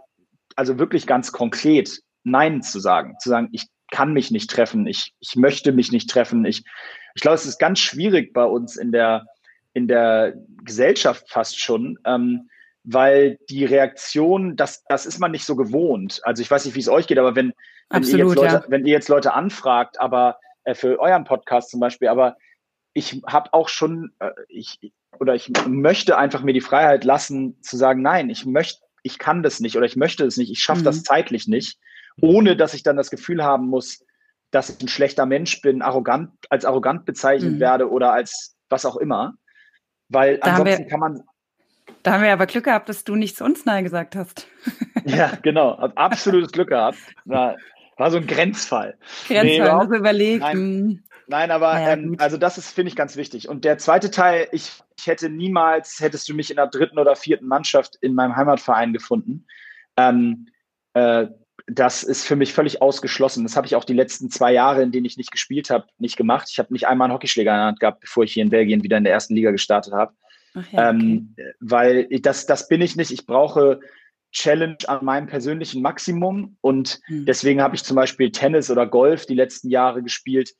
also 0.54 0.78
wirklich 0.78 1.06
ganz 1.06 1.32
konkret, 1.32 2.00
Nein 2.24 2.62
zu 2.62 2.80
sagen, 2.80 3.16
zu 3.20 3.28
sagen, 3.28 3.48
ich 3.52 3.66
kann 3.90 4.12
mich 4.12 4.30
nicht 4.30 4.50
treffen, 4.50 4.86
ich, 4.86 5.14
ich 5.20 5.36
möchte 5.36 5.72
mich 5.72 5.92
nicht 5.92 6.10
treffen. 6.10 6.44
Ich, 6.44 6.64
ich 7.14 7.22
glaube, 7.22 7.36
es 7.36 7.46
ist 7.46 7.58
ganz 7.58 7.78
schwierig 7.78 8.32
bei 8.32 8.44
uns 8.44 8.76
in 8.76 8.90
der, 8.90 9.26
in 9.74 9.86
der 9.86 10.34
Gesellschaft 10.64 11.30
fast 11.30 11.60
schon, 11.60 11.98
ähm, 12.04 12.48
weil 12.86 13.38
die 13.50 13.64
Reaktion, 13.64 14.54
das, 14.56 14.84
das 14.84 15.06
ist 15.06 15.18
man 15.18 15.32
nicht 15.32 15.44
so 15.44 15.56
gewohnt. 15.56 16.20
Also 16.22 16.40
ich 16.40 16.50
weiß 16.50 16.64
nicht, 16.64 16.76
wie 16.76 16.80
es 16.80 16.88
euch 16.88 17.08
geht, 17.08 17.18
aber 17.18 17.34
wenn, 17.34 17.52
wenn, 17.90 18.02
Absolut, 18.02 18.18
ihr, 18.20 18.26
jetzt 18.26 18.36
Leute, 18.36 18.54
ja. 18.54 18.64
wenn 18.68 18.86
ihr 18.86 18.92
jetzt 18.92 19.08
Leute 19.08 19.34
anfragt, 19.34 20.00
aber 20.00 20.38
äh, 20.64 20.74
für 20.74 20.98
euren 21.00 21.24
Podcast 21.24 21.70
zum 21.70 21.80
Beispiel, 21.80 22.08
aber 22.08 22.36
ich 22.94 23.20
habe 23.26 23.52
auch 23.52 23.68
schon, 23.68 24.12
äh, 24.20 24.30
ich, 24.48 24.92
oder 25.18 25.34
ich 25.34 25.50
möchte 25.66 26.16
einfach 26.16 26.42
mir 26.42 26.52
die 26.52 26.60
Freiheit 26.60 27.04
lassen, 27.04 27.60
zu 27.60 27.76
sagen, 27.76 28.02
nein, 28.02 28.30
ich 28.30 28.46
möchte, 28.46 28.80
ich 29.02 29.18
kann 29.18 29.42
das 29.42 29.58
nicht 29.58 29.76
oder 29.76 29.86
ich 29.86 29.96
möchte 29.96 30.24
es 30.24 30.36
nicht, 30.36 30.50
ich 30.50 30.62
schaffe 30.62 30.82
mhm. 30.82 30.84
das 30.84 31.02
zeitlich 31.02 31.48
nicht, 31.48 31.78
ohne 32.22 32.56
dass 32.56 32.72
ich 32.72 32.84
dann 32.84 32.96
das 32.96 33.10
Gefühl 33.10 33.42
haben 33.42 33.66
muss, 33.66 34.04
dass 34.52 34.70
ich 34.70 34.80
ein 34.80 34.88
schlechter 34.88 35.26
Mensch 35.26 35.60
bin, 35.60 35.82
arrogant, 35.82 36.30
als 36.50 36.64
arrogant 36.64 37.04
bezeichnet 37.04 37.54
mhm. 37.54 37.60
werde 37.60 37.90
oder 37.90 38.12
als 38.12 38.56
was 38.68 38.86
auch 38.86 38.96
immer. 38.96 39.34
Weil 40.08 40.38
da 40.38 40.52
ansonsten 40.52 40.86
kann 40.86 41.00
man. 41.00 41.22
Da 42.06 42.12
haben 42.12 42.22
wir 42.22 42.32
aber 42.32 42.46
Glück 42.46 42.66
gehabt, 42.66 42.88
dass 42.88 43.02
du 43.02 43.16
nicht 43.16 43.36
zu 43.36 43.42
uns 43.42 43.64
Nein 43.64 43.82
gesagt 43.82 44.14
hast. 44.14 44.46
ja, 45.06 45.32
genau. 45.42 45.76
Hab 45.76 45.98
absolutes 45.98 46.52
Glück 46.52 46.68
gehabt. 46.68 46.98
War, 47.24 47.56
war 47.96 48.12
so 48.12 48.18
ein 48.18 48.28
Grenzfall. 48.28 48.96
Grenzfall, 49.26 49.44
nee, 49.44 49.60
also 49.60 49.92
überlegt. 49.92 50.40
Nein, 50.40 51.02
nein 51.26 51.50
aber 51.50 51.72
ja, 51.80 51.94
ähm, 51.94 52.14
also 52.20 52.36
das 52.36 52.58
ist, 52.58 52.70
finde 52.70 52.90
ich, 52.90 52.96
ganz 52.96 53.16
wichtig. 53.16 53.48
Und 53.48 53.64
der 53.64 53.78
zweite 53.78 54.12
Teil, 54.12 54.46
ich, 54.52 54.70
ich 54.96 55.08
hätte 55.08 55.28
niemals, 55.28 55.98
hättest 55.98 56.28
du 56.28 56.34
mich 56.34 56.50
in 56.50 56.58
der 56.58 56.68
dritten 56.68 57.00
oder 57.00 57.16
vierten 57.16 57.48
Mannschaft 57.48 57.96
in 58.00 58.14
meinem 58.14 58.36
Heimatverein 58.36 58.92
gefunden. 58.92 59.44
Ähm, 59.96 60.46
äh, 60.94 61.26
das 61.66 62.04
ist 62.04 62.24
für 62.24 62.36
mich 62.36 62.52
völlig 62.52 62.82
ausgeschlossen. 62.82 63.42
Das 63.42 63.56
habe 63.56 63.66
ich 63.66 63.74
auch 63.74 63.84
die 63.84 63.94
letzten 63.94 64.30
zwei 64.30 64.52
Jahre, 64.52 64.80
in 64.80 64.92
denen 64.92 65.06
ich 65.06 65.16
nicht 65.16 65.32
gespielt 65.32 65.70
habe, 65.70 65.88
nicht 65.98 66.16
gemacht. 66.16 66.46
Ich 66.52 66.60
habe 66.60 66.72
nicht 66.72 66.86
einmal 66.86 67.06
einen 67.06 67.14
Hockeyschläger 67.14 67.50
in 67.50 67.56
der 67.56 67.66
Hand 67.66 67.80
gehabt, 67.80 67.98
bevor 68.02 68.22
ich 68.22 68.32
hier 68.32 68.44
in 68.44 68.50
Belgien 68.50 68.84
wieder 68.84 68.96
in 68.96 69.02
der 69.02 69.12
ersten 69.12 69.34
Liga 69.34 69.50
gestartet 69.50 69.92
habe. 69.92 70.12
Ja, 70.72 70.90
ähm, 70.90 71.34
okay. 71.36 71.42
ähm, 71.42 71.54
weil 71.60 72.08
das, 72.20 72.46
das 72.46 72.68
bin 72.68 72.80
ich 72.80 72.96
nicht. 72.96 73.10
Ich 73.10 73.26
brauche 73.26 73.80
Challenge 74.32 74.76
an 74.86 75.04
meinem 75.04 75.26
persönlichen 75.26 75.82
Maximum. 75.82 76.56
Und 76.60 77.00
mhm. 77.08 77.24
deswegen 77.26 77.62
habe 77.62 77.74
ich 77.74 77.84
zum 77.84 77.96
Beispiel 77.96 78.30
Tennis 78.30 78.70
oder 78.70 78.86
Golf 78.86 79.26
die 79.26 79.34
letzten 79.34 79.70
Jahre 79.70 80.02
gespielt, 80.02 80.52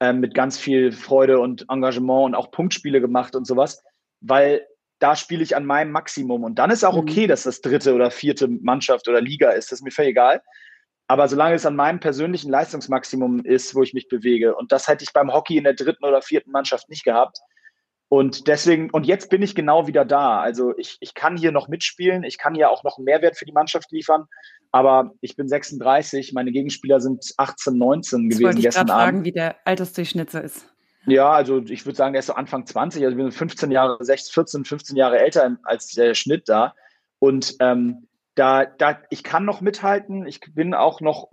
äh, 0.00 0.12
mit 0.12 0.34
ganz 0.34 0.58
viel 0.58 0.92
Freude 0.92 1.40
und 1.40 1.66
Engagement 1.68 2.26
und 2.26 2.34
auch 2.34 2.50
Punktspiele 2.50 3.00
gemacht 3.00 3.36
und 3.36 3.46
sowas, 3.46 3.82
weil 4.20 4.66
da 4.98 5.16
spiele 5.16 5.42
ich 5.42 5.56
an 5.56 5.64
meinem 5.64 5.92
Maximum. 5.92 6.44
Und 6.44 6.58
dann 6.58 6.70
ist 6.70 6.84
auch 6.84 6.94
hm. 6.94 7.00
okay, 7.00 7.26
dass 7.26 7.44
das 7.44 7.60
dritte 7.60 7.94
oder 7.94 8.10
vierte 8.10 8.48
Mannschaft 8.48 9.08
oder 9.08 9.20
Liga 9.20 9.50
ist. 9.50 9.70
Das 9.70 9.80
ist 9.80 9.84
mir 9.84 9.90
völlig 9.90 10.10
egal. 10.10 10.42
Aber 11.06 11.26
solange 11.26 11.56
es 11.56 11.66
an 11.66 11.74
meinem 11.74 11.98
persönlichen 11.98 12.50
Leistungsmaximum 12.50 13.44
ist, 13.44 13.74
wo 13.74 13.82
ich 13.82 13.94
mich 13.94 14.08
bewege, 14.08 14.54
und 14.54 14.70
das 14.70 14.86
hätte 14.86 15.02
ich 15.02 15.12
beim 15.12 15.32
Hockey 15.32 15.56
in 15.56 15.64
der 15.64 15.74
dritten 15.74 16.04
oder 16.04 16.22
vierten 16.22 16.52
Mannschaft 16.52 16.88
nicht 16.88 17.04
gehabt, 17.04 17.40
und 18.10 18.48
deswegen, 18.48 18.90
und 18.90 19.06
jetzt 19.06 19.30
bin 19.30 19.40
ich 19.40 19.54
genau 19.54 19.86
wieder 19.86 20.04
da. 20.04 20.40
Also 20.40 20.76
ich, 20.76 20.96
ich 20.98 21.14
kann 21.14 21.36
hier 21.36 21.52
noch 21.52 21.68
mitspielen, 21.68 22.24
ich 22.24 22.38
kann 22.38 22.56
hier 22.56 22.70
auch 22.70 22.82
noch 22.82 22.98
einen 22.98 23.04
Mehrwert 23.04 23.38
für 23.38 23.44
die 23.44 23.52
Mannschaft 23.52 23.92
liefern, 23.92 24.24
aber 24.72 25.12
ich 25.20 25.36
bin 25.36 25.46
36, 25.46 26.32
meine 26.32 26.50
Gegenspieler 26.50 27.00
sind 27.00 27.24
18, 27.36 27.78
19 27.78 28.28
das 28.28 28.38
gewesen 28.38 28.58
ich 28.58 28.64
gestern 28.64 28.90
Abend. 28.90 29.00
fragen, 29.00 29.24
wie 29.24 29.30
der 29.30 29.54
Altersdurchschnitt 29.64 30.28
so 30.28 30.40
ist. 30.40 30.66
Ja, 31.06 31.30
also 31.30 31.58
ich 31.58 31.86
würde 31.86 31.96
sagen, 31.96 32.16
er 32.16 32.18
ist 32.18 32.26
so 32.26 32.32
Anfang 32.32 32.66
20, 32.66 33.04
also 33.04 33.16
wir 33.16 33.24
sind 33.26 33.32
15 33.32 33.70
Jahre, 33.70 34.04
16, 34.04 34.32
14, 34.32 34.64
15 34.64 34.96
Jahre 34.96 35.20
älter 35.20 35.56
als 35.62 35.92
der 35.92 36.14
Schnitt 36.14 36.48
da. 36.48 36.74
Und 37.20 37.54
ähm, 37.60 38.08
da, 38.34 38.64
da, 38.64 39.00
ich 39.10 39.22
kann 39.22 39.44
noch 39.44 39.60
mithalten, 39.60 40.26
ich 40.26 40.40
bin 40.52 40.74
auch 40.74 41.00
noch 41.00 41.28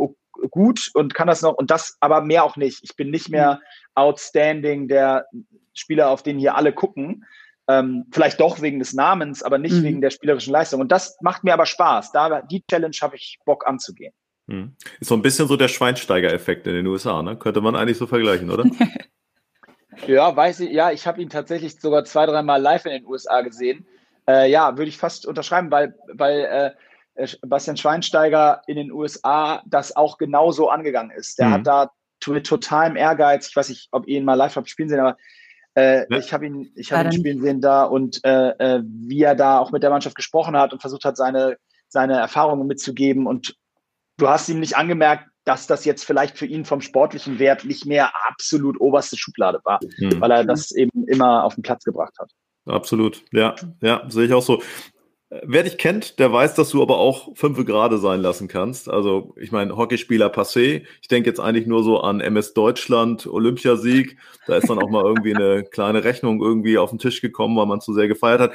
gut 0.50 0.91
und 0.93 1.13
kann 1.13 1.28
das 1.28 1.41
noch, 1.41 1.54
und 1.54 1.71
das 1.71 1.97
aber 2.00 2.21
mehr 2.21 2.43
auch 2.43 2.56
nicht. 2.56 2.80
Ich 2.84 2.95
bin 2.95 3.10
nicht 3.10 3.30
mehr 3.30 3.62
outstanding, 3.95 4.88
der 4.88 5.26
Spieler, 5.73 6.10
auf 6.10 6.23
den 6.23 6.39
hier 6.39 6.56
alle 6.56 6.73
gucken. 6.73 7.26
Ähm, 7.69 8.06
vielleicht 8.12 8.39
doch 8.39 8.62
wegen 8.62 8.80
des 8.80 8.93
Namens, 8.93 9.43
aber 9.43 9.58
nicht 9.58 9.76
mhm. 9.76 9.84
wegen 9.84 10.02
der 10.02 10.10
spielerischen 10.10 10.54
Leistung. 10.54 10.80
Und 10.80 10.91
das 10.91 11.17
macht 11.21 11.43
mir 11.43 11.54
aber 11.54 11.65
Spaß. 11.65 12.12
Da, 12.13 12.41
die 12.41 12.63
Challenge 12.65 12.95
habe 13.02 13.17
ich 13.17 13.39
Bock 13.45 13.67
anzugehen. 13.67 14.13
Mhm. 14.47 14.76
Ist 15.00 15.10
so 15.10 15.15
ein 15.15 15.21
bisschen 15.21 15.47
so 15.47 15.58
der 15.58 15.67
Schweinsteiger-Effekt 15.67 16.65
in 16.67 16.73
den 16.73 16.88
USA, 16.88 17.21
ne? 17.21 17.36
Könnte 17.38 17.60
man 17.60 17.76
eigentlich 17.76 17.97
so 17.97 18.08
vergleichen, 18.08 18.50
oder? 18.50 18.63
ja, 20.08 20.34
weiß 20.34 20.62
ich, 20.62 20.71
ja, 20.71 20.91
ich 20.91 21.06
habe 21.06 21.21
ihn 21.21 21.30
tatsächlich 21.30 21.80
sogar 21.80 22.06
zwei, 22.06 22.26
dreimal 22.26 22.62
live 22.62 22.86
in 22.86 22.93
den 22.93 23.06
USA 23.06 23.41
gesehen. 23.41 23.86
Äh, 24.28 24.50
ja, 24.50 24.78
würde 24.78 24.89
ich 24.89 24.97
fast 24.97 25.26
unterschreiben, 25.26 25.69
weil, 25.69 25.95
weil 26.13 26.39
äh, 26.39 26.71
Bastian 27.41 27.77
Schweinsteiger 27.77 28.62
in 28.67 28.75
den 28.75 28.91
USA 28.91 29.63
das 29.65 29.95
auch 29.95 30.17
genauso 30.17 30.69
angegangen 30.69 31.12
ist. 31.12 31.39
Der 31.39 31.47
mhm. 31.47 31.53
hat 31.53 31.67
da 31.67 31.91
mit 32.27 32.45
totalem 32.45 32.95
Ehrgeiz, 32.95 33.47
ich 33.47 33.56
weiß 33.56 33.69
nicht, 33.69 33.88
ob 33.91 34.08
ihr 34.08 34.17
ihn 34.17 34.25
mal 34.25 34.34
live 34.34 34.56
habt 34.56 34.69
spielen 34.69 34.89
sehen, 34.89 34.99
aber 34.99 35.17
äh, 35.77 36.08
ja. 36.10 36.17
Ich 36.17 36.34
habe 36.34 36.47
ihn, 36.47 36.71
ich 36.75 36.91
habe 36.91 37.06
ihn 37.06 37.12
spielen 37.12 37.39
sehen 37.39 37.62
da 37.62 37.84
und 37.84 38.19
äh, 38.25 38.49
äh, 38.49 38.82
wie 38.84 39.21
er 39.21 39.36
da 39.36 39.60
auch 39.60 39.71
mit 39.71 39.84
der 39.84 39.91
Mannschaft 39.91 40.15
gesprochen 40.15 40.58
hat 40.58 40.73
und 40.73 40.82
versucht 40.82 41.06
hat, 41.06 41.15
seine, 41.15 41.58
seine 41.88 42.17
Erfahrungen 42.17 42.65
mitzugeben. 42.65 43.27
Und 43.27 43.56
du 44.17 44.27
hast 44.27 44.49
ihm 44.49 44.60
nicht 44.60 44.75
angemerkt, 44.75 45.30
dass 45.43 45.67
das 45.67 45.86
jetzt 45.86 46.03
vielleicht 46.03 46.36
für 46.36 46.47
ihn 46.47 46.65
vom 46.65 46.82
sportlichen 46.82 47.38
Wert 47.38 47.63
nicht 47.63 47.86
mehr 47.86 48.12
absolut 48.27 48.82
oberste 48.82 49.17
Schublade 49.17 49.60
war, 49.65 49.80
hm. 49.99 50.19
weil 50.19 50.32
er 50.32 50.45
das 50.45 50.71
eben 50.71 51.08
immer 51.08 51.43
auf 51.43 51.53
den 51.53 51.62
Platz 51.62 51.84
gebracht 51.84 52.15
hat. 52.19 52.32
Absolut, 52.65 53.23
ja, 53.32 53.56
ja, 53.82 54.03
sehe 54.10 54.25
ich 54.25 54.34
auch 54.34 54.41
so. 54.41 54.63
Wer 55.30 55.63
dich 55.63 55.78
kennt, 55.78 56.20
der 56.20 56.32
weiß, 56.32 56.56
dass 56.56 56.70
du 56.70 56.82
aber 56.82 56.98
auch 57.00 57.36
fünf 57.36 57.63
Grade 57.66 57.98
sein 57.98 58.22
lassen 58.22 58.48
kannst. 58.48 58.90
Also, 58.90 59.36
ich 59.38 59.52
meine, 59.52 59.76
Hockeyspieler 59.76 60.28
passé. 60.28 60.86
Ich 61.02 61.10
denke 61.10 61.30
jetzt 61.30 61.42
eigentlich 61.42 61.68
nur 61.68 61.84
so 61.84 62.00
an 62.00 62.22
MS 62.22 62.54
Deutschland, 62.54 63.28
Olympiasieg. 63.28 64.18
Da 64.46 64.56
ist 64.56 64.70
dann 64.70 64.80
auch 64.80 64.90
mal 64.90 65.04
irgendwie 65.04 65.36
eine 65.36 65.63
kleine 65.72 66.06
Rechnung 66.06 66.42
irgendwie 66.42 66.78
auf 66.78 66.92
den 66.92 67.00
Tisch 67.00 67.20
gekommen, 67.20 67.58
weil 67.58 67.66
man 67.66 67.82
zu 67.82 67.94
sehr 67.94 68.08
gefeiert 68.08 68.40
hat. 68.40 68.54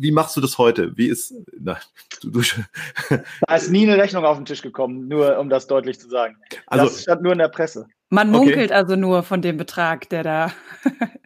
Wie 0.00 0.10
machst 0.10 0.36
du 0.36 0.40
das 0.40 0.58
heute? 0.58 0.96
Wie 0.96 1.06
ist, 1.06 1.32
na, 1.60 1.78
du, 2.22 2.30
du 2.30 2.40
Da 3.46 3.54
ist 3.54 3.70
nie 3.70 3.88
eine 3.88 3.96
Rechnung 3.96 4.24
auf 4.24 4.36
den 4.36 4.46
Tisch 4.46 4.62
gekommen, 4.62 5.06
nur 5.06 5.38
um 5.38 5.48
das 5.48 5.68
deutlich 5.68 6.00
zu 6.00 6.08
sagen. 6.08 6.36
Also, 6.66 6.86
das 6.86 7.02
stand 7.02 7.22
nur 7.22 7.32
in 7.32 7.38
der 7.38 7.48
Presse. 7.48 7.86
Man 8.08 8.30
munkelt 8.32 8.70
okay. 8.70 8.72
also 8.72 8.96
nur 8.96 9.22
von 9.22 9.42
dem 9.42 9.56
Betrag, 9.56 10.08
der 10.08 10.24
da 10.24 10.52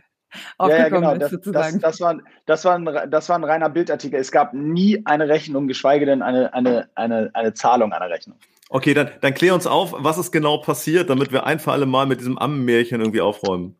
aufgekommen 0.58 0.70
ja, 0.70 0.78
ja, 0.78 0.88
genau. 0.88 1.12
ist, 1.12 1.22
das, 1.22 1.30
sozusagen. 1.30 1.80
Das, 1.80 1.92
das, 1.92 2.00
war, 2.00 2.18
das, 2.46 2.64
war 2.64 2.74
ein, 2.74 3.10
das 3.10 3.28
war 3.28 3.36
ein 3.36 3.44
reiner 3.44 3.68
Bildartikel. 3.68 4.18
Es 4.18 4.32
gab 4.32 4.54
nie 4.54 5.02
eine 5.04 5.28
Rechnung, 5.28 5.68
geschweige 5.68 6.06
denn 6.06 6.22
eine, 6.22 6.52
eine, 6.54 6.88
eine, 6.94 7.30
eine 7.34 7.54
Zahlung 7.54 7.92
einer 7.92 8.10
Rechnung. 8.10 8.38
Okay, 8.70 8.94
dann, 8.94 9.10
dann 9.20 9.34
klär 9.34 9.54
uns 9.54 9.66
auf, 9.66 9.94
was 9.96 10.18
ist 10.18 10.32
genau 10.32 10.58
passiert, 10.58 11.10
damit 11.10 11.32
wir 11.32 11.44
ein 11.46 11.60
für 11.60 11.72
alle 11.72 11.86
Mal 11.86 12.06
mit 12.06 12.20
diesem 12.20 12.38
Ammenmärchen 12.38 13.00
irgendwie 13.00 13.20
aufräumen. 13.20 13.76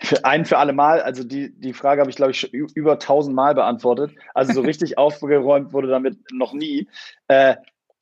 Für 0.00 0.24
ein 0.24 0.44
für 0.44 0.58
alle 0.58 0.72
Mal, 0.72 1.00
also 1.00 1.24
die, 1.24 1.52
die 1.58 1.72
Frage 1.72 2.00
habe 2.00 2.10
ich, 2.10 2.16
glaube 2.16 2.32
ich, 2.32 2.52
über 2.52 2.98
tausend 2.98 3.34
Mal 3.34 3.54
beantwortet. 3.54 4.12
Also 4.34 4.52
so 4.52 4.60
richtig 4.60 4.98
aufgeräumt 4.98 5.72
wurde 5.72 5.88
damit 5.88 6.18
noch 6.32 6.52
nie. 6.52 6.88
Äh, 7.28 7.56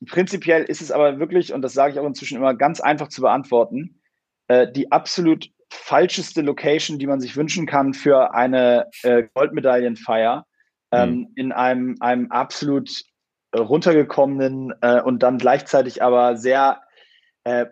prinzipiell 0.06 0.64
ist 0.64 0.82
es 0.82 0.90
aber 0.90 1.18
wirklich, 1.18 1.52
und 1.52 1.62
das 1.62 1.74
sage 1.74 1.92
ich 1.92 2.00
auch 2.00 2.06
inzwischen 2.06 2.36
immer, 2.36 2.54
ganz 2.54 2.80
einfach 2.80 3.08
zu 3.08 3.20
beantworten, 3.20 4.00
äh, 4.48 4.70
die 4.70 4.90
absolut 4.90 5.50
falscheste 5.72 6.42
Location, 6.42 6.98
die 6.98 7.06
man 7.06 7.20
sich 7.20 7.36
wünschen 7.36 7.66
kann 7.66 7.94
für 7.94 8.34
eine 8.34 8.88
äh, 9.02 9.24
Goldmedaillenfeier 9.34 10.46
ähm, 10.92 11.10
mhm. 11.10 11.28
in 11.34 11.52
einem, 11.52 11.96
einem 12.00 12.30
absolut 12.30 12.90
äh, 13.52 13.58
runtergekommenen 13.58 14.74
äh, 14.82 15.00
und 15.00 15.22
dann 15.22 15.38
gleichzeitig 15.38 16.02
aber 16.02 16.36
sehr 16.36 16.82
äh, 17.44 17.66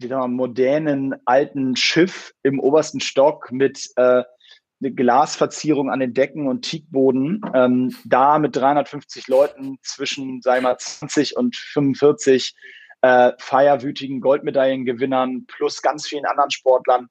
wir, 0.00 0.26
modernen 0.28 1.14
alten 1.24 1.76
Schiff 1.76 2.32
im 2.42 2.60
obersten 2.60 3.00
Stock 3.00 3.50
mit 3.50 3.88
äh, 3.96 4.22
eine 4.80 4.92
Glasverzierung 4.92 5.90
an 5.90 6.00
den 6.00 6.14
Decken 6.14 6.46
und 6.46 6.62
Teakboden, 6.62 7.40
ähm, 7.54 7.96
da 8.04 8.38
mit 8.38 8.54
350 8.54 9.26
Leuten 9.26 9.78
zwischen, 9.82 10.40
sei 10.40 10.60
mal, 10.60 10.78
20 10.78 11.36
und 11.36 11.56
45 11.56 12.54
äh, 13.00 13.32
feierwütigen 13.38 14.20
Goldmedaillengewinnern 14.20 15.46
plus 15.46 15.82
ganz 15.82 16.06
vielen 16.06 16.26
anderen 16.26 16.50
Sportlern 16.50 17.08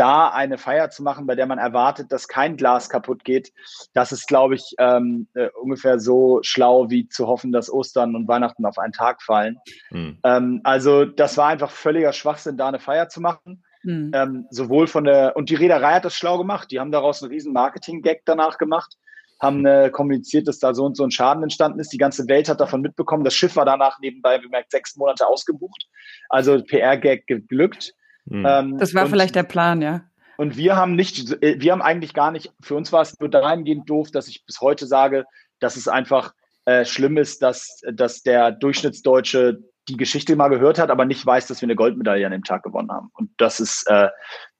da 0.00 0.30
eine 0.30 0.56
Feier 0.56 0.88
zu 0.88 1.02
machen, 1.02 1.26
bei 1.26 1.34
der 1.34 1.46
man 1.46 1.58
erwartet, 1.58 2.10
dass 2.10 2.26
kein 2.26 2.56
Glas 2.56 2.88
kaputt 2.88 3.22
geht, 3.22 3.52
das 3.92 4.12
ist, 4.12 4.26
glaube 4.26 4.54
ich, 4.54 4.74
ähm, 4.78 5.28
äh, 5.34 5.48
ungefähr 5.60 6.00
so 6.00 6.38
schlau 6.42 6.88
wie 6.88 7.06
zu 7.06 7.26
hoffen, 7.26 7.52
dass 7.52 7.70
Ostern 7.70 8.16
und 8.16 8.26
Weihnachten 8.26 8.64
auf 8.64 8.78
einen 8.78 8.94
Tag 8.94 9.22
fallen. 9.22 9.58
Mhm. 9.90 10.18
Ähm, 10.24 10.60
also 10.64 11.04
das 11.04 11.36
war 11.36 11.48
einfach 11.48 11.70
völliger 11.70 12.14
Schwachsinn, 12.14 12.56
da 12.56 12.68
eine 12.68 12.78
Feier 12.78 13.10
zu 13.10 13.20
machen. 13.20 13.62
Mhm. 13.82 14.10
Ähm, 14.14 14.46
sowohl 14.50 14.86
von 14.86 15.04
der, 15.04 15.36
und 15.36 15.50
die 15.50 15.54
Reederei 15.54 15.94
hat 15.94 16.06
das 16.06 16.14
schlau 16.14 16.38
gemacht. 16.38 16.70
Die 16.70 16.80
haben 16.80 16.92
daraus 16.92 17.22
einen 17.22 17.32
riesen 17.32 17.52
Marketing-Gag 17.52 18.22
danach 18.24 18.56
gemacht, 18.56 18.96
haben 19.38 19.66
äh, 19.66 19.90
kommuniziert, 19.90 20.48
dass 20.48 20.58
da 20.58 20.72
so 20.72 20.86
und 20.86 20.96
so 20.96 21.04
ein 21.04 21.10
Schaden 21.10 21.42
entstanden 21.42 21.78
ist. 21.78 21.92
Die 21.92 21.98
ganze 21.98 22.26
Welt 22.26 22.48
hat 22.48 22.60
davon 22.60 22.80
mitbekommen. 22.80 23.24
Das 23.24 23.34
Schiff 23.34 23.54
war 23.56 23.66
danach 23.66 23.98
nebenbei 24.00 24.38
bemerkt 24.38 24.70
sechs 24.70 24.96
Monate 24.96 25.26
ausgebucht. 25.26 25.88
Also 26.30 26.62
PR-Gag 26.62 27.26
geglückt. 27.26 27.92
Mhm. 28.30 28.46
Ähm, 28.48 28.78
das 28.78 28.94
war 28.94 29.04
und, 29.04 29.10
vielleicht 29.10 29.34
der 29.34 29.42
Plan, 29.42 29.82
ja. 29.82 30.02
Und 30.38 30.56
wir 30.56 30.76
haben 30.76 30.96
nicht, 30.96 31.42
äh, 31.42 31.60
wir 31.60 31.72
haben 31.72 31.82
eigentlich 31.82 32.14
gar 32.14 32.30
nicht, 32.30 32.50
für 32.62 32.74
uns 32.74 32.92
war 32.92 33.02
es 33.02 33.18
nur 33.20 33.28
dahingehend 33.28 33.90
doof, 33.90 34.10
dass 34.10 34.28
ich 34.28 34.46
bis 34.46 34.60
heute 34.60 34.86
sage, 34.86 35.26
dass 35.58 35.76
es 35.76 35.88
einfach 35.88 36.32
äh, 36.64 36.84
schlimm 36.84 37.18
ist, 37.18 37.42
dass, 37.42 37.82
dass 37.92 38.22
der 38.22 38.52
Durchschnittsdeutsche 38.52 39.58
die 39.88 39.96
Geschichte 39.96 40.36
mal 40.36 40.48
gehört 40.48 40.78
hat, 40.78 40.90
aber 40.90 41.04
nicht 41.04 41.24
weiß, 41.26 41.48
dass 41.48 41.60
wir 41.60 41.66
eine 41.66 41.74
Goldmedaille 41.74 42.24
an 42.24 42.32
dem 42.32 42.44
Tag 42.44 42.62
gewonnen 42.62 42.90
haben. 42.90 43.10
Und 43.14 43.30
das 43.38 43.60
ist, 43.60 43.84
äh, 43.88 44.08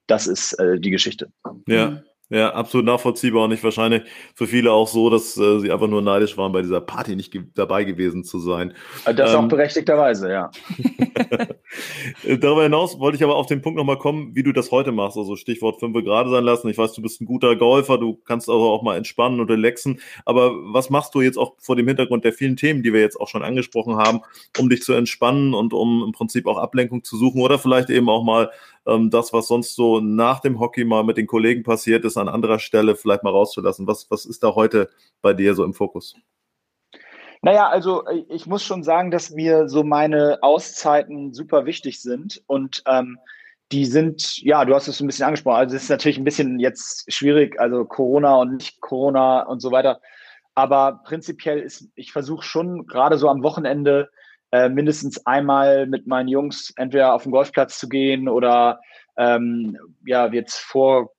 das 0.07 0.27
ist 0.27 0.55
äh, 0.55 0.81
die 0.81 0.91
Geschichte. 0.91 1.31
Ja. 1.67 2.03
Ja, 2.33 2.51
absolut 2.55 2.87
nachvollziehbar 2.87 3.43
und 3.43 3.51
nicht 3.51 3.65
wahrscheinlich 3.65 4.03
für 4.37 4.47
viele 4.47 4.71
auch 4.71 4.87
so, 4.87 5.11
dass 5.11 5.37
äh, 5.37 5.59
sie 5.59 5.73
einfach 5.73 5.89
nur 5.89 6.01
neidisch 6.01 6.37
waren, 6.37 6.53
bei 6.53 6.63
dieser 6.63 6.81
Party 6.81 7.17
nicht 7.17 7.33
ge 7.33 7.43
dabei 7.57 7.83
gewesen 7.83 8.23
zu 8.23 8.39
sein. 8.39 8.73
Das 9.05 9.35
ähm, 9.35 9.41
auch 9.41 9.49
berechtigterweise, 9.49 10.31
ja. 10.31 10.51
Darüber 12.39 12.63
hinaus 12.63 13.01
wollte 13.01 13.17
ich 13.17 13.25
aber 13.25 13.35
auf 13.35 13.47
den 13.47 13.63
Punkt 13.63 13.77
nochmal 13.77 13.99
kommen, 13.99 14.37
wie 14.37 14.45
du 14.45 14.53
das 14.53 14.71
heute 14.71 14.93
machst. 14.93 15.19
Also 15.19 15.35
Stichwort 15.35 15.81
5 15.81 16.05
gerade 16.05 16.31
sein 16.31 16.45
lassen. 16.45 16.69
Ich 16.69 16.79
weiß, 16.79 16.93
du 16.93 17.03
bist 17.03 17.21
ein 17.21 17.27
guter 17.27 17.57
Golfer, 17.57 17.99
du 17.99 18.15
kannst 18.25 18.49
also 18.49 18.63
auch 18.71 18.83
mal 18.83 18.97
entspannen 18.97 19.41
und 19.41 19.51
relaxen. 19.51 20.01
Aber 20.25 20.53
was 20.73 20.89
machst 20.89 21.13
du 21.17 21.23
jetzt 21.23 21.37
auch 21.37 21.55
vor 21.59 21.75
dem 21.75 21.89
Hintergrund 21.89 22.25
der 22.25 22.33
vielen 22.33 22.57
Themen, 22.57 22.85
die 22.85 22.93
wir 22.93 23.01
jetzt 23.01 23.21
auch 23.21 23.29
schon 23.29 23.43
angesprochen 23.43 23.97
haben, 23.97 24.21
um 24.57 24.69
dich 24.69 24.83
zu 24.83 24.93
entspannen 24.93 25.53
und 25.53 25.75
um 25.75 26.05
im 26.05 26.13
Prinzip 26.13 26.47
auch 26.47 26.59
Ablenkung 26.59 27.03
zu 27.03 27.17
suchen 27.17 27.41
oder 27.41 27.59
vielleicht 27.59 27.91
eben 27.91 28.09
auch 28.09 28.23
mal 28.23 28.53
ähm, 28.87 29.11
das, 29.11 29.33
was 29.33 29.49
sonst 29.49 29.75
so 29.75 30.01
nach 30.01 30.41
dem 30.41 30.61
Hockey 30.61 30.85
mal 30.85 31.05
mit 31.05 31.17
den 31.17 31.27
Kollegen 31.27 31.63
passiert 31.63 32.05
ist, 32.05 32.17
an 32.17 32.29
anderer 32.29 32.59
Stelle 32.59 32.97
vielleicht 32.97 33.23
mal 33.23 33.31
rauszulassen. 33.31 33.87
Was, 33.87 34.11
was 34.11 34.25
ist 34.25 34.43
da 34.43 34.55
heute 34.55 34.89
bei 35.23 35.35
dir 35.35 35.55
so 35.55 35.65
im 35.65 35.75
Fokus? 35.75 36.15
Naja, 37.43 37.69
also 37.69 38.05
äh, 38.07 38.25
ich 38.29 38.47
muss 38.47 38.63
schon 38.63 38.83
sagen, 38.83 39.11
dass 39.11 39.31
mir 39.31 39.69
so 39.69 39.83
meine 39.83 40.39
Auszeiten 40.43 41.33
super 41.33 41.65
wichtig 41.67 42.03
sind 42.03 42.43
und 42.47 42.83
ähm, 42.87 43.19
die 43.73 43.85
sind, 43.85 44.39
ja, 44.39 44.65
du 44.65 44.75
hast 44.75 44.89
es 44.89 45.01
ein 45.01 45.07
bisschen 45.07 45.27
angesprochen, 45.27 45.57
also 45.59 45.77
es 45.77 45.85
ist 45.85 45.91
natürlich 45.91 46.19
ein 46.19 46.25
bisschen 46.25 46.59
jetzt 46.59 47.13
schwierig, 47.13 47.61
also 47.61 47.85
Corona 47.85 48.37
und 48.37 48.57
nicht 48.57 48.81
Corona 48.81 49.43
und 49.43 49.61
so 49.61 49.71
weiter. 49.71 50.01
Aber 50.55 51.03
prinzipiell 51.05 51.61
ist, 51.61 51.89
ich 51.95 52.13
versuche 52.13 52.43
schon 52.43 52.87
gerade 52.87 53.17
so 53.17 53.29
am 53.29 53.43
Wochenende 53.43 54.11
äh, 54.53 54.69
mindestens 54.69 55.25
einmal 55.27 55.87
mit 55.87 56.07
meinen 56.07 56.29
Jungs 56.29 56.73
entweder 56.77 57.15
auf 57.15 57.25
den 57.25 57.33
Golfplatz 57.33 57.79
zu 57.79 57.89
gehen 57.89 58.29
oder 58.29 58.81
ähm, 59.17 59.77
ja, 60.05 60.27
jetzt 60.33 60.59
vor 60.59 61.13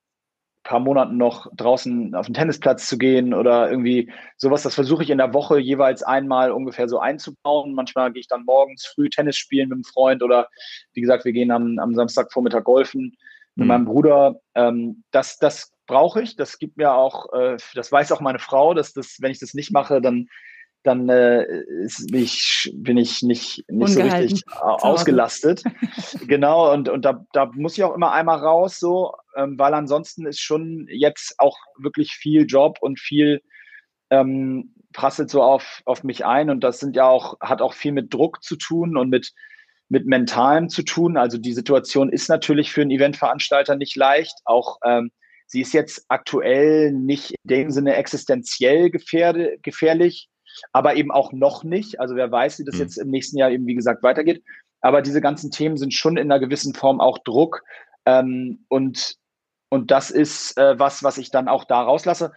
paar 0.64 0.80
Monaten 0.80 1.18
noch 1.18 1.48
draußen 1.56 2.14
auf 2.14 2.28
den 2.28 2.36
Tennisplatz 2.36 2.88
zu 2.88 2.98
gehen 2.98 3.34
oder 3.34 3.70
irgendwie 3.70 4.12
sowas. 4.38 4.64
Das 4.64 4.76
versuche 4.76 5.04
ich 5.04 5.10
in 5.10 5.18
der 5.18 5.34
Woche 5.34 5.60
jeweils 5.60 6.04
einmal 6.04 6.52
ungefähr 6.52 6.88
so 6.88 7.00
einzubauen. 7.00 7.74
Manchmal 7.74 8.12
gehe 8.12 8.20
ich 8.20 8.28
dann 8.28 8.46
morgens 8.46 8.86
früh 8.86 9.10
Tennis 9.10 9.38
spielen 9.38 9.70
mit 9.70 9.78
einem 9.78 9.84
Freund 9.84 10.22
oder 10.22 10.48
wie 10.94 11.02
gesagt, 11.02 11.26
wir 11.26 11.32
gehen 11.32 11.52
am, 11.52 11.80
am 11.80 11.96
Samstagvormittag 11.96 12.64
golfen 12.64 13.18
mit 13.56 13.66
mhm. 13.66 13.68
meinem 13.68 13.86
Bruder. 13.86 14.36
Ähm, 14.54 15.04
das, 15.12 15.38
das 15.38 15.74
brauche 15.88 16.22
ich. 16.22 16.36
Das 16.36 16.60
gibt 16.60 16.78
mir 16.78 16.94
auch, 16.94 17.34
äh, 17.34 17.58
das 17.74 17.92
weiß 17.92 18.12
auch 18.12 18.22
meine 18.22 18.40
Frau, 18.40 18.74
dass 18.74 18.94
das, 18.94 19.18
wenn 19.20 19.32
ich 19.32 19.40
das 19.40 19.54
nicht 19.54 19.72
mache, 19.72 20.00
dann 20.00 20.28
dann 20.84 21.10
äh, 21.10 21.44
ist, 21.84 22.12
bin, 22.12 22.24
ich, 22.24 22.72
bin 22.74 22.98
ich 22.98 23.22
nicht, 23.22 23.64
nicht 23.70 23.94
so 23.94 24.02
richtig 24.02 24.44
ausgelastet. 24.50 25.64
genau, 26.28 26.74
und, 26.74 26.90
und 26.90 27.06
da, 27.06 27.26
da 27.34 27.52
muss 27.54 27.78
ich 27.78 27.84
auch 27.84 27.96
immer 27.96 28.12
einmal 28.12 28.40
raus, 28.40 28.80
so, 28.80 29.14
ähm, 29.36 29.60
weil 29.60 29.74
ansonsten 29.74 30.26
ist 30.26 30.40
schon 30.40 30.88
jetzt 30.90 31.36
auch 31.38 31.58
wirklich 31.78 32.14
viel 32.14 32.46
Job 32.46 32.78
und 32.82 33.00
viel 33.00 33.42
ähm, 34.10 34.74
prasselt 34.94 35.30
so 35.30 35.44
auf, 35.44 35.82
auf 35.86 36.04
mich 36.04 36.26
ein. 36.26 36.50
Und 36.50 36.64
das 36.64 36.80
sind 36.80 36.96
ja 36.96 37.08
auch, 37.08 37.40
hat 37.40 37.62
auch 37.62 37.74
viel 37.74 37.92
mit 37.92 38.14
Druck 38.14 38.44
zu 38.44 38.56
tun 38.56 38.98
und 38.98 39.10
mit, 39.10 39.32
mit 39.90 40.06
Mentalem 40.06 40.70
zu 40.70 40.84
tun. 40.84 41.18
Also 41.18 41.38
die 41.38 41.54
Situation 41.54 42.12
ist 42.12 42.28
natürlich 42.28 42.72
für 42.72 42.82
einen 42.82 42.92
Eventveranstalter 42.92 43.76
nicht 43.76 43.96
leicht. 43.96 44.34
Auch 44.46 44.80
ähm, 44.84 45.12
sie 45.46 45.62
ist 45.62 45.74
jetzt 45.74 46.06
aktuell 46.08 46.92
nicht 46.92 47.32
in 47.44 47.50
dem 47.50 47.72
Sinne 47.72 47.96
existenziell 47.96 48.90
gefährde, 48.90 49.58
gefährlich 49.62 50.30
aber 50.72 50.96
eben 50.96 51.12
auch 51.12 51.32
noch 51.32 51.64
nicht. 51.64 52.00
Also 52.00 52.16
wer 52.16 52.32
weiß, 52.32 52.60
wie 52.60 52.66
das 52.66 52.76
mhm. 52.76 52.82
jetzt 52.82 52.98
im 52.98 53.10
nächsten 53.10 53.38
Jahr 53.38 53.52
eben, 53.52 53.68
wie 53.68 53.76
gesagt, 53.76 54.04
weitergeht. 54.04 54.44
Aber 54.82 55.02
diese 55.02 55.22
ganzen 55.22 55.52
Themen 55.52 55.78
sind 55.78 55.94
schon 55.94 56.18
in 56.18 56.32
einer 56.32 56.40
gewissen 56.40 56.74
Form 56.74 57.00
auch 57.00 57.20
Druck, 57.20 57.64
Ähm, 58.06 58.66
und, 58.68 59.16
und 59.70 59.92
das 59.92 60.12
ist 60.12 60.58
äh, 60.58 60.78
was, 60.80 61.04
was 61.04 61.18
ich 61.18 61.32
dann 61.32 61.48
auch 61.48 61.66
da 61.66 61.82
rauslasse. 61.82 62.32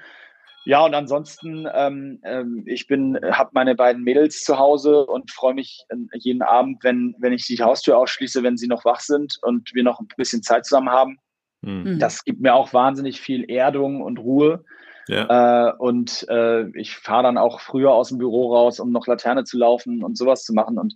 Ja, 0.67 0.85
und 0.85 0.95
ansonsten, 0.95 1.67
ähm, 1.75 2.21
ähm, 2.25 2.65
ich 2.67 2.87
bin, 2.87 3.19
habe 3.23 3.51
meine 3.53 3.75
beiden 3.75 4.03
Mädels 4.03 4.45
zu 4.45 4.59
Hause 4.59 5.05
und 5.05 5.31
freue 5.31 5.55
mich 5.55 5.85
äh, 5.91 5.97
jeden 6.15 6.43
Abend, 6.43 6.83
wenn, 6.83 7.15
wenn 7.19 7.35
ich 7.35 7.47
die 7.47 7.63
Haustür 7.63 7.99
ausschließe, 7.99 8.43
wenn 8.43 8.57
sie 8.57 8.67
noch 8.67 8.85
wach 8.85 9.01
sind 9.01 9.39
und 9.43 9.75
wir 9.75 9.83
noch 9.83 10.01
ein 10.01 10.09
bisschen 10.17 10.43
Zeit 10.43 10.65
zusammen 10.65 10.91
haben. 10.91 11.19
Mhm. 11.61 11.99
Das 11.99 12.25
gibt 12.25 12.41
mir 12.41 12.55
auch 12.55 12.73
wahnsinnig 12.73 13.21
viel 13.21 13.45
Erdung 13.51 14.01
und 14.01 14.19
Ruhe. 14.19 14.65
Ja. 15.09 15.69
Äh, 15.69 15.73
und 15.77 16.27
äh, 16.29 16.69
ich 16.79 16.97
fahre 16.97 17.25
dann 17.25 17.39
auch 17.39 17.61
früher 17.61 17.93
aus 17.93 18.09
dem 18.09 18.19
Büro 18.19 18.55
raus, 18.55 18.81
um 18.81 18.91
noch 18.91 19.07
Laterne 19.07 19.45
zu 19.45 19.59
laufen 19.59 20.03
und 20.03 20.17
sowas 20.17 20.45
zu 20.45 20.55
machen. 20.55 20.79
Und, 20.79 20.95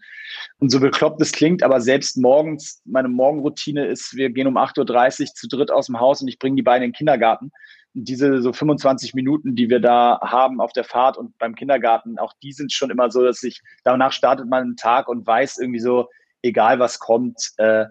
und 0.59 0.71
so 0.71 0.81
bekloppt 0.81 1.21
es 1.21 1.33
klingt, 1.33 1.63
aber 1.63 1.81
selbst 1.81 2.17
morgens, 2.17 2.81
meine 2.85 3.09
Morgenroutine 3.09 3.87
ist, 3.87 4.17
wir 4.17 4.31
gehen 4.31 4.47
um 4.47 4.57
8.30 4.57 5.21
Uhr 5.21 5.27
zu 5.35 5.49
dritt 5.49 5.71
aus 5.71 5.87
dem 5.87 6.01
Haus 6.01 6.23
und 6.23 6.29
ich 6.29 6.39
bringe 6.39 6.57
die 6.57 6.63
beiden 6.63 6.85
in 6.85 6.91
den 6.91 6.97
Kindergarten 6.97 7.51
diese 7.95 8.43
so 8.43 8.53
25 8.53 9.15
Minuten, 9.15 9.57
die 9.57 9.71
wir 9.71 9.81
da 9.81 10.21
haben 10.23 10.61
auf 10.61 10.73
der 10.73 10.85
Fahrt 10.85 11.17
und 11.17 11.37
beim 11.39 11.55
Kindergarten, 11.55 12.19
auch 12.19 12.33
die 12.43 12.53
sind 12.53 12.73
schon 12.73 12.91
immer 12.91 13.11
so, 13.11 13.25
dass 13.25 13.43
ich 13.43 13.61
danach 13.83 14.13
startet 14.13 14.47
man 14.49 14.63
einen 14.63 14.77
Tag 14.77 15.09
und 15.09 15.27
weiß 15.27 15.59
irgendwie 15.59 15.81
so, 15.81 16.09
egal 16.43 16.79
was 16.79 16.99
kommt, 16.99 17.51
äh, 17.57 17.87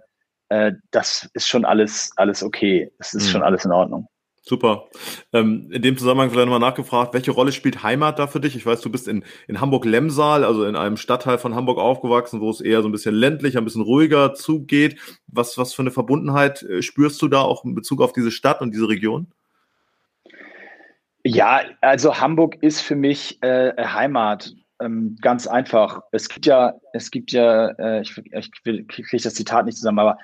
äh, 0.49 0.73
das 0.91 1.29
ist 1.33 1.47
schon 1.47 1.65
alles, 1.65 2.11
alles 2.15 2.43
okay. 2.43 2.91
Es 2.99 3.13
ist 3.13 3.27
mhm. 3.27 3.31
schon 3.31 3.43
alles 3.43 3.65
in 3.65 3.71
Ordnung. 3.71 4.07
Super. 4.47 4.85
Ähm, 5.33 5.69
in 5.73 5.81
dem 5.81 5.97
Zusammenhang 5.97 6.29
vielleicht 6.29 6.47
nochmal 6.47 6.61
nachgefragt, 6.61 7.13
welche 7.13 7.31
Rolle 7.31 7.51
spielt 7.51 7.83
Heimat 7.83 8.17
da 8.17 8.27
für 8.27 8.39
dich? 8.39 8.55
Ich 8.55 8.65
weiß, 8.65 8.79
du 8.79 8.89
bist 8.89 9.09
in, 9.09 9.25
in 9.45 9.59
Hamburg-Lemsal, 9.59 10.45
also 10.45 10.63
in 10.63 10.77
einem 10.77 10.95
Stadtteil 10.95 11.37
von 11.37 11.53
Hamburg 11.53 11.79
aufgewachsen, 11.79 12.39
wo 12.39 12.49
es 12.49 12.61
eher 12.61 12.81
so 12.81 12.87
ein 12.87 12.93
bisschen 12.93 13.13
ländlich, 13.13 13.57
ein 13.57 13.65
bisschen 13.65 13.81
ruhiger 13.81 14.33
zugeht. 14.33 15.01
Was, 15.27 15.57
was 15.57 15.73
für 15.73 15.81
eine 15.81 15.91
Verbundenheit 15.91 16.63
äh, 16.63 16.81
spürst 16.81 17.21
du 17.21 17.27
da 17.27 17.41
auch 17.41 17.65
in 17.65 17.75
Bezug 17.75 18.01
auf 18.01 18.13
diese 18.13 18.31
Stadt 18.31 18.61
und 18.61 18.73
diese 18.73 18.87
Region? 18.87 19.27
Ja, 21.25 21.61
also 21.81 22.17
Hamburg 22.17 22.55
ist 22.61 22.79
für 22.79 22.95
mich 22.95 23.43
äh, 23.43 23.73
Heimat. 23.77 24.53
Ähm, 24.79 25.17
ganz 25.21 25.47
einfach. 25.47 26.03
Es 26.11 26.29
gibt 26.29 26.45
ja, 26.45 26.75
es 26.93 27.11
gibt 27.11 27.33
ja, 27.33 27.69
äh, 27.79 28.01
ich, 28.01 28.15
ich 28.17 28.51
kriege 28.53 29.23
das 29.23 29.33
Zitat 29.33 29.65
nicht 29.65 29.77
zusammen, 29.77 29.99
aber 29.99 30.19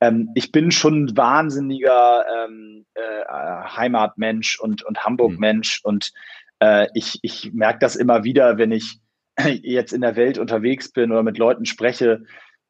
ähm, 0.00 0.30
ich 0.34 0.52
bin 0.52 0.70
schon 0.70 1.04
ein 1.04 1.16
wahnsinniger 1.16 2.24
ähm, 2.26 2.75
äh, 2.96 3.24
Heimatmensch 3.76 4.58
und, 4.58 4.82
und 4.82 5.04
Hamburg-Mensch 5.04 5.82
mhm. 5.84 5.88
und 5.88 6.12
äh, 6.60 6.88
ich, 6.94 7.18
ich 7.22 7.52
merke 7.52 7.78
das 7.80 7.96
immer 7.96 8.24
wieder, 8.24 8.58
wenn 8.58 8.72
ich 8.72 8.98
jetzt 9.44 9.92
in 9.92 10.00
der 10.00 10.16
Welt 10.16 10.38
unterwegs 10.38 10.90
bin 10.90 11.12
oder 11.12 11.22
mit 11.22 11.38
Leuten 11.38 11.66
spreche, 11.66 12.22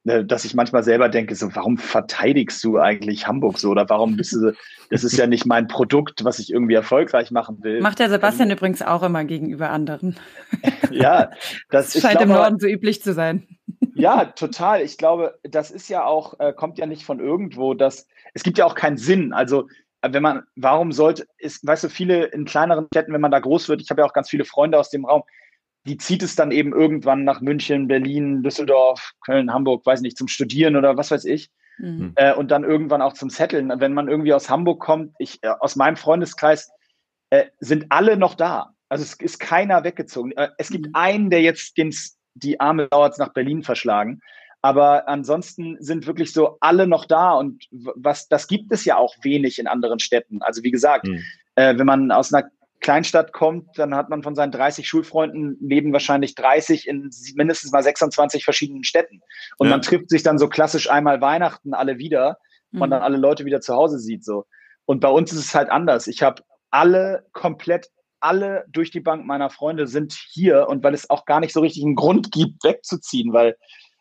Ne, 0.07 0.25
dass 0.25 0.45
ich 0.45 0.55
manchmal 0.55 0.85
selber 0.85 1.09
denke, 1.09 1.35
so, 1.35 1.53
warum 1.57 1.79
verteidigst 1.79 2.63
du 2.63 2.79
eigentlich 2.79 3.27
Hamburg 3.27 3.59
so? 3.59 3.71
Oder 3.71 3.89
warum 3.89 4.17
bist 4.17 4.35
du, 4.35 4.53
das 4.89 5.03
ist 5.03 5.17
ja 5.17 5.27
nicht 5.27 5.47
mein 5.47 5.67
Produkt, 5.67 6.23
was 6.23 6.39
ich 6.39 6.53
irgendwie 6.53 6.75
erfolgreich 6.75 7.33
machen 7.33 7.59
will. 7.65 7.81
Macht 7.81 7.99
der 7.99 8.09
Sebastian 8.09 8.49
ähm, 8.49 8.57
übrigens 8.57 8.83
auch 8.83 9.03
immer 9.03 9.25
gegenüber 9.25 9.71
anderen. 9.71 10.15
ja, 10.93 11.33
das, 11.71 11.93
das 11.93 12.03
scheint 12.03 12.19
glaube, 12.19 12.33
im 12.33 12.39
Norden 12.39 12.61
so 12.61 12.69
üblich 12.69 13.03
zu 13.03 13.13
sein. 13.13 13.49
Ja, 13.99 14.27
total. 14.27 14.83
Ich 14.83 14.99
glaube, 14.99 15.39
das 15.43 15.71
ist 15.71 15.89
ja 15.89 16.05
auch, 16.05 16.39
äh, 16.39 16.53
kommt 16.53 16.77
ja 16.77 16.85
nicht 16.85 17.03
von 17.03 17.19
irgendwo, 17.19 17.73
dass 17.73 18.07
es 18.35 18.43
gibt 18.43 18.59
ja 18.59 18.67
auch 18.67 18.75
keinen 18.75 18.99
Sinn. 18.99 19.33
Also 19.33 19.69
wenn 20.13 20.23
man, 20.23 20.43
warum 20.57 20.93
sollte, 20.93 21.27
ist, 21.39 21.67
weißt 21.67 21.85
du, 21.85 21.89
viele 21.89 22.25
in 22.27 22.45
kleineren 22.45 22.87
Städten, 22.87 23.13
wenn 23.13 23.21
man 23.21 23.31
da 23.31 23.39
groß 23.39 23.69
wird, 23.69 23.81
ich 23.81 23.91
habe 23.91 24.03
ja 24.03 24.07
auch 24.07 24.13
ganz 24.13 24.29
viele 24.29 24.45
Freunde 24.45 24.79
aus 24.79 24.91
dem 24.91 25.05
Raum, 25.05 25.23
die 25.87 25.97
zieht 25.97 26.23
es 26.23 26.35
dann 26.35 26.51
eben 26.51 26.73
irgendwann 26.73 27.25
nach 27.25 27.41
München, 27.41 27.87
Berlin, 27.87 28.43
Düsseldorf, 28.43 29.13
Köln, 29.25 29.53
Hamburg, 29.53 29.87
weiß 29.87 30.01
nicht, 30.01 30.19
zum 30.19 30.29
Studieren 30.29 30.77
oder 30.77 30.97
was 30.97 31.11
weiß 31.11 31.25
ich. 31.25 31.51
Mhm. 31.79 32.13
Äh, 32.17 32.35
und 32.35 32.51
dann 32.51 32.65
irgendwann 32.65 33.03
auch 33.03 33.13
zum 33.13 33.31
Setteln. 33.31 33.73
Wenn 33.77 33.95
man 33.95 34.09
irgendwie 34.09 34.35
aus 34.35 34.51
Hamburg 34.51 34.81
kommt, 34.81 35.15
ich, 35.19 35.39
äh, 35.43 35.49
aus 35.61 35.77
meinem 35.77 35.97
Freundeskreis 35.97 36.71
äh, 37.31 37.47
sind 37.61 37.87
alle 37.91 38.17
noch 38.17 38.35
da. 38.35 38.73
Also 38.89 39.03
es 39.03 39.15
ist 39.15 39.39
keiner 39.39 39.85
weggezogen. 39.85 40.33
Äh, 40.33 40.49
es 40.59 40.71
gibt 40.71 40.87
mhm. 40.87 40.95
einen, 40.95 41.31
der 41.31 41.43
jetzt 41.43 41.77
den, 41.77 41.95
die 42.35 42.59
Arme 42.61 42.89
dauert 42.89 43.19
nach 43.19 43.33
Berlin 43.33 43.63
verschlagen. 43.63 44.21
Aber 44.67 45.09
ansonsten 45.09 45.77
sind 45.79 46.09
wirklich 46.09 46.33
so 46.33 46.57
alle 46.59 46.89
noch 46.89 47.05
da 47.05 47.35
und 47.35 47.63
was 47.71 48.27
das 48.27 48.49
gibt 48.49 48.73
es 48.73 48.85
ja 48.85 48.97
auch 48.97 49.15
wenig 49.23 49.61
in 49.61 49.69
anderen 49.69 50.01
Städten. 50.01 50.43
Also 50.43 50.65
wie 50.65 50.73
gesagt, 50.73 51.07
mhm. 51.07 51.23
äh, 51.55 51.79
wenn 51.79 51.87
man 51.87 52.11
aus 52.11 52.35
einer 52.35 52.49
Kleinstadt 52.81 53.33
kommt, 53.33 53.79
dann 53.79 53.95
hat 53.95 54.11
man 54.11 54.25
von 54.25 54.35
seinen 54.35 54.51
30 54.51 54.89
Schulfreunden 54.89 55.57
leben 55.61 55.93
wahrscheinlich 55.93 56.35
30 56.35 56.89
in 56.89 57.11
mindestens 57.37 57.71
mal 57.71 57.85
26 57.85 58.43
verschiedenen 58.43 58.83
Städten. 58.83 59.21
Und 59.57 59.69
ja. 59.69 59.75
man 59.75 59.83
trifft 59.83 60.11
sich 60.11 60.25
dann 60.25 60.37
so 60.37 60.49
klassisch 60.49 60.91
einmal 60.91 61.21
Weihnachten 61.21 61.73
alle 61.73 61.99
wieder, 61.99 62.39
mhm. 62.73 62.81
man 62.81 62.91
dann 62.91 63.03
alle 63.03 63.19
Leute 63.19 63.45
wieder 63.45 63.61
zu 63.61 63.73
Hause 63.73 64.01
sieht 64.01 64.25
so. 64.25 64.47
Und 64.85 64.99
bei 64.99 65.11
uns 65.11 65.33
ist 65.33 65.39
es 65.39 65.55
halt 65.55 65.71
anders. 65.71 66.09
Ich 66.09 66.25
habe 66.25 66.43
alle 66.73 67.25
komplett 67.33 67.89
alle 68.19 68.65
durch 68.69 68.91
die 68.91 68.99
Bank 68.99 69.27
meiner 69.27 69.51
Freunde 69.51 69.87
sind 69.87 70.13
hier 70.13 70.67
und 70.69 70.83
weil 70.83 70.95
es 70.95 71.09
auch 71.09 71.25
gar 71.25 71.39
nicht 71.39 71.53
so 71.53 71.61
richtig 71.61 71.85
einen 71.85 71.95
Grund 71.95 72.33
gibt, 72.33 72.65
wegzuziehen, 72.65 73.33
weil 73.33 73.57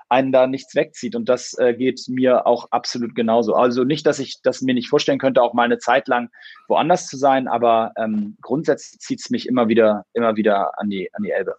einen 0.10 0.32
da 0.32 0.48
nichts 0.48 0.76
wegzieht. 0.76 1.16
Und 1.16 1.30
das 1.30 1.58
äh, 1.58 1.74
geht 1.74 2.02
mir 2.08 2.46
auch 2.46 2.68
absolut 2.72 3.16
genauso. 3.16 3.56
Also 3.56 3.84
nicht, 3.84 4.06
dass 4.06 4.20
ich 4.20 4.42
das 4.44 4.62
mir 4.62 4.74
nicht 4.74 4.90
vorstellen 4.90 5.20
könnte, 5.20 5.42
auch 5.42 5.54
mal 5.54 5.64
eine 5.64 5.80
Zeit 5.80 6.08
lang 6.08 6.30
woanders 6.68 7.08
zu 7.08 7.18
sein, 7.18 7.48
aber 7.48 7.92
ähm, 7.98 8.38
grundsätzlich 8.42 9.00
zieht 9.00 9.20
es 9.20 9.30
mich 9.30 9.48
immer 9.48 9.68
wieder, 9.68 10.06
immer 10.14 10.36
wieder 10.36 10.78
an 10.80 10.90
die, 10.90 11.10
an 11.14 11.24
die 11.24 11.32
Elbe. 11.32 11.56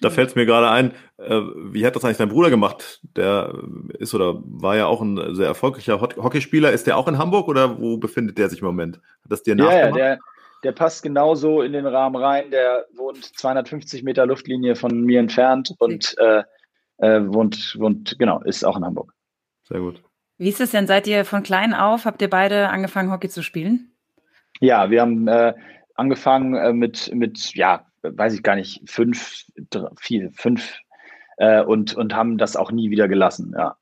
Da 0.00 0.10
fällt 0.10 0.30
es 0.30 0.34
mir 0.34 0.46
gerade 0.46 0.70
ein, 0.70 0.92
äh, 1.18 1.40
wie 1.72 1.84
hat 1.86 1.96
das 1.96 2.04
eigentlich 2.04 2.18
dein 2.18 2.28
Bruder 2.28 2.50
gemacht? 2.50 3.00
Der 3.16 3.54
ist 3.98 4.14
oder 4.14 4.40
war 4.44 4.76
ja 4.76 4.86
auch 4.86 5.00
ein 5.00 5.34
sehr 5.34 5.46
erfolgreicher 5.46 6.00
Hockeyspieler. 6.00 6.72
Ist 6.72 6.86
der 6.86 6.96
auch 6.96 7.08
in 7.08 7.18
Hamburg 7.18 7.48
oder 7.48 7.80
wo 7.80 7.96
befindet 7.96 8.38
der 8.38 8.48
sich 8.48 8.60
im 8.60 8.66
Moment? 8.66 8.96
Hat 8.96 9.32
das 9.32 9.42
dir 9.42 9.56
ja, 9.56 9.64
nachgemacht? 9.64 9.98
Ja, 9.98 10.06
der, 10.06 10.18
der 10.64 10.72
passt 10.72 11.02
genauso 11.02 11.62
in 11.62 11.72
den 11.72 11.86
Rahmen 11.86 12.16
rein. 12.16 12.50
Der 12.50 12.86
wohnt 12.94 13.24
250 13.38 14.02
Meter 14.02 14.26
Luftlinie 14.26 14.76
von 14.76 15.02
mir 15.02 15.20
entfernt 15.20 15.74
und 15.78 16.14
äh, 16.18 16.42
äh, 17.00 17.20
wohnt, 17.26 17.76
wohnt, 17.78 18.18
genau, 18.18 18.40
ist 18.42 18.64
auch 18.64 18.76
in 18.76 18.84
Hamburg. 18.84 19.12
Sehr 19.64 19.80
gut. 19.80 20.02
Wie 20.38 20.48
ist 20.48 20.60
es 20.60 20.70
denn? 20.70 20.86
Seid 20.86 21.06
ihr 21.06 21.24
von 21.24 21.42
klein 21.42 21.74
auf, 21.74 22.04
habt 22.04 22.22
ihr 22.22 22.30
beide 22.30 22.70
angefangen, 22.70 23.10
Hockey 23.10 23.28
zu 23.28 23.42
spielen? 23.42 23.92
Ja, 24.60 24.90
wir 24.90 25.00
haben 25.00 25.28
äh, 25.28 25.54
angefangen 25.94 26.54
äh, 26.54 26.72
mit, 26.72 27.14
mit, 27.14 27.54
ja, 27.54 27.86
weiß 28.02 28.34
ich 28.34 28.42
gar 28.42 28.56
nicht, 28.56 28.88
fünf, 28.88 29.44
drei, 29.70 29.88
vier, 29.98 30.30
fünf 30.32 30.78
äh, 31.36 31.62
und, 31.62 31.94
und 31.94 32.14
haben 32.14 32.38
das 32.38 32.56
auch 32.56 32.72
nie 32.72 32.90
wieder 32.90 33.08
gelassen, 33.08 33.54
ja. 33.56 33.76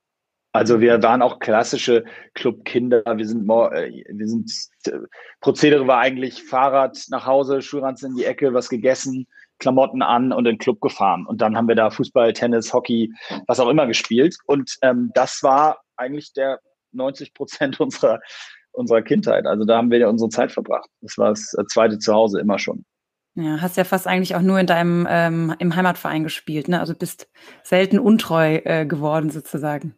Also 0.53 0.81
wir 0.81 1.03
waren 1.03 1.21
auch 1.21 1.41
klassische 1.41 2.05
Clubkinder. 2.35 3.05
Wir 3.17 3.27
sind, 3.27 3.49
äh, 3.49 4.03
wir 4.09 4.27
sind, 4.27 4.51
äh, 4.87 4.99
Prozedere 5.41 5.87
war 5.87 5.99
eigentlich 5.99 6.43
Fahrrad 6.43 6.99
nach 7.11 7.27
Hause, 7.27 7.61
Schulranzen 7.61 8.11
in 8.11 8.17
die 8.17 8.25
Ecke, 8.25 8.55
was 8.55 8.69
gegessen, 8.69 9.27
Klamotten 9.59 10.03
an 10.03 10.33
und 10.33 10.47
in 10.47 10.55
den 10.55 10.59
Club 10.59 10.81
gefahren. 10.81 11.27
Und 11.27 11.41
dann 11.41 11.57
haben 11.57 11.69
wir 11.69 11.75
da 11.75 11.91
Fußball, 11.91 12.33
Tennis, 12.33 12.73
Hockey, 12.73 13.13
was 13.47 13.61
auch 13.61 13.69
immer 13.69 13.87
gespielt. 13.87 14.37
Und 14.47 14.77
ähm, 14.83 15.11
das 15.15 15.43
war 15.43 15.81
eigentlich 15.97 16.33
der 16.33 16.61
90 16.93 17.35
Prozent 17.35 17.81
unserer, 17.81 18.21
unserer 18.73 19.03
Kindheit. 19.03 19.47
Also 19.47 19.65
da 19.65 19.77
haben 19.77 19.91
wir 19.91 19.99
ja 19.99 20.09
unsere 20.09 20.31
Zeit 20.31 20.53
verbracht. 20.53 20.89
Das 21.01 21.19
war 21.19 21.31
das 21.31 21.55
zweite 21.69 21.99
Zuhause 21.99 22.41
immer 22.41 22.59
schon. 22.59 22.85
Ja, 23.35 23.61
hast 23.61 23.77
ja 23.77 23.85
fast 23.85 24.09
eigentlich 24.09 24.35
auch 24.35 24.43
nur 24.43 24.59
in 24.59 24.67
deinem 24.67 25.07
ähm, 25.09 25.55
im 25.61 25.77
Heimatverein 25.77 26.25
gespielt, 26.25 26.67
ne? 26.67 26.81
Also 26.81 26.95
bist 26.95 27.29
selten 27.63 28.01
untreu 28.01 28.57
äh, 28.65 28.85
geworden 28.85 29.31
sozusagen. 29.31 29.95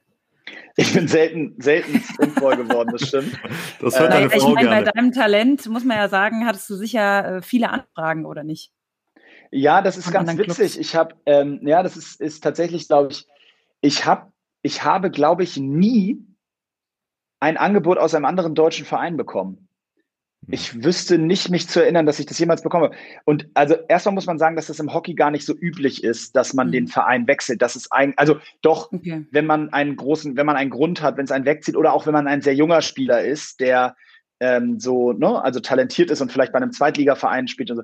Ich 0.77 0.93
bin 0.93 1.09
selten, 1.09 1.55
selten 1.59 2.03
untreu 2.19 2.57
geworden, 2.57 2.91
das 2.93 3.09
stimmt. 3.09 3.39
Das 3.81 3.99
hört 3.99 4.13
äh, 4.13 4.37
ich 4.37 4.47
meine, 4.47 4.69
bei 4.69 4.83
deinem 4.83 5.13
Talent 5.13 5.67
muss 5.71 5.85
man 5.85 5.97
ja 5.97 6.09
sagen, 6.09 6.47
hattest 6.47 6.69
du 6.69 6.75
sicher 6.75 7.37
äh, 7.37 7.43
viele 7.43 7.71
Anfragen, 7.71 8.27
oder 8.27 8.45
nicht? 8.45 8.73
Ja, 9.51 9.83
das 9.83 9.97
ist 9.97 10.11
ganz 10.13 10.37
witzig. 10.39 10.79
Ich 10.79 10.95
habe, 10.95 11.15
ähm, 11.27 11.61
ja, 11.63 11.83
das 11.83 11.97
ist, 11.97 12.21
ist 12.21 12.43
tatsächlich, 12.43 12.87
glaube 12.87 13.11
ich, 13.11 13.27
ich 13.81 14.07
habe, 14.07 14.33
ich 14.63 14.85
habe, 14.85 15.11
glaube 15.11 15.43
ich, 15.43 15.57
nie 15.57 16.25
ein 17.41 17.57
Angebot 17.57 17.99
aus 17.99 18.15
einem 18.15 18.27
anderen 18.27 18.55
deutschen 18.55 18.87
Verein 18.87 19.17
bekommen. 19.17 19.69
Hm. 20.47 20.55
Ich 20.55 20.85
wüsste 20.85 21.19
nicht, 21.19 21.51
mich 21.51 21.69
zu 21.69 21.83
erinnern, 21.83 22.07
dass 22.07 22.21
ich 22.21 22.27
das 22.27 22.39
jemals 22.39 22.63
bekomme. 22.63 22.93
Und 23.25 23.49
also 23.55 23.75
erstmal 23.89 24.15
muss 24.15 24.27
man 24.27 24.39
sagen, 24.39 24.55
dass 24.55 24.67
das 24.67 24.79
im 24.79 24.95
Hockey 24.95 25.15
gar 25.15 25.33
nicht 25.33 25.45
so 25.45 25.55
üblich 25.55 26.05
ist, 26.05 26.37
dass 26.37 26.55
man 26.55 26.69
mhm. 26.69 26.73
den 26.73 26.89
Verein 26.89 27.27
wechselt. 27.27 27.61
Das 27.61 27.75
ist 27.75 27.93
ein, 27.93 28.17
also 28.19 28.39
doch, 28.63 28.93
okay. 28.93 29.27
wenn 29.33 29.47
man 29.47 29.73
einen 29.73 29.97
großen, 29.97 30.37
wenn 30.37 30.47
man 30.47 30.57
einen 30.57 30.71
Grund 30.71 31.03
hat, 31.03 31.17
wenn 31.17 31.25
es 31.25 31.33
einen 31.33 31.47
wegzieht 31.47 31.77
oder 31.77 31.93
auch 31.93 32.07
wenn 32.07 32.13
man 32.13 32.29
ein 32.29 32.43
sehr 32.43 32.55
junger 32.55 32.83
Spieler 32.83 33.23
ist, 33.23 33.59
der 33.59 33.97
ähm, 34.41 34.81
so, 34.81 35.13
ne, 35.13 35.43
also 35.43 35.61
talentiert 35.61 36.11
ist 36.11 36.21
und 36.21 36.33
vielleicht 36.33 36.53
bei 36.53 36.59
einem 36.59 36.73
Zweitligaverein 36.73 37.47
spielt 37.47 37.71
und 37.71 37.77
so. 37.79 37.83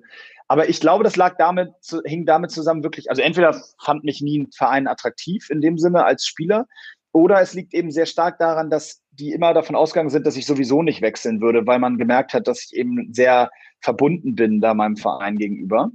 Aber 0.49 0.69
ich 0.69 0.81
glaube, 0.81 1.05
das 1.05 1.17
lag 1.17 1.37
damit, 1.37 1.71
hing 2.05 2.27
damit 2.27 2.51
zusammen 2.51 2.83
wirklich, 2.83 3.11
also 3.11 3.23
entweder 3.23 3.61
fand 3.79 4.05
mich 4.05 4.23
nie 4.23 4.41
ein 4.41 4.51
Verein 4.53 4.89
attraktiv 4.89 5.51
in 5.51 5.61
dem 5.61 5.79
Sinne 5.79 6.05
als 6.05 6.27
Spieler, 6.27 6.67
oder 7.13 7.41
es 7.41 7.55
liegt 7.55 7.73
eben 7.73 7.91
sehr 7.91 8.05
stark 8.05 8.39
daran, 8.39 8.69
dass 8.69 9.03
die 9.11 9.33
immer 9.33 9.55
davon 9.55 9.75
ausgegangen 9.75 10.11
sind, 10.11 10.27
dass 10.27 10.37
ich 10.37 10.45
sowieso 10.45 10.83
nicht 10.83 11.01
wechseln 11.01 11.41
würde, 11.41 11.67
weil 11.67 11.79
man 11.79 11.97
gemerkt 11.97 12.35
hat, 12.35 12.47
dass 12.47 12.63
ich 12.65 12.77
eben 12.77 13.13
sehr 13.15 13.51
verbunden 13.81 14.35
bin 14.35 14.61
da 14.61 14.75
meinem 14.75 14.97
Verein 14.97 15.39
gegenüber. 15.39 15.91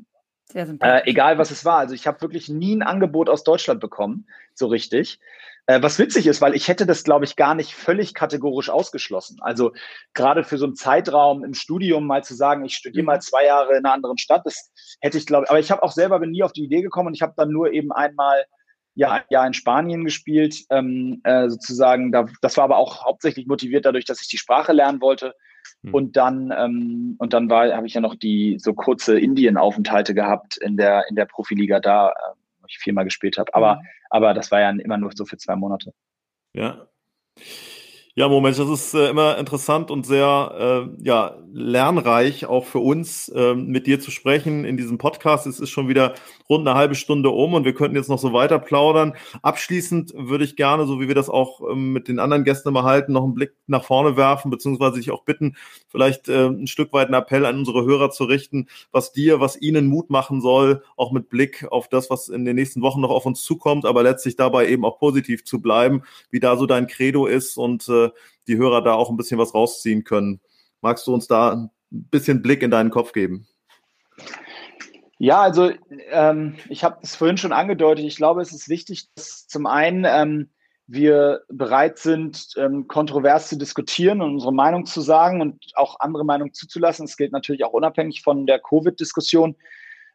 Sehr 0.45 0.67
Äh, 0.79 1.01
egal 1.05 1.37
was 1.37 1.51
es 1.51 1.63
war. 1.63 1.77
Also 1.77 1.93
ich 1.93 2.07
habe 2.07 2.21
wirklich 2.21 2.49
nie 2.49 2.75
ein 2.75 2.81
Angebot 2.81 3.29
aus 3.29 3.43
Deutschland 3.43 3.79
bekommen, 3.79 4.25
so 4.55 4.65
richtig. 4.65 5.19
Äh, 5.67 5.81
was 5.81 5.99
witzig 5.99 6.27
ist, 6.27 6.41
weil 6.41 6.55
ich 6.55 6.67
hätte 6.67 6.85
das, 6.85 7.03
glaube 7.03 7.25
ich, 7.25 7.35
gar 7.35 7.55
nicht 7.55 7.73
völlig 7.75 8.13
kategorisch 8.13 8.69
ausgeschlossen. 8.69 9.37
Also 9.41 9.73
gerade 10.13 10.43
für 10.43 10.57
so 10.57 10.65
einen 10.65 10.75
Zeitraum 10.75 11.43
im 11.43 11.53
Studium 11.53 12.07
mal 12.07 12.23
zu 12.23 12.33
sagen, 12.33 12.65
ich 12.65 12.75
studiere 12.75 13.05
mal 13.05 13.21
zwei 13.21 13.45
Jahre 13.45 13.77
in 13.77 13.85
einer 13.85 13.93
anderen 13.93 14.17
Stadt, 14.17 14.41
das 14.45 14.71
hätte 15.01 15.17
ich, 15.17 15.25
glaube 15.25 15.45
ich, 15.45 15.49
aber 15.49 15.59
ich 15.59 15.71
habe 15.71 15.83
auch 15.83 15.91
selber 15.91 16.19
bin 16.19 16.31
nie 16.31 16.43
auf 16.43 16.53
die 16.53 16.63
Idee 16.63 16.81
gekommen 16.81 17.07
und 17.07 17.13
ich 17.13 17.21
habe 17.21 17.33
dann 17.37 17.51
nur 17.51 17.71
eben 17.71 17.91
einmal 17.91 18.45
ja 18.95 19.11
ein 19.11 19.23
Jahr 19.29 19.47
in 19.47 19.53
Spanien 19.53 20.03
gespielt, 20.03 20.65
ähm, 20.69 21.21
äh, 21.23 21.49
sozusagen. 21.49 22.11
Da, 22.11 22.25
das 22.41 22.57
war 22.57 22.65
aber 22.65 22.77
auch 22.77 23.05
hauptsächlich 23.05 23.47
motiviert 23.47 23.85
dadurch, 23.85 24.05
dass 24.05 24.21
ich 24.21 24.27
die 24.27 24.37
Sprache 24.37 24.73
lernen 24.73 25.01
wollte. 25.01 25.33
Hm. 25.83 25.93
Und 25.93 26.17
dann 26.17 26.53
ähm, 26.57 27.15
und 27.19 27.33
dann 27.33 27.49
war 27.49 27.71
habe 27.73 27.87
ich 27.87 27.93
ja 27.93 28.01
noch 28.01 28.15
die 28.15 28.57
so 28.59 28.73
kurze 28.73 29.19
Indien-Aufenthalte 29.19 30.13
gehabt 30.13 30.57
in 30.57 30.75
der 30.75 31.05
in 31.09 31.15
der 31.15 31.25
Profiliga 31.25 31.79
da, 31.79 32.09
äh, 32.09 32.13
ich 32.67 32.79
viermal 32.79 33.05
gespielt 33.05 33.37
habe. 33.37 33.53
Aber 33.53 33.75
mhm. 33.75 33.87
aber 34.09 34.33
das 34.33 34.51
war 34.51 34.59
ja 34.59 34.69
immer 34.69 34.97
nur 34.97 35.11
so 35.13 35.25
für 35.25 35.37
zwei 35.37 35.55
Monate. 35.55 35.93
Ja. 36.53 36.87
Ja, 38.13 38.27
Moment, 38.27 38.59
das 38.59 38.67
ist 38.67 38.93
äh, 38.93 39.09
immer 39.09 39.37
interessant 39.37 39.89
und 39.89 40.05
sehr 40.05 40.89
äh, 40.99 41.03
ja, 41.03 41.37
lernreich, 41.53 42.45
auch 42.45 42.65
für 42.65 42.79
uns, 42.79 43.29
äh, 43.29 43.55
mit 43.55 43.87
dir 43.87 44.01
zu 44.01 44.11
sprechen 44.11 44.65
in 44.65 44.75
diesem 44.75 44.97
Podcast. 44.97 45.47
Es 45.47 45.61
ist 45.61 45.69
schon 45.69 45.87
wieder 45.87 46.15
rund 46.49 46.67
eine 46.67 46.77
halbe 46.77 46.95
Stunde 46.95 47.29
um 47.29 47.53
und 47.53 47.63
wir 47.63 47.73
könnten 47.73 47.95
jetzt 47.95 48.09
noch 48.09 48.19
so 48.19 48.33
weiter 48.33 48.59
plaudern. 48.59 49.13
Abschließend 49.41 50.13
würde 50.13 50.43
ich 50.43 50.57
gerne, 50.57 50.87
so 50.87 50.99
wie 50.99 51.07
wir 51.07 51.15
das 51.15 51.29
auch 51.29 51.61
ähm, 51.71 51.93
mit 51.93 52.09
den 52.09 52.19
anderen 52.19 52.43
Gästen 52.43 52.67
immer 52.67 52.83
halten, 52.83 53.13
noch 53.13 53.23
einen 53.23 53.33
Blick 53.33 53.53
nach 53.67 53.85
vorne 53.85 54.17
werfen, 54.17 54.51
beziehungsweise 54.51 54.97
dich 54.97 55.11
auch 55.11 55.23
bitten, 55.23 55.55
vielleicht 55.87 56.27
äh, 56.27 56.47
ein 56.47 56.67
Stück 56.67 56.91
weit 56.91 57.07
einen 57.07 57.13
Appell 57.13 57.45
an 57.45 57.59
unsere 57.59 57.85
Hörer 57.85 58.11
zu 58.11 58.25
richten, 58.25 58.67
was 58.91 59.13
dir, 59.13 59.39
was 59.39 59.61
ihnen 59.61 59.87
Mut 59.87 60.09
machen 60.09 60.41
soll, 60.41 60.83
auch 60.97 61.13
mit 61.13 61.29
Blick 61.29 61.65
auf 61.71 61.87
das, 61.87 62.09
was 62.09 62.27
in 62.27 62.43
den 62.43 62.57
nächsten 62.57 62.81
Wochen 62.81 62.99
noch 62.99 63.09
auf 63.09 63.25
uns 63.25 63.41
zukommt, 63.41 63.85
aber 63.85 64.03
letztlich 64.03 64.35
dabei 64.35 64.67
eben 64.67 64.83
auch 64.83 64.99
positiv 64.99 65.45
zu 65.45 65.61
bleiben, 65.61 66.03
wie 66.29 66.41
da 66.41 66.57
so 66.57 66.65
dein 66.65 66.87
Credo 66.87 67.25
ist 67.25 67.57
und 67.57 67.87
äh, 67.87 68.00
die 68.47 68.57
Hörer 68.57 68.81
da 68.81 68.93
auch 68.93 69.09
ein 69.09 69.17
bisschen 69.17 69.39
was 69.39 69.53
rausziehen 69.53 70.03
können. 70.03 70.41
Magst 70.81 71.07
du 71.07 71.13
uns 71.13 71.27
da 71.27 71.51
ein 71.51 71.69
bisschen 71.89 72.41
Blick 72.41 72.63
in 72.63 72.71
deinen 72.71 72.89
Kopf 72.89 73.13
geben? 73.13 73.47
Ja, 75.19 75.41
also 75.41 75.71
ähm, 76.09 76.55
ich 76.69 76.83
habe 76.83 76.97
es 77.03 77.15
vorhin 77.15 77.37
schon 77.37 77.53
angedeutet. 77.53 78.05
Ich 78.05 78.15
glaube, 78.15 78.41
es 78.41 78.51
ist 78.51 78.69
wichtig, 78.69 79.07
dass 79.13 79.45
zum 79.47 79.67
einen 79.67 80.05
ähm, 80.07 80.49
wir 80.87 81.41
bereit 81.47 81.99
sind, 81.99 82.47
ähm, 82.57 82.87
kontrovers 82.87 83.47
zu 83.47 83.57
diskutieren 83.57 84.21
und 84.21 84.33
unsere 84.33 84.53
Meinung 84.53 84.85
zu 84.85 84.99
sagen 84.99 85.39
und 85.39 85.71
auch 85.75 85.99
andere 85.99 86.25
Meinungen 86.25 86.53
zuzulassen. 86.53 87.05
Das 87.05 87.17
gilt 87.17 87.31
natürlich 87.31 87.63
auch 87.63 87.73
unabhängig 87.73 88.23
von 88.23 88.45
der 88.47 88.59
Covid-Diskussion. 88.59 89.55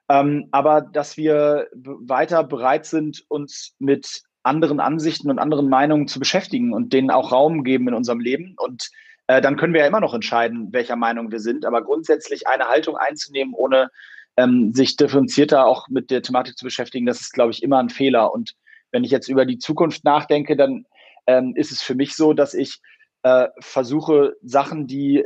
Ähm, 0.09 0.49
aber 0.51 0.83
dass 0.83 1.17
wir 1.17 1.69
weiter 1.73 2.45
bereit 2.45 2.85
sind, 2.85 3.25
uns 3.29 3.75
mit 3.79 4.23
anderen 4.47 4.81
Ansichten 4.81 5.31
und 5.31 5.39
anderen 5.39 5.69
Meinungen 5.69 6.09
zu 6.09 6.19
beschäftigen 6.19 6.73
und 6.73 6.93
denen 6.93 7.11
auch 7.11 7.33
Raum 7.33 7.65
geben 7.65 7.89
in 7.89 7.95
unserem 7.95 8.21
Leben. 8.21 8.55
Und 8.59 8.91
äh, 9.27 9.41
dann 9.41 9.57
können 9.57 9.75
wir 9.75 9.81
ja 9.81 9.87
immer 9.87 10.01
noch 10.01 10.15
entscheiden, 10.15 10.73
welcher 10.73 10.97
Meinung 10.97 11.31
wir 11.31 11.41
sind. 11.41 11.65
Aber 11.65 11.83
grundsätzlich 11.83 12.47
eine 12.47 12.69
Haltung 12.69 12.97
einzunehmen, 12.97 13.55
ohne 13.55 13.91
ähm, 14.37 14.73
sich 14.73 14.97
differenzierter 14.97 15.67
auch 15.67 15.89
mit 15.89 16.11
der 16.11 16.23
Thematik 16.23 16.57
zu 16.57 16.65
beschäftigen, 16.65 17.07
das 17.07 17.21
ist, 17.21 17.33
glaube 17.33 17.51
ich, 17.53 17.63
immer 17.63 17.79
ein 17.79 17.91
Fehler. 17.91 18.33
Und 18.33 18.53
wenn 18.93 19.05
ich 19.05 19.11
jetzt 19.11 19.29
über 19.29 19.47
die 19.47 19.59
Zukunft 19.59 20.05
nachdenke, 20.05 20.57
dann 20.57 20.87
ähm, 21.27 21.55
ist 21.57 21.73
es 21.73 21.83
für 21.83 21.95
mich 21.95 22.15
so, 22.15 22.33
dass 22.33 22.55
ich 22.55 22.79
äh, 23.23 23.49
versuche, 23.59 24.37
Sachen, 24.43 24.87
die 24.87 25.25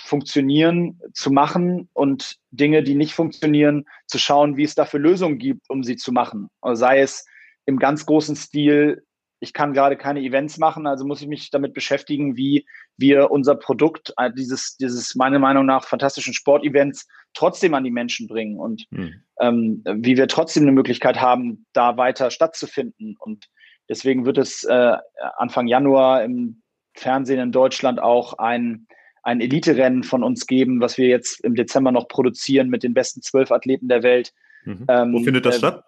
funktionieren, 0.00 1.00
zu 1.12 1.30
machen 1.30 1.88
und 1.92 2.36
Dinge, 2.52 2.82
die 2.82 2.94
nicht 2.94 3.14
funktionieren, 3.14 3.86
zu 4.06 4.18
schauen, 4.18 4.56
wie 4.56 4.62
es 4.62 4.76
dafür 4.76 5.00
Lösungen 5.00 5.38
gibt, 5.38 5.68
um 5.68 5.82
sie 5.82 5.96
zu 5.96 6.12
machen. 6.12 6.48
Sei 6.62 7.00
es 7.00 7.26
im 7.70 7.78
ganz 7.78 8.04
großen 8.04 8.36
Stil, 8.36 9.02
ich 9.40 9.54
kann 9.54 9.72
gerade 9.72 9.96
keine 9.96 10.20
Events 10.20 10.58
machen, 10.58 10.86
also 10.86 11.06
muss 11.06 11.22
ich 11.22 11.28
mich 11.28 11.50
damit 11.50 11.72
beschäftigen, 11.72 12.36
wie 12.36 12.66
wir 12.98 13.30
unser 13.30 13.54
Produkt, 13.54 14.12
äh, 14.18 14.30
dieses, 14.30 14.76
dieses 14.76 15.14
meiner 15.14 15.38
Meinung 15.38 15.64
nach 15.64 15.86
fantastischen 15.86 16.34
Sportevents 16.34 17.08
trotzdem 17.32 17.72
an 17.72 17.84
die 17.84 17.90
Menschen 17.90 18.28
bringen 18.28 18.58
und 18.58 18.84
mhm. 18.90 19.14
ähm, 19.40 19.82
wie 19.86 20.18
wir 20.18 20.28
trotzdem 20.28 20.64
eine 20.64 20.72
Möglichkeit 20.72 21.20
haben, 21.20 21.64
da 21.72 21.96
weiter 21.96 22.30
stattzufinden. 22.30 23.16
Und 23.18 23.48
deswegen 23.88 24.26
wird 24.26 24.36
es 24.36 24.64
äh, 24.64 24.96
Anfang 25.38 25.66
Januar 25.66 26.22
im 26.22 26.60
Fernsehen 26.94 27.40
in 27.40 27.52
Deutschland 27.52 27.98
auch 28.00 28.34
ein, 28.34 28.86
ein 29.22 29.40
Elite-Rennen 29.40 30.02
von 30.02 30.22
uns 30.22 30.46
geben, 30.46 30.80
was 30.80 30.98
wir 30.98 31.06
jetzt 31.06 31.42
im 31.44 31.54
Dezember 31.54 31.92
noch 31.92 32.08
produzieren 32.08 32.68
mit 32.68 32.82
den 32.82 32.92
besten 32.92 33.22
zwölf 33.22 33.50
Athleten 33.52 33.88
der 33.88 34.02
Welt. 34.02 34.34
Mhm. 34.64 34.84
Ähm, 34.88 35.12
Wo 35.14 35.20
findet 35.20 35.46
das 35.46 35.56
äh, 35.56 35.58
statt? 35.58 35.84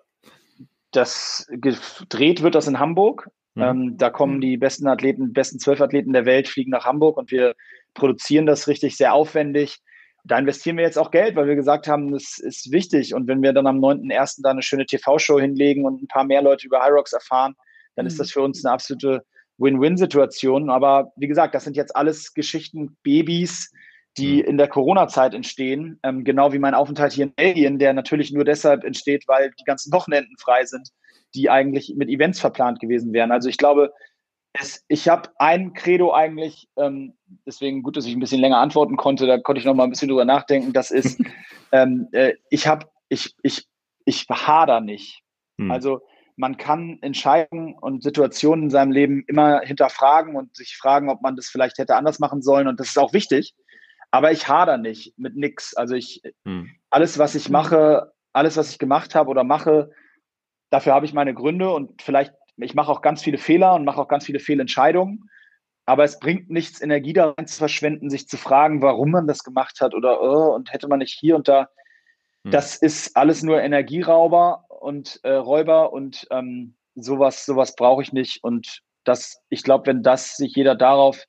Das 0.92 1.46
gedreht 1.50 2.42
wird 2.42 2.54
das 2.54 2.68
in 2.68 2.78
Hamburg. 2.78 3.28
Mhm. 3.54 3.62
Ähm, 3.62 3.96
da 3.98 4.10
kommen 4.10 4.40
die 4.40 4.56
besten 4.56 4.86
Athleten, 4.86 5.32
besten 5.32 5.58
zwölf 5.58 5.80
Athleten 5.80 6.12
der 6.12 6.24
Welt, 6.24 6.48
fliegen 6.48 6.70
nach 6.70 6.84
Hamburg 6.84 7.16
und 7.18 7.30
wir 7.30 7.54
produzieren 7.94 8.46
das 8.46 8.68
richtig 8.68 8.96
sehr 8.96 9.12
aufwendig. 9.12 9.78
Da 10.24 10.38
investieren 10.38 10.76
wir 10.76 10.84
jetzt 10.84 10.98
auch 10.98 11.10
Geld, 11.10 11.34
weil 11.34 11.48
wir 11.48 11.56
gesagt 11.56 11.88
haben, 11.88 12.12
das 12.12 12.38
ist 12.38 12.70
wichtig. 12.70 13.12
Und 13.12 13.26
wenn 13.26 13.42
wir 13.42 13.52
dann 13.52 13.66
am 13.66 13.80
9.1. 13.80 14.40
da 14.42 14.50
eine 14.50 14.62
schöne 14.62 14.86
TV-Show 14.86 15.40
hinlegen 15.40 15.84
und 15.84 16.00
ein 16.02 16.06
paar 16.06 16.24
mehr 16.24 16.42
Leute 16.42 16.66
über 16.66 16.84
Hyrox 16.84 17.12
erfahren, 17.12 17.54
dann 17.96 18.04
mhm. 18.04 18.08
ist 18.08 18.20
das 18.20 18.30
für 18.30 18.40
uns 18.40 18.64
eine 18.64 18.72
absolute 18.72 19.24
Win-Win-Situation. 19.58 20.70
Aber 20.70 21.12
wie 21.16 21.26
gesagt, 21.26 21.54
das 21.54 21.64
sind 21.64 21.76
jetzt 21.76 21.96
alles 21.96 22.34
Geschichten, 22.34 22.96
Babys, 23.02 23.72
die 24.18 24.42
mhm. 24.42 24.48
in 24.48 24.58
der 24.58 24.68
Corona-Zeit 24.68 25.34
entstehen, 25.34 25.98
ähm, 26.02 26.24
genau 26.24 26.52
wie 26.52 26.58
mein 26.58 26.74
Aufenthalt 26.74 27.12
hier 27.12 27.24
in 27.24 27.34
Belgien, 27.34 27.78
der 27.78 27.92
natürlich 27.92 28.32
nur 28.32 28.44
deshalb 28.44 28.84
entsteht, 28.84 29.24
weil 29.26 29.52
die 29.58 29.64
ganzen 29.64 29.92
Wochenenden 29.92 30.36
frei 30.38 30.64
sind, 30.64 30.88
die 31.34 31.48
eigentlich 31.48 31.94
mit 31.96 32.08
Events 32.08 32.40
verplant 32.40 32.80
gewesen 32.80 33.12
wären. 33.12 33.32
Also 33.32 33.48
ich 33.48 33.56
glaube, 33.56 33.92
es, 34.52 34.84
ich 34.88 35.08
habe 35.08 35.30
ein 35.38 35.72
Credo 35.72 36.12
eigentlich, 36.12 36.68
ähm, 36.76 37.14
deswegen 37.46 37.82
gut, 37.82 37.96
dass 37.96 38.04
ich 38.04 38.14
ein 38.14 38.20
bisschen 38.20 38.40
länger 38.40 38.58
antworten 38.58 38.96
konnte, 38.96 39.26
da 39.26 39.38
konnte 39.38 39.60
ich 39.60 39.64
noch 39.64 39.74
mal 39.74 39.84
ein 39.84 39.90
bisschen 39.90 40.08
drüber 40.08 40.26
nachdenken. 40.26 40.72
Das 40.72 40.90
ist, 40.90 41.20
ähm, 41.72 42.08
äh, 42.12 42.34
ich 42.50 42.66
habe, 42.66 42.86
ich, 43.08 43.34
ich, 43.42 43.66
ich 44.04 44.26
hader 44.28 44.80
nicht. 44.80 45.22
Mhm. 45.56 45.70
Also 45.70 46.00
man 46.36 46.56
kann 46.56 46.98
Entscheidungen 47.02 47.74
und 47.74 48.02
Situationen 48.02 48.64
in 48.64 48.70
seinem 48.70 48.92
Leben 48.92 49.24
immer 49.26 49.60
hinterfragen 49.60 50.34
und 50.36 50.54
sich 50.56 50.76
fragen, 50.76 51.08
ob 51.08 51.22
man 51.22 51.36
das 51.36 51.48
vielleicht 51.48 51.78
hätte 51.78 51.96
anders 51.96 52.18
machen 52.18 52.42
sollen. 52.42 52.68
Und 52.68 52.80
das 52.80 52.88
ist 52.88 52.98
auch 52.98 53.12
wichtig. 53.12 53.54
Aber 54.12 54.30
ich 54.30 54.46
hader 54.46 54.76
nicht 54.76 55.18
mit 55.18 55.36
nix. 55.36 55.74
Also 55.74 55.94
ich, 55.94 56.22
hm. 56.44 56.70
alles, 56.90 57.18
was 57.18 57.34
ich 57.34 57.48
mache, 57.48 58.12
alles, 58.32 58.56
was 58.56 58.70
ich 58.70 58.78
gemacht 58.78 59.14
habe 59.14 59.30
oder 59.30 59.42
mache, 59.42 59.90
dafür 60.70 60.92
habe 60.94 61.06
ich 61.06 61.14
meine 61.14 61.34
Gründe 61.34 61.70
und 61.70 62.02
vielleicht, 62.02 62.34
ich 62.58 62.74
mache 62.74 62.92
auch 62.92 63.00
ganz 63.00 63.22
viele 63.22 63.38
Fehler 63.38 63.74
und 63.74 63.84
mache 63.84 64.00
auch 64.00 64.08
ganz 64.08 64.26
viele 64.26 64.38
Fehlentscheidungen. 64.38 65.30
Aber 65.86 66.04
es 66.04 66.18
bringt 66.18 66.50
nichts, 66.50 66.80
Energie 66.80 67.14
daran 67.14 67.46
zu 67.46 67.56
verschwenden, 67.56 68.10
sich 68.10 68.28
zu 68.28 68.36
fragen, 68.36 68.82
warum 68.82 69.10
man 69.10 69.26
das 69.26 69.42
gemacht 69.42 69.80
hat 69.80 69.94
oder 69.94 70.20
oh, 70.20 70.54
und 70.54 70.72
hätte 70.72 70.88
man 70.88 70.98
nicht 70.98 71.18
hier 71.18 71.34
und 71.34 71.48
da. 71.48 71.68
Hm. 72.44 72.52
Das 72.52 72.76
ist 72.76 73.16
alles 73.16 73.42
nur 73.42 73.62
Energierauber 73.62 74.66
und 74.68 75.20
äh, 75.22 75.32
Räuber 75.32 75.92
und 75.92 76.26
ähm, 76.30 76.74
sowas, 76.94 77.46
sowas 77.46 77.74
brauche 77.76 78.02
ich 78.02 78.12
nicht. 78.12 78.44
Und 78.44 78.82
das, 79.04 79.42
ich 79.48 79.62
glaube, 79.62 79.86
wenn 79.86 80.02
das 80.02 80.36
sich 80.36 80.54
jeder 80.54 80.74
darauf 80.74 81.24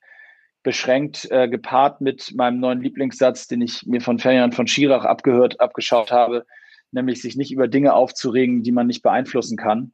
beschränkt, 0.63 1.29
äh, 1.29 1.47
gepaart 1.47 2.01
mit 2.01 2.33
meinem 2.35 2.59
neuen 2.59 2.81
Lieblingssatz, 2.81 3.47
den 3.47 3.61
ich 3.61 3.85
mir 3.85 4.01
von 4.01 4.17
Ferdinand 4.17 4.55
von 4.55 4.67
Schirach 4.67 5.05
abgehört, 5.05 5.59
abgeschaut 5.59 6.11
habe, 6.11 6.45
nämlich 6.91 7.21
sich 7.21 7.35
nicht 7.35 7.51
über 7.51 7.67
Dinge 7.67 7.93
aufzuregen, 7.93 8.63
die 8.63 8.71
man 8.71 8.87
nicht 8.87 9.03
beeinflussen 9.03 9.57
kann. 9.57 9.91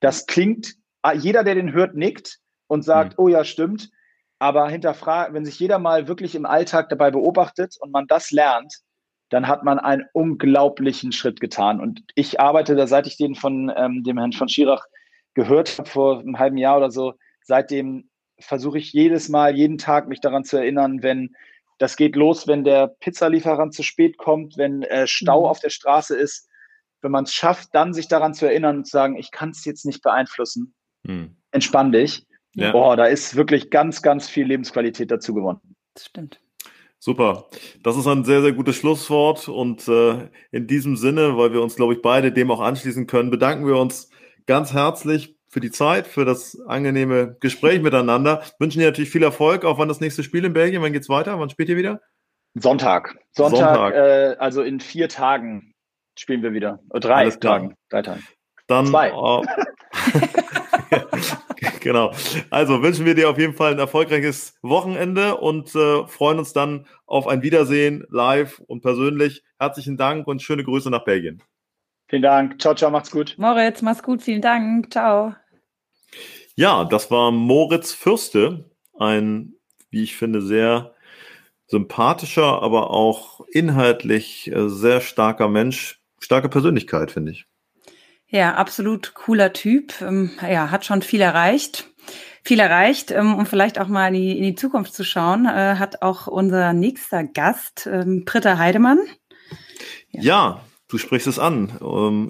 Das 0.00 0.26
klingt, 0.26 0.74
ah, 1.02 1.12
jeder, 1.12 1.42
der 1.42 1.54
den 1.54 1.72
hört, 1.72 1.94
nickt 1.94 2.38
und 2.66 2.82
sagt, 2.82 3.18
mhm. 3.18 3.24
oh 3.24 3.28
ja, 3.28 3.44
stimmt. 3.44 3.90
Aber 4.38 4.68
hinterfragt, 4.68 5.34
wenn 5.34 5.44
sich 5.44 5.58
jeder 5.58 5.78
mal 5.78 6.08
wirklich 6.08 6.34
im 6.34 6.46
Alltag 6.46 6.88
dabei 6.88 7.10
beobachtet 7.10 7.76
und 7.80 7.90
man 7.90 8.06
das 8.06 8.30
lernt, 8.30 8.74
dann 9.30 9.48
hat 9.48 9.64
man 9.64 9.78
einen 9.78 10.04
unglaublichen 10.12 11.12
Schritt 11.12 11.40
getan. 11.40 11.80
Und 11.80 12.02
ich 12.14 12.40
arbeite 12.40 12.74
da, 12.74 12.86
seit 12.86 13.06
ich 13.06 13.16
den 13.16 13.34
von 13.34 13.72
ähm, 13.76 14.02
dem 14.02 14.18
Herrn 14.18 14.32
von 14.32 14.48
Schirach 14.48 14.84
gehört 15.34 15.78
habe, 15.78 15.88
vor 15.88 16.20
einem 16.20 16.38
halben 16.38 16.56
Jahr 16.56 16.78
oder 16.78 16.90
so, 16.90 17.14
seitdem 17.42 18.09
versuche 18.40 18.78
ich 18.78 18.92
jedes 18.92 19.28
Mal, 19.28 19.56
jeden 19.56 19.78
Tag 19.78 20.08
mich 20.08 20.20
daran 20.20 20.44
zu 20.44 20.56
erinnern, 20.56 21.02
wenn 21.02 21.34
das 21.78 21.96
geht 21.96 22.14
los, 22.14 22.46
wenn 22.46 22.62
der 22.62 22.88
Pizzalieferant 22.88 23.74
zu 23.74 23.82
spät 23.82 24.18
kommt, 24.18 24.58
wenn 24.58 24.82
äh, 24.82 25.06
Stau 25.06 25.40
mhm. 25.40 25.46
auf 25.46 25.60
der 25.60 25.70
Straße 25.70 26.14
ist. 26.16 26.48
Wenn 27.00 27.10
man 27.10 27.24
es 27.24 27.32
schafft, 27.32 27.70
dann 27.72 27.94
sich 27.94 28.08
daran 28.08 28.34
zu 28.34 28.44
erinnern 28.44 28.78
und 28.78 28.84
zu 28.84 28.90
sagen, 28.90 29.16
ich 29.16 29.30
kann 29.30 29.50
es 29.50 29.64
jetzt 29.64 29.86
nicht 29.86 30.02
beeinflussen, 30.02 30.74
mhm. 31.04 31.36
entspann 31.50 31.90
dich. 31.90 32.26
Ja. 32.54 32.72
Boah, 32.72 32.96
da 32.96 33.06
ist 33.06 33.36
wirklich 33.36 33.70
ganz, 33.70 34.02
ganz 34.02 34.28
viel 34.28 34.46
Lebensqualität 34.46 35.10
dazu 35.10 35.32
gewonnen. 35.32 35.60
Das 35.94 36.06
stimmt. 36.06 36.40
Super. 36.98 37.46
Das 37.82 37.96
ist 37.96 38.06
ein 38.06 38.24
sehr, 38.24 38.42
sehr 38.42 38.52
gutes 38.52 38.76
Schlusswort. 38.76 39.48
Und 39.48 39.88
äh, 39.88 40.28
in 40.50 40.66
diesem 40.66 40.96
Sinne, 40.96 41.38
weil 41.38 41.54
wir 41.54 41.62
uns, 41.62 41.76
glaube 41.76 41.94
ich, 41.94 42.02
beide 42.02 42.30
dem 42.30 42.50
auch 42.50 42.60
anschließen 42.60 43.06
können, 43.06 43.30
bedanken 43.30 43.66
wir 43.66 43.78
uns 43.78 44.10
ganz 44.44 44.74
herzlich 44.74 45.39
für 45.50 45.60
die 45.60 45.70
Zeit, 45.70 46.06
für 46.06 46.24
das 46.24 46.58
angenehme 46.66 47.36
Gespräch 47.40 47.82
miteinander. 47.82 48.42
Wünschen 48.58 48.78
dir 48.78 48.86
natürlich 48.86 49.10
viel 49.10 49.24
Erfolg. 49.24 49.64
Auch 49.64 49.78
wann 49.78 49.88
das 49.88 50.00
nächste 50.00 50.22
Spiel 50.22 50.44
in 50.44 50.52
Belgien? 50.52 50.80
Wann 50.80 50.92
geht's 50.92 51.08
weiter? 51.08 51.38
Wann 51.38 51.50
spielt 51.50 51.68
ihr 51.68 51.76
wieder? 51.76 52.00
Sonntag. 52.54 53.16
Sonntag, 53.32 53.58
Sonntag. 53.58 53.94
Äh, 53.94 54.36
also 54.38 54.62
in 54.62 54.80
vier 54.80 55.08
Tagen 55.08 55.72
spielen 56.16 56.42
wir 56.42 56.52
wieder. 56.52 56.80
Drei 56.92 57.30
Tagen. 57.30 57.74
Drei 57.90 58.02
Tagen. 58.02 58.22
Dann, 58.68 58.86
Zwei. 58.86 59.08
Äh, 59.08 59.42
genau. 61.80 62.12
Also 62.50 62.82
wünschen 62.82 63.04
wir 63.04 63.16
dir 63.16 63.28
auf 63.28 63.38
jeden 63.38 63.54
Fall 63.54 63.72
ein 63.72 63.78
erfolgreiches 63.80 64.54
Wochenende 64.62 65.36
und 65.36 65.74
äh, 65.74 66.06
freuen 66.06 66.38
uns 66.38 66.52
dann 66.52 66.86
auf 67.06 67.26
ein 67.26 67.42
Wiedersehen 67.42 68.04
live 68.10 68.60
und 68.60 68.82
persönlich. 68.82 69.42
Herzlichen 69.58 69.96
Dank 69.96 70.28
und 70.28 70.42
schöne 70.42 70.62
Grüße 70.62 70.90
nach 70.90 71.04
Belgien. 71.04 71.42
Vielen 72.08 72.22
Dank. 72.22 72.60
Ciao, 72.60 72.74
ciao, 72.74 72.90
macht's 72.90 73.10
gut. 73.10 73.34
Moritz, 73.38 73.82
mach's 73.82 74.02
gut. 74.02 74.22
Vielen 74.22 74.42
Dank. 74.42 74.92
Ciao. 74.92 75.34
Ja, 76.56 76.84
das 76.84 77.10
war 77.10 77.30
Moritz 77.30 77.92
Fürste, 77.92 78.70
ein, 78.98 79.54
wie 79.90 80.02
ich 80.02 80.16
finde, 80.16 80.42
sehr 80.42 80.94
sympathischer, 81.66 82.62
aber 82.62 82.90
auch 82.90 83.40
inhaltlich 83.50 84.50
äh, 84.50 84.68
sehr 84.68 85.00
starker 85.00 85.48
Mensch, 85.48 86.00
starke 86.18 86.48
Persönlichkeit, 86.48 87.12
finde 87.12 87.32
ich. 87.32 87.46
Ja, 88.26 88.54
absolut 88.54 89.14
cooler 89.14 89.52
Typ. 89.52 90.00
Ähm, 90.00 90.30
ja, 90.42 90.70
hat 90.70 90.84
schon 90.84 91.02
viel 91.02 91.20
erreicht. 91.20 91.88
Viel 92.42 92.60
erreicht, 92.60 93.10
ähm, 93.10 93.34
um 93.34 93.44
vielleicht 93.46 93.78
auch 93.78 93.88
mal 93.88 94.08
in 94.08 94.14
die, 94.14 94.38
in 94.38 94.44
die 94.44 94.54
Zukunft 94.54 94.94
zu 94.94 95.04
schauen, 95.04 95.46
äh, 95.46 95.76
hat 95.76 96.02
auch 96.02 96.26
unser 96.26 96.72
nächster 96.72 97.24
Gast, 97.24 97.88
ähm, 97.90 98.24
Britta 98.24 98.56
Heidemann. 98.56 98.98
Ja. 100.10 100.22
ja, 100.22 100.60
du 100.90 100.98
sprichst 100.98 101.26
es 101.26 101.38
an. 101.38 101.70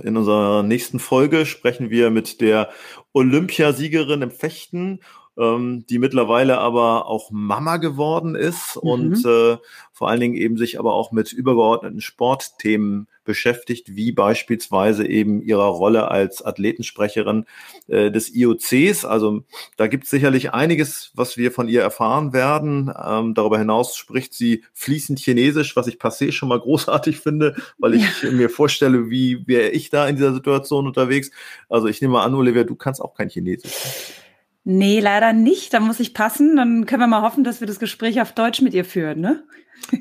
In 0.03 0.17
unserer 0.17 0.63
nächsten 0.63 0.99
Folge 0.99 1.47
sprechen 1.47 1.91
wir 1.91 2.11
mit 2.11 2.41
der 2.41 2.71
Olympiasiegerin 3.13 4.23
im 4.23 4.31
Fechten 4.31 5.01
ähm, 5.39 5.87
die 5.89 5.99
mittlerweile 5.99 6.59
aber 6.59 7.07
auch 7.07 7.31
Mama 7.31 7.79
geworden 7.79 8.35
ist 8.35 8.77
mhm. 8.77 8.91
und 8.91 9.25
äh, 9.25 9.57
vor 9.93 10.09
allen 10.09 10.21
Dingen 10.21 10.35
eben 10.35 10.57
sich 10.57 10.79
aber 10.79 10.95
auch 10.95 11.13
mit 11.13 11.33
übergeordneten 11.33 12.01
Sportthemen 12.01 13.09
beschäftigt, 13.25 13.95
wie 13.95 14.13
beispielsweise 14.13 15.07
eben 15.07 15.43
ihrer 15.43 15.67
Rolle 15.67 16.11
als 16.11 16.45
Athletensprecherin 16.45 17.45
äh, 17.89 18.11
des 18.11 18.35
IOCs. 18.35 19.05
Also 19.05 19.45
da 19.77 19.87
gibt 19.87 20.05
es 20.05 20.11
sicherlich 20.11 20.53
einiges, 20.53 21.13
was 21.15 21.37
wir 21.37 21.53
von 21.53 21.69
ihr 21.69 21.83
erfahren 21.83 22.33
werden. 22.33 22.93
Ähm, 23.03 23.35
darüber 23.35 23.59
hinaus 23.59 23.97
spricht 23.97 24.35
sie 24.35 24.65
fließend 24.73 25.19
Chinesisch, 25.19 25.77
was 25.77 25.87
ich 25.87 25.97
passé 25.97 26.33
schon 26.33 26.49
mal 26.49 26.61
großartig 26.61 27.21
finde, 27.21 27.57
weil 27.79 27.95
ich 27.95 28.23
ja. 28.23 28.31
mir 28.31 28.51
vorstelle, 28.51 29.11
wie 29.11 29.47
wäre 29.47 29.71
ich 29.71 29.91
da 29.91 30.09
in 30.09 30.17
dieser 30.17 30.35
Situation 30.35 30.87
unterwegs. 30.87 31.31
Also 31.69 31.89
ich 31.89 32.01
nehme 32.01 32.15
mal 32.15 32.25
an, 32.25 32.35
Olivia, 32.35 32.65
du 32.65 32.75
kannst 32.75 33.01
auch 33.01 33.15
kein 33.15 33.29
Chinesisch. 33.29 33.73
Nee, 34.65 35.01
leider 35.01 35.33
nicht. 35.33 35.73
Da 35.73 35.81
muss 35.81 36.01
ich 36.01 36.15
passen. 36.15 36.57
Dann 36.57 36.87
können 36.87 37.01
wir 37.01 37.07
mal 37.07 37.23
hoffen, 37.23 37.45
dass 37.45 37.61
wir 37.61 37.67
das 37.67 37.79
Gespräch 37.79 38.21
auf 38.21 38.33
Deutsch 38.33 38.61
mit 38.61 38.75
ihr 38.75 38.85
führen, 38.85 39.21
ne? 39.21 39.45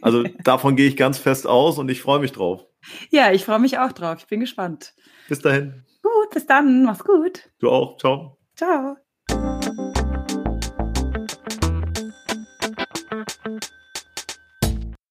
Also 0.02 0.24
davon 0.44 0.76
gehe 0.76 0.88
ich 0.88 0.98
ganz 0.98 1.18
fest 1.18 1.48
aus 1.48 1.78
und 1.78 1.90
ich 1.90 2.02
freue 2.02 2.20
mich 2.20 2.32
drauf. 2.32 2.66
Ja, 3.10 3.32
ich 3.32 3.46
freue 3.46 3.60
mich 3.60 3.78
auch 3.80 3.92
drauf. 3.92 4.18
Ich 4.20 4.28
bin 4.28 4.40
gespannt. 4.40 4.94
Bis 5.28 5.40
dahin. 5.40 5.86
Gut, 6.02 6.30
bis 6.34 6.46
dann. 6.46 6.84
Mach's 6.84 7.04
gut. 7.04 7.50
Du 7.60 7.70
auch. 7.70 7.98
Ciao. 7.98 8.38
Ciao. 8.56 8.98